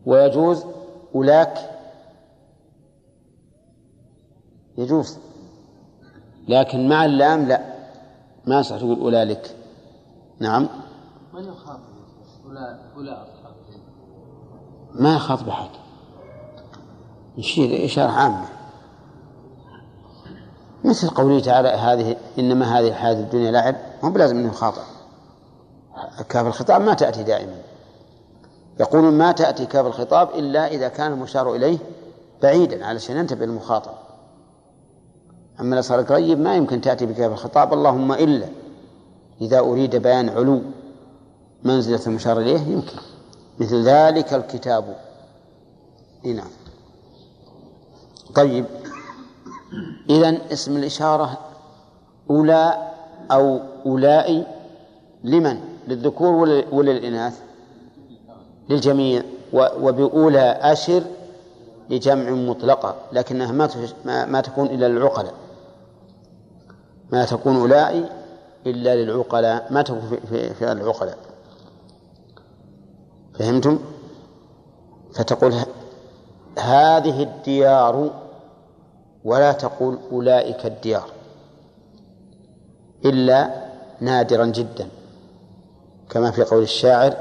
[0.06, 0.66] ويجوز
[1.16, 1.70] أولاك
[4.78, 5.20] يجوز
[6.48, 7.62] لكن مع اللام لا.
[8.46, 9.56] ما يصح تقول أولئك.
[10.40, 10.70] نعم.
[11.34, 11.80] من يخاطب
[13.24, 13.54] أصحاب
[14.94, 15.70] ما يخاطب أحد.
[17.38, 18.46] يشير إشارة عامة.
[20.84, 23.76] مثل قوله تعالى هذه إنما هذه الحياة الدنيا لعب.
[24.04, 24.82] مو بلازم أنه يخاطب.
[26.30, 27.56] كاف الخطاب ما تأتي دائما.
[28.80, 31.78] يقولون ما تأتي كاف الخطاب إلا إذا كان المشار إليه
[32.42, 33.92] بعيدا علشان ينتبه المخاطب
[35.60, 37.74] أما صار قريب ما يمكن تأتي بكاف الخطاب.
[37.74, 38.48] اللهم إلا
[39.42, 40.62] إذا أريد بيان علو
[41.64, 42.98] منزلة المشار إليه يمكن.
[43.60, 44.98] مثل ذلك الكتاب.
[46.26, 46.48] نعم.
[48.36, 48.66] طيب.
[50.10, 51.38] إذا اسم الإشارة
[52.30, 52.92] أولى
[53.32, 54.46] أو أولئي
[55.24, 56.34] لمن؟ للذكور
[56.72, 57.40] ولا للإناث؟
[58.70, 59.24] للجميع.
[59.54, 61.04] وبأولى أشر
[61.90, 65.43] لجمع مطلقة لكنها ما ما تكون إلا للعقلاء.
[67.12, 68.06] ما تكون أولئي
[68.68, 71.18] إلا للعقلاء ما تكون في, في, العقلاء.
[73.40, 73.80] فهمتم؟
[75.16, 75.54] فتقول
[76.60, 78.10] هذه الديار
[79.24, 81.10] ولا تقول أولئك الديار
[83.06, 83.50] إلا
[84.02, 84.88] نادرا جدا.
[86.10, 87.14] كما في قول الشاعر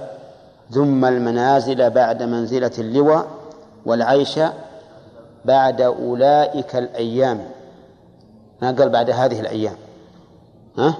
[0.70, 3.26] ثم المنازل بعد منزلة اللواء
[3.86, 4.40] والعيش
[5.44, 7.48] بعد أولئك الأيام.
[8.62, 9.76] ما قال بعد هذه الأيام.
[10.78, 10.94] ها؟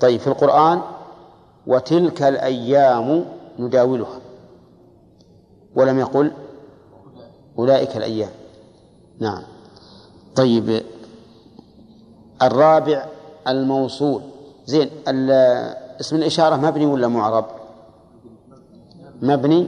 [0.00, 0.80] طيب في القرآن
[1.66, 3.24] وتلك الأيام
[3.58, 4.20] نداولها.
[5.76, 6.32] ولم يقل
[7.58, 8.30] أولئك الأيام.
[9.18, 9.42] نعم.
[10.36, 10.82] طيب
[12.42, 13.06] الرابع
[13.48, 14.22] الموصول.
[14.66, 14.90] زين
[16.00, 17.44] اسم الإشارة مبني ولا معرب
[19.22, 19.66] مبني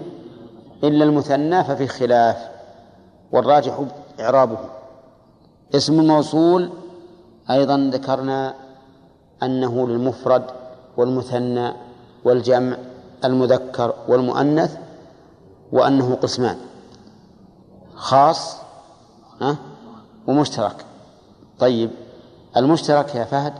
[0.85, 2.49] إلا المثنى ففي خلاف.
[3.33, 3.85] والراجح
[4.21, 4.59] إعرابه.
[5.75, 6.71] اسم الموصول
[7.51, 8.55] أيضا ذكرنا
[9.43, 10.45] أنه للمفرد
[10.97, 11.73] والمثنى
[12.25, 12.77] والجمع
[13.25, 14.79] المذكر والمؤنث
[15.73, 16.57] وأنه قسمان
[17.95, 18.57] خاص
[20.27, 20.85] ومشترك.
[21.59, 21.91] طيب
[22.57, 23.53] المشترك يا فهد؟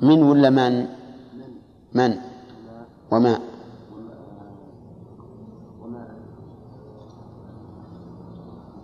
[0.00, 0.86] من ولا من؟
[1.94, 2.16] من.
[3.10, 3.49] وما؟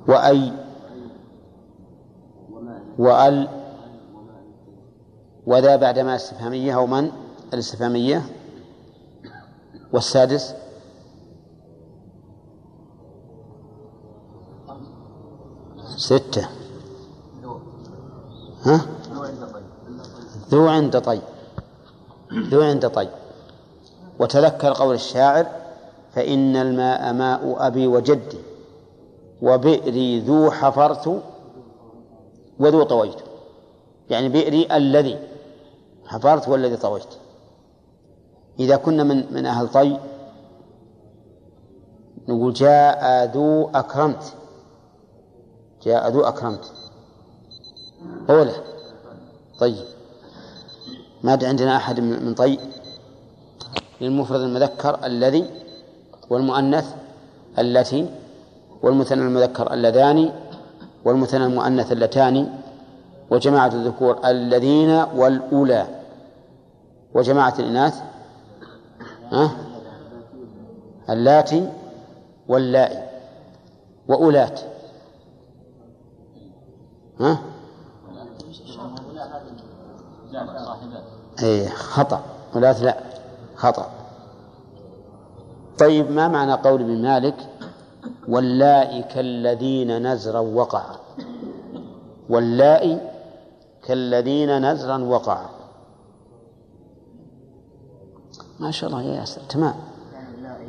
[0.08, 0.52] وأي؟
[2.98, 3.48] وأل؟
[5.46, 7.10] وذا بعد ما الاستفهامية أو من؟
[7.54, 8.22] الاستفهامية.
[9.92, 10.54] والسادس؟
[15.96, 16.48] ستة.
[18.62, 18.80] ها؟
[20.50, 21.20] ذو عند طي.
[22.32, 23.08] ذو عند طي.
[24.18, 25.46] وتذكر قول الشاعر
[26.12, 28.38] فإن الماء ماء أبي وجدي.
[29.42, 31.22] وبئري ذو حفرت
[32.58, 33.16] وذو طويت.
[34.10, 35.18] يعني بئري الذي
[36.06, 37.12] حفرت والذي طويت.
[38.60, 40.00] إذا كنا من من أهل طي
[42.28, 44.34] نقول جاء ذو أكرمت.
[45.82, 46.72] جاء ذو أكرمت.
[48.30, 48.52] أولى.
[49.58, 49.84] طيب.
[51.22, 52.58] ما عندنا أحد من طي.
[54.00, 55.50] للمفرد المذكر الذي
[56.30, 56.94] والمؤنث
[57.58, 58.10] التي
[58.82, 60.32] والمثنى المذكر اللذان
[61.04, 62.48] والمثنى المؤنث اللتان
[63.30, 65.86] وجماعة الذكور الذين والأولى.
[67.14, 68.02] وجماعة الإناث
[69.32, 69.50] أه؟
[71.10, 71.68] اللاتي
[72.48, 73.02] واللائي.
[74.08, 74.60] وأولات.
[77.20, 77.38] ها؟
[81.42, 82.20] أي خطأ.
[82.54, 82.96] أولات لا
[83.56, 83.90] خطأ.
[85.78, 87.34] طيب ما معنى قول ابن مالك؟
[88.28, 90.84] واللائي كالذين نزرا وقع.
[92.28, 93.00] واللائي
[93.82, 95.46] كالذين نزرا وقع.
[98.60, 99.74] ما شاء الله يا ياسر تمام.
[100.12, 100.68] يعني اللائي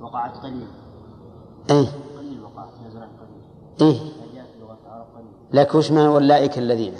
[0.00, 0.66] وقعت قليل.
[1.70, 1.86] إيه.
[2.18, 3.08] قليل وقعت نزرا
[3.80, 3.90] قليل.
[3.90, 4.00] إيه.
[5.52, 6.94] لكن وش معنى واللائي كالذين.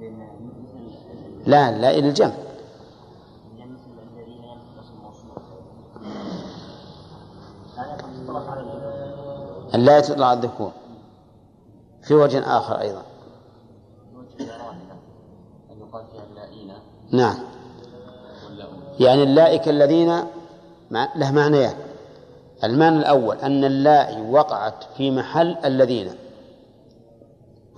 [0.00, 2.32] يعني مثل لا اللائي للجمع
[3.58, 5.30] يعني مثل الذين ينفق اسم الموصول
[7.76, 8.60] هذا قد اصطلح على
[9.76, 10.70] الذكور اللائي تطلع على الذكور.
[12.02, 13.02] في وجه آخر أيضا.
[15.72, 17.36] أن نعم.
[19.00, 20.22] يعني اللائي كالذين
[20.90, 21.74] مع- له معنيان.
[22.64, 26.10] المعنى الأول أن اللائي وقعت في محل الذين.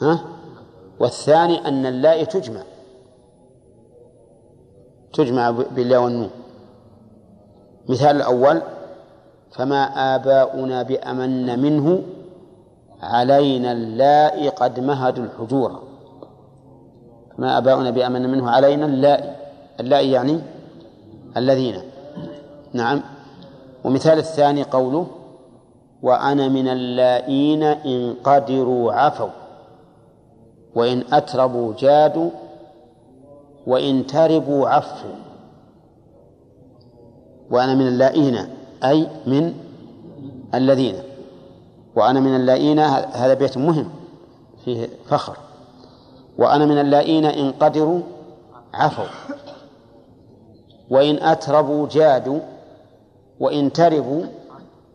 [0.03, 0.25] ها؟
[1.01, 2.63] والثاني أن اللائي تجمع.
[5.13, 6.31] تجمع بالياء والنون.
[7.89, 8.63] مثال الأول
[9.51, 12.03] فما آباؤنا بأمن منه
[13.03, 15.83] علينا اللائي قد مهدوا الحجور.
[17.39, 19.37] ما آباؤنا بأمن منه علينا اللائي.
[19.81, 20.41] اللائي يعني
[21.37, 21.83] الذين.
[22.73, 23.01] نعم.
[23.85, 25.07] ومثال الثاني قوله
[26.03, 29.29] وأنا من اللائين إن قدروا عفوا
[30.75, 32.31] وإن أتربوا جادوا
[33.67, 35.15] وإن تربوا عفوا.
[37.51, 38.58] وأنا من اللائين.
[38.85, 39.55] أي من
[40.55, 40.95] الذين.
[41.97, 43.91] وأنا من اللائين هذا بيت مهم
[44.65, 45.37] فيه فخر.
[46.39, 48.01] وأنا من اللائين إن قدروا
[48.75, 49.05] عفوا.
[50.91, 52.41] وإن أتربوا جادوا
[53.41, 54.25] وإن تربوا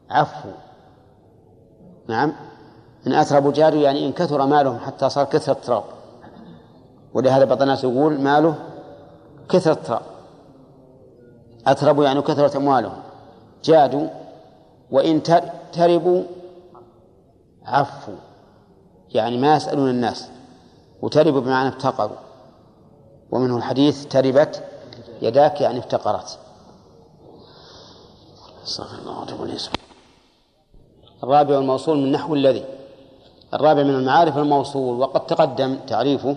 [0.09, 0.51] عفوا.
[2.07, 2.33] نعم.
[3.07, 5.83] إن أتربوا جادوا يعني إن كثر مالهم حتى صار كثرة تراب
[7.13, 8.55] ولهذا بعض الناس يقول ماله
[9.49, 10.01] كثرة تراب
[11.67, 13.02] أتربوا يعني كثرة أموالهم.
[13.63, 14.07] جادوا
[14.91, 16.23] وإن تر- تربوا
[17.65, 18.13] عفوا
[19.09, 20.29] يعني ما يسألون الناس.
[21.01, 22.17] وتربوا بمعنى افتقروا.
[23.31, 24.63] ومنه الحديث تربت
[25.21, 26.39] يداك يعني افتقرت.
[28.63, 29.23] أستغفر الله
[31.23, 32.65] الرابع الموصول من نحو الذي.
[33.53, 34.99] الرابع من المعارف الموصول.
[34.99, 36.35] وقد تقدم تعريفه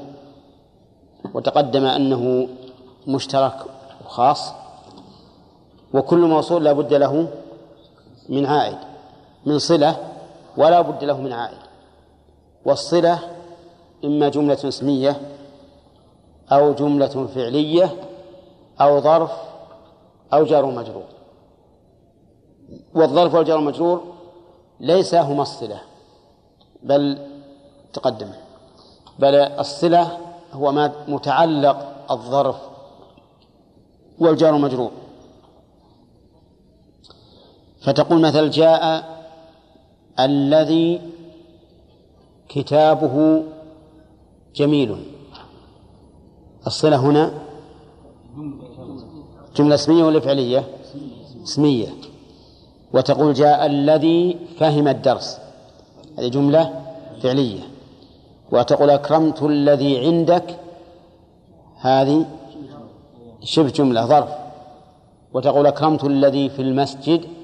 [1.35, 2.49] وتقدم أنه
[3.07, 3.57] مشترك
[4.07, 4.53] وخاص
[5.97, 7.15] وكل موصول لا بد له
[8.29, 8.79] من عائد
[9.47, 9.97] من صلة
[10.57, 11.59] ولا بد له من عائد.
[12.67, 13.19] والصلة
[14.05, 15.21] إما جملة اسمية
[16.53, 17.89] أو جملة فعلية
[18.81, 19.33] أو ظرف
[20.35, 21.09] أو جار ومجرور
[22.95, 23.99] والظرف والجار والمجرور
[24.81, 25.81] ليس هما الصلة
[26.83, 27.03] بل
[27.93, 28.31] تقدم.
[29.19, 30.19] بل الصلة
[30.53, 31.79] هو ما متعلق
[32.11, 32.57] الظرف
[34.19, 34.91] والجار والمجرور
[37.87, 39.05] فتقول مثل جاء
[40.21, 41.01] الذي
[42.49, 43.43] كتابه
[44.57, 44.97] جميل.
[46.67, 47.33] الصلة هنا
[49.57, 50.65] جملة اسمية ولا فعلية؟
[51.45, 51.89] اسمية.
[52.93, 55.39] وتقول جاء الذي فهم الدرس.
[56.19, 56.83] هذه جملة
[57.23, 57.61] فعلية.
[58.53, 60.59] وتقول أكرمت الذي عندك.
[61.81, 62.27] هذه
[63.43, 64.31] شبه جملة ظرف.
[65.35, 67.36] وتقول أكرمت الذي في المسجد.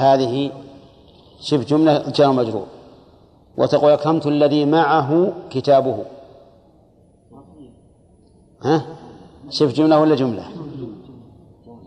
[0.00, 0.50] هذه
[1.40, 2.66] شبه جملة جار مجرور.
[3.56, 6.04] وتقول أكرمت الذي معه كتابه.
[8.62, 8.86] ها؟
[9.50, 10.44] شبه جملة ولا جملة؟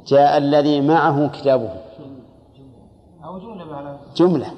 [0.07, 1.73] جاء الذي معه كتابه.
[4.15, 4.53] جملة.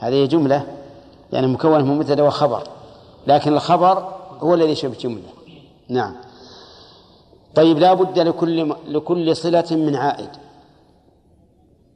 [0.00, 0.66] هذه جملة.
[1.32, 2.62] يعني مكونة من مبتدأ وخبر.
[3.26, 4.08] لكن الخبر
[4.40, 5.30] هو الذي شبه جملة.
[5.88, 6.14] نعم.
[7.54, 10.43] طيب لا بد لكل لكل صلة من عائد.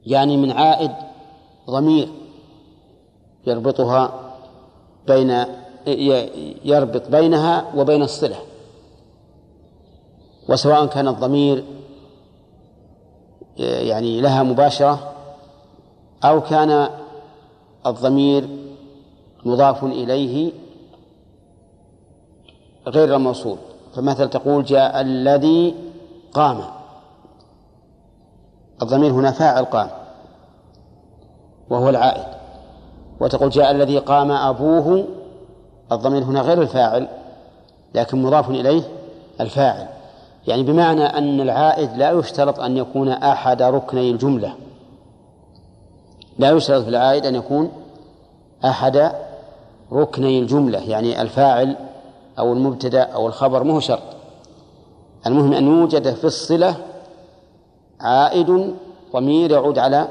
[0.05, 0.91] يعني من عائد
[1.69, 2.09] ضمير
[3.47, 4.33] يربطها
[5.07, 5.45] بين
[6.65, 8.37] يربط بينها وبين الصلة.
[10.49, 11.63] وسواء كان الضمير
[13.57, 15.13] يعني لها مباشرة
[16.23, 16.89] أو كان
[17.85, 18.47] الضمير
[19.45, 20.51] مضاف إليه
[22.87, 23.57] غير الموصول.
[23.95, 25.75] فمثل تقول جاء الذي
[26.33, 26.78] قام.
[28.81, 29.89] الضمير هنا فاعل قام
[31.69, 32.25] وهو العائد.
[33.19, 35.05] وتقول جاء الذي قام أبوه
[35.91, 37.07] الضمير هنا غير الفاعل
[37.95, 38.83] لكن مضاف إليه
[39.41, 39.87] الفاعل.
[40.47, 44.55] يعني بمعنى أن العائد لا يشترط أن يكون أحد ركني الجملة.
[46.39, 47.71] لا يشترط في العائد أن يكون
[48.65, 49.11] أحد
[49.91, 51.75] ركني الجملة يعني الفاعل
[52.39, 54.03] أو المبتدأ أو الخبر مو شرط.
[55.27, 56.75] المهم أن يوجد في الصلة
[58.01, 58.75] عائد
[59.13, 60.07] ضمير يعود على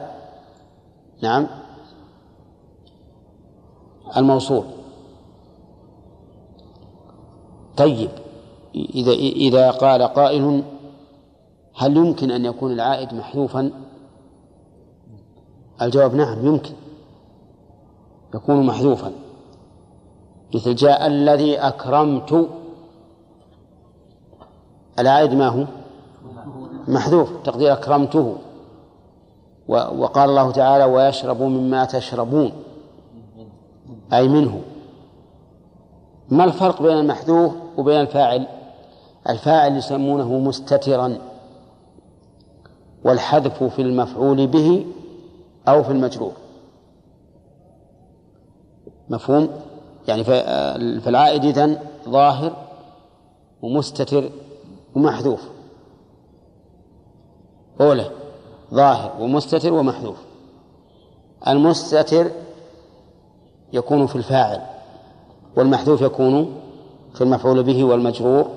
[1.22, 1.46] نعم
[4.16, 4.64] الموصول
[7.76, 8.10] طيب
[8.74, 10.64] إذا إذا قال قائل
[11.76, 13.70] هل يمكن أن يكون العائد محذوفا؟
[15.82, 16.72] الجواب نعم يمكن
[18.34, 19.12] يكون محذوفا
[20.54, 22.48] مثل جاء الذي أكرمت
[24.98, 25.64] العائد ما هو؟
[26.88, 28.36] محذوف تقدير أكرمته.
[29.68, 32.52] وقال الله تعالى ويشربوا مما تشربون.
[34.12, 34.60] أي منه.
[36.28, 38.46] ما الفرق بين المحذوف وبين الفاعل؟
[39.28, 41.18] الفاعل يسمونه مستترا.
[43.04, 44.86] والحذف في المفعول به
[45.68, 46.32] أو في المجرور.
[49.08, 49.48] مفهوم؟
[50.08, 50.24] يعني
[51.00, 51.78] فالعائد إذن
[52.08, 52.52] ظاهر
[53.62, 54.30] ومستتر
[54.94, 55.48] ومحذوف.
[57.80, 58.10] أولى
[58.74, 60.16] ظاهر ومستتر ومحذوف.
[61.48, 62.30] المستتر
[63.72, 64.60] يكون في الفاعل
[65.56, 66.56] والمحذوف يكون
[67.14, 68.48] في المفعول به والمجرور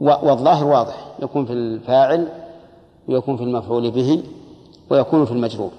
[0.00, 2.28] والظاهر واضح يكون في الفاعل
[3.08, 4.22] ويكون في المفعول به
[4.90, 5.70] ويكون في المجرور.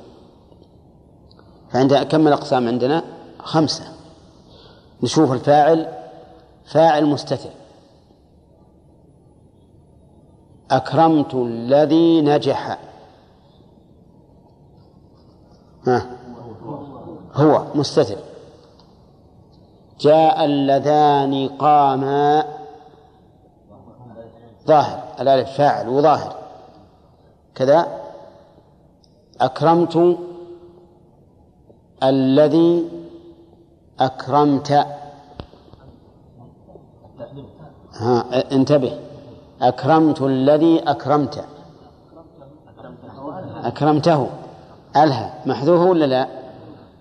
[1.71, 3.03] فعند كم الأقسام عندنا
[3.39, 3.83] خمسة.
[5.03, 5.87] نشوف الفاعل
[6.65, 7.49] فاعل مستتر.
[10.73, 12.77] أكرمت الذي نجح.
[15.87, 16.05] ها؟
[17.33, 18.17] هو مستتر.
[19.99, 22.45] جاء اللذان قاما.
[24.67, 25.03] ظاهر.
[25.19, 26.35] الألف فاعل وظاهر.
[27.55, 28.01] كذا.
[29.41, 30.17] أكرمت
[32.03, 32.89] الذي
[33.99, 34.71] أكرمت.
[37.93, 39.02] ها انتبه.
[39.69, 41.45] أكرمت الذي أكرمت.
[43.63, 44.29] أكرمته.
[44.95, 46.27] ألها محذوفة ولا لا؟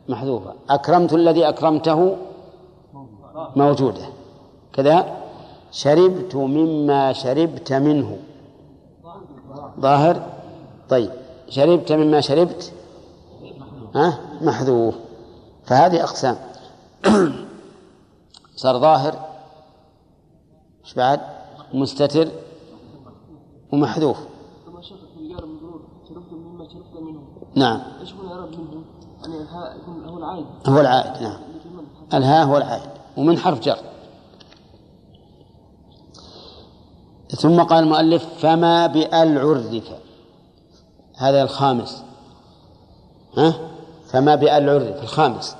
[0.08, 2.16] محذوفة أكرمت الذي أكرمته.
[3.56, 4.06] موجودة.
[4.72, 4.96] كذا.
[5.70, 8.16] شربت مما شربت منه.
[9.80, 10.16] ظاهر؟
[10.88, 11.10] طيب.
[11.48, 12.72] شربت مما شربت؟
[13.94, 14.94] ها؟ محذوف.
[15.66, 16.36] فهذه أقسام.
[18.62, 19.14] صار ظاهر.
[20.84, 21.20] إيش بعد؟
[21.74, 22.28] مستتر.
[23.72, 24.18] ومحذوف.
[27.54, 27.80] نعم.
[28.00, 28.84] إيش هو الإعراب منه؟
[29.22, 30.46] يعني الهاء يكون هو العائد.
[30.66, 31.40] هو العائد نعم.
[32.14, 32.90] الهاء هو العائد.
[33.16, 33.78] ومن حرف جر.
[37.28, 39.84] ثم قال المؤلف فما بأل عرف
[41.16, 42.02] هذا الخامس.
[43.36, 43.54] ها؟
[44.06, 45.56] فما بأل عرف الخامس.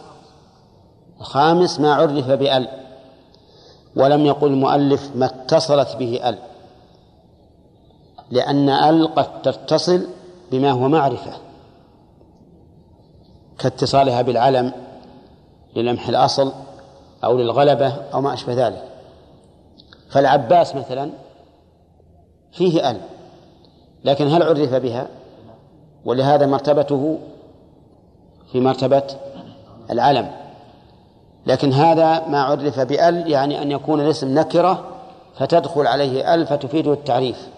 [1.21, 2.69] الخامس ما عرف بأل.
[3.97, 6.39] ولم يقل المؤلف ما اتصلت به أل.
[8.33, 10.07] لأن أل قد تتصل
[10.51, 11.33] بما هو معرفة
[13.59, 14.73] كاتصالها بالعلم
[15.77, 16.53] للمح الأصل
[17.25, 18.85] أو للغلبة أو ما أشبه ذلك.
[20.11, 21.11] فالعباس مثلا
[22.53, 23.01] فيه أل
[24.05, 25.09] لكن هل عرف بها؟
[26.05, 27.19] ولهذا مرتبته
[28.53, 29.03] في مرتبة
[29.91, 30.31] العلم.
[31.47, 34.85] لكن هذا ما عرف بأل يعني أن يكون الاسم نكرة
[35.39, 37.49] فتدخل عليه أل فتفيده التعريف.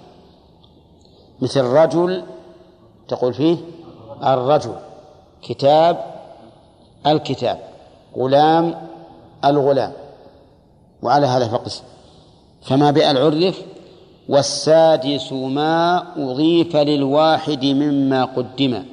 [1.40, 2.22] مثل رجل
[3.08, 3.56] تقول فيه
[4.22, 4.74] الرجل
[5.42, 6.04] كتاب
[7.06, 7.58] الكتاب
[8.16, 8.88] غلام
[9.44, 9.92] الغلام
[11.02, 11.82] وعلى هذا فقس.
[12.62, 13.62] فما بأل عرف؟
[14.28, 18.84] والسادس ما أضيف للواحد مما قدم.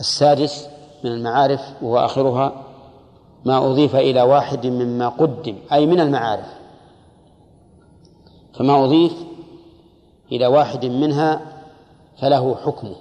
[0.00, 0.66] السادس
[1.04, 2.62] من المعارف وهو آخرها
[3.44, 6.46] ما أضيف إلى واحد مما قدم أي من المعارف.
[8.54, 9.12] فما أضيف
[10.32, 11.40] إلى واحد منها
[12.20, 12.96] فله حكمه.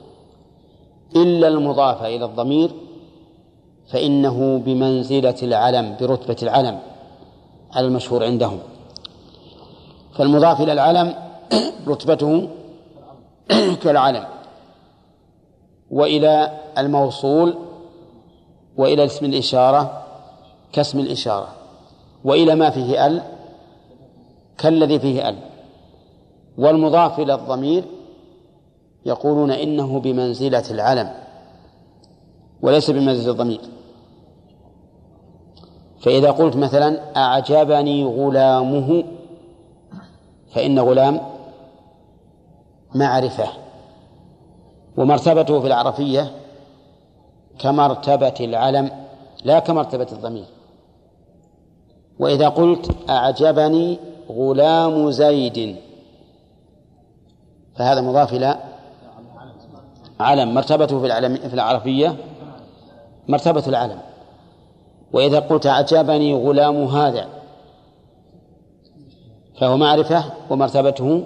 [1.16, 2.72] إلا المضاف إلى الضمير
[3.88, 6.80] فإنه بمنزلة العلم برتبة العلم
[7.74, 8.60] على المشهور عندهم.
[10.14, 11.16] فالمضاف إلى العلم
[11.88, 12.50] رتبته
[13.84, 14.26] كالعلم.
[15.92, 17.56] وإلى الموصول
[18.78, 20.04] وإلى اسم الإشارة
[20.74, 21.48] كاسم الإشارة.
[22.24, 23.22] وإلى ما فيه ال
[24.58, 25.55] كالذي فيه ال.
[26.58, 27.84] والمضاف إلى الضمير
[29.06, 31.12] يقولون إنه بمنزلة العلم
[32.62, 33.62] وليس بمنزلة الضمير.
[36.00, 39.04] فإذا قلت مثلا أعجبني غلامه
[40.54, 41.22] فإن غلام
[42.96, 43.48] معرفة
[44.98, 46.32] ومرتبته في العرفية
[47.60, 48.92] كمرتبة العلم
[49.44, 50.46] لا كمرتبة الضمير.
[52.20, 54.00] وإذا قلت أعجبني
[54.30, 55.76] غلام زيد
[57.78, 58.58] فهذا مضاف إلى
[60.20, 62.16] علم مرتبته في العلم في العرفية
[63.28, 64.00] مرتبة العلم.
[65.14, 67.30] وإذا قلت أعجبني غلام هذا
[69.60, 71.24] فهو معرفة ومرتبته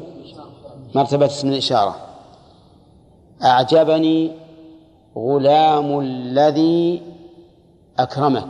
[0.95, 1.95] مرتبة اسم الإشارة.
[3.43, 4.31] أعجبني
[5.17, 7.01] غلام الذي
[7.99, 8.47] أكرمك.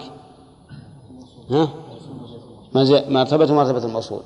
[1.51, 1.69] ها؟
[3.09, 4.21] مرتبة مرتبة الموصول.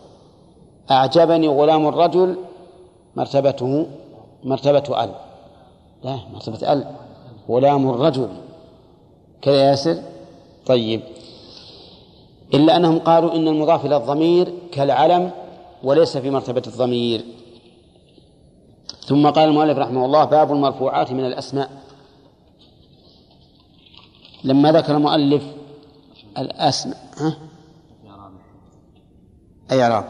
[0.91, 2.37] أعجبني غلام الرجل
[3.15, 3.87] مرتبته
[4.43, 5.11] مرتبة ال.
[6.03, 6.95] لا مرتبة ال.
[7.49, 8.29] غلام الرجل.
[9.41, 9.97] كذا ياسر؟
[10.65, 11.01] طيب.
[12.53, 15.31] إلا أنهم قالوا إن المضاف إلى الضمير كالعلم
[15.83, 17.25] وليس في مرتبة الضمير.
[19.05, 21.69] ثم قال المؤلف رحمه الله باب المرفوعات من الأسماء.
[24.43, 25.43] لما ذكر المؤلف
[26.37, 27.37] الأسماء ها؟
[29.71, 30.05] أي إعراب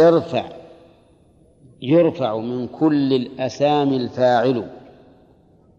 [0.00, 0.44] ارفع
[1.82, 4.68] يرفع من كل الأسامي الفاعل.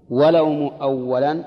[0.10, 1.44] ولو مؤولا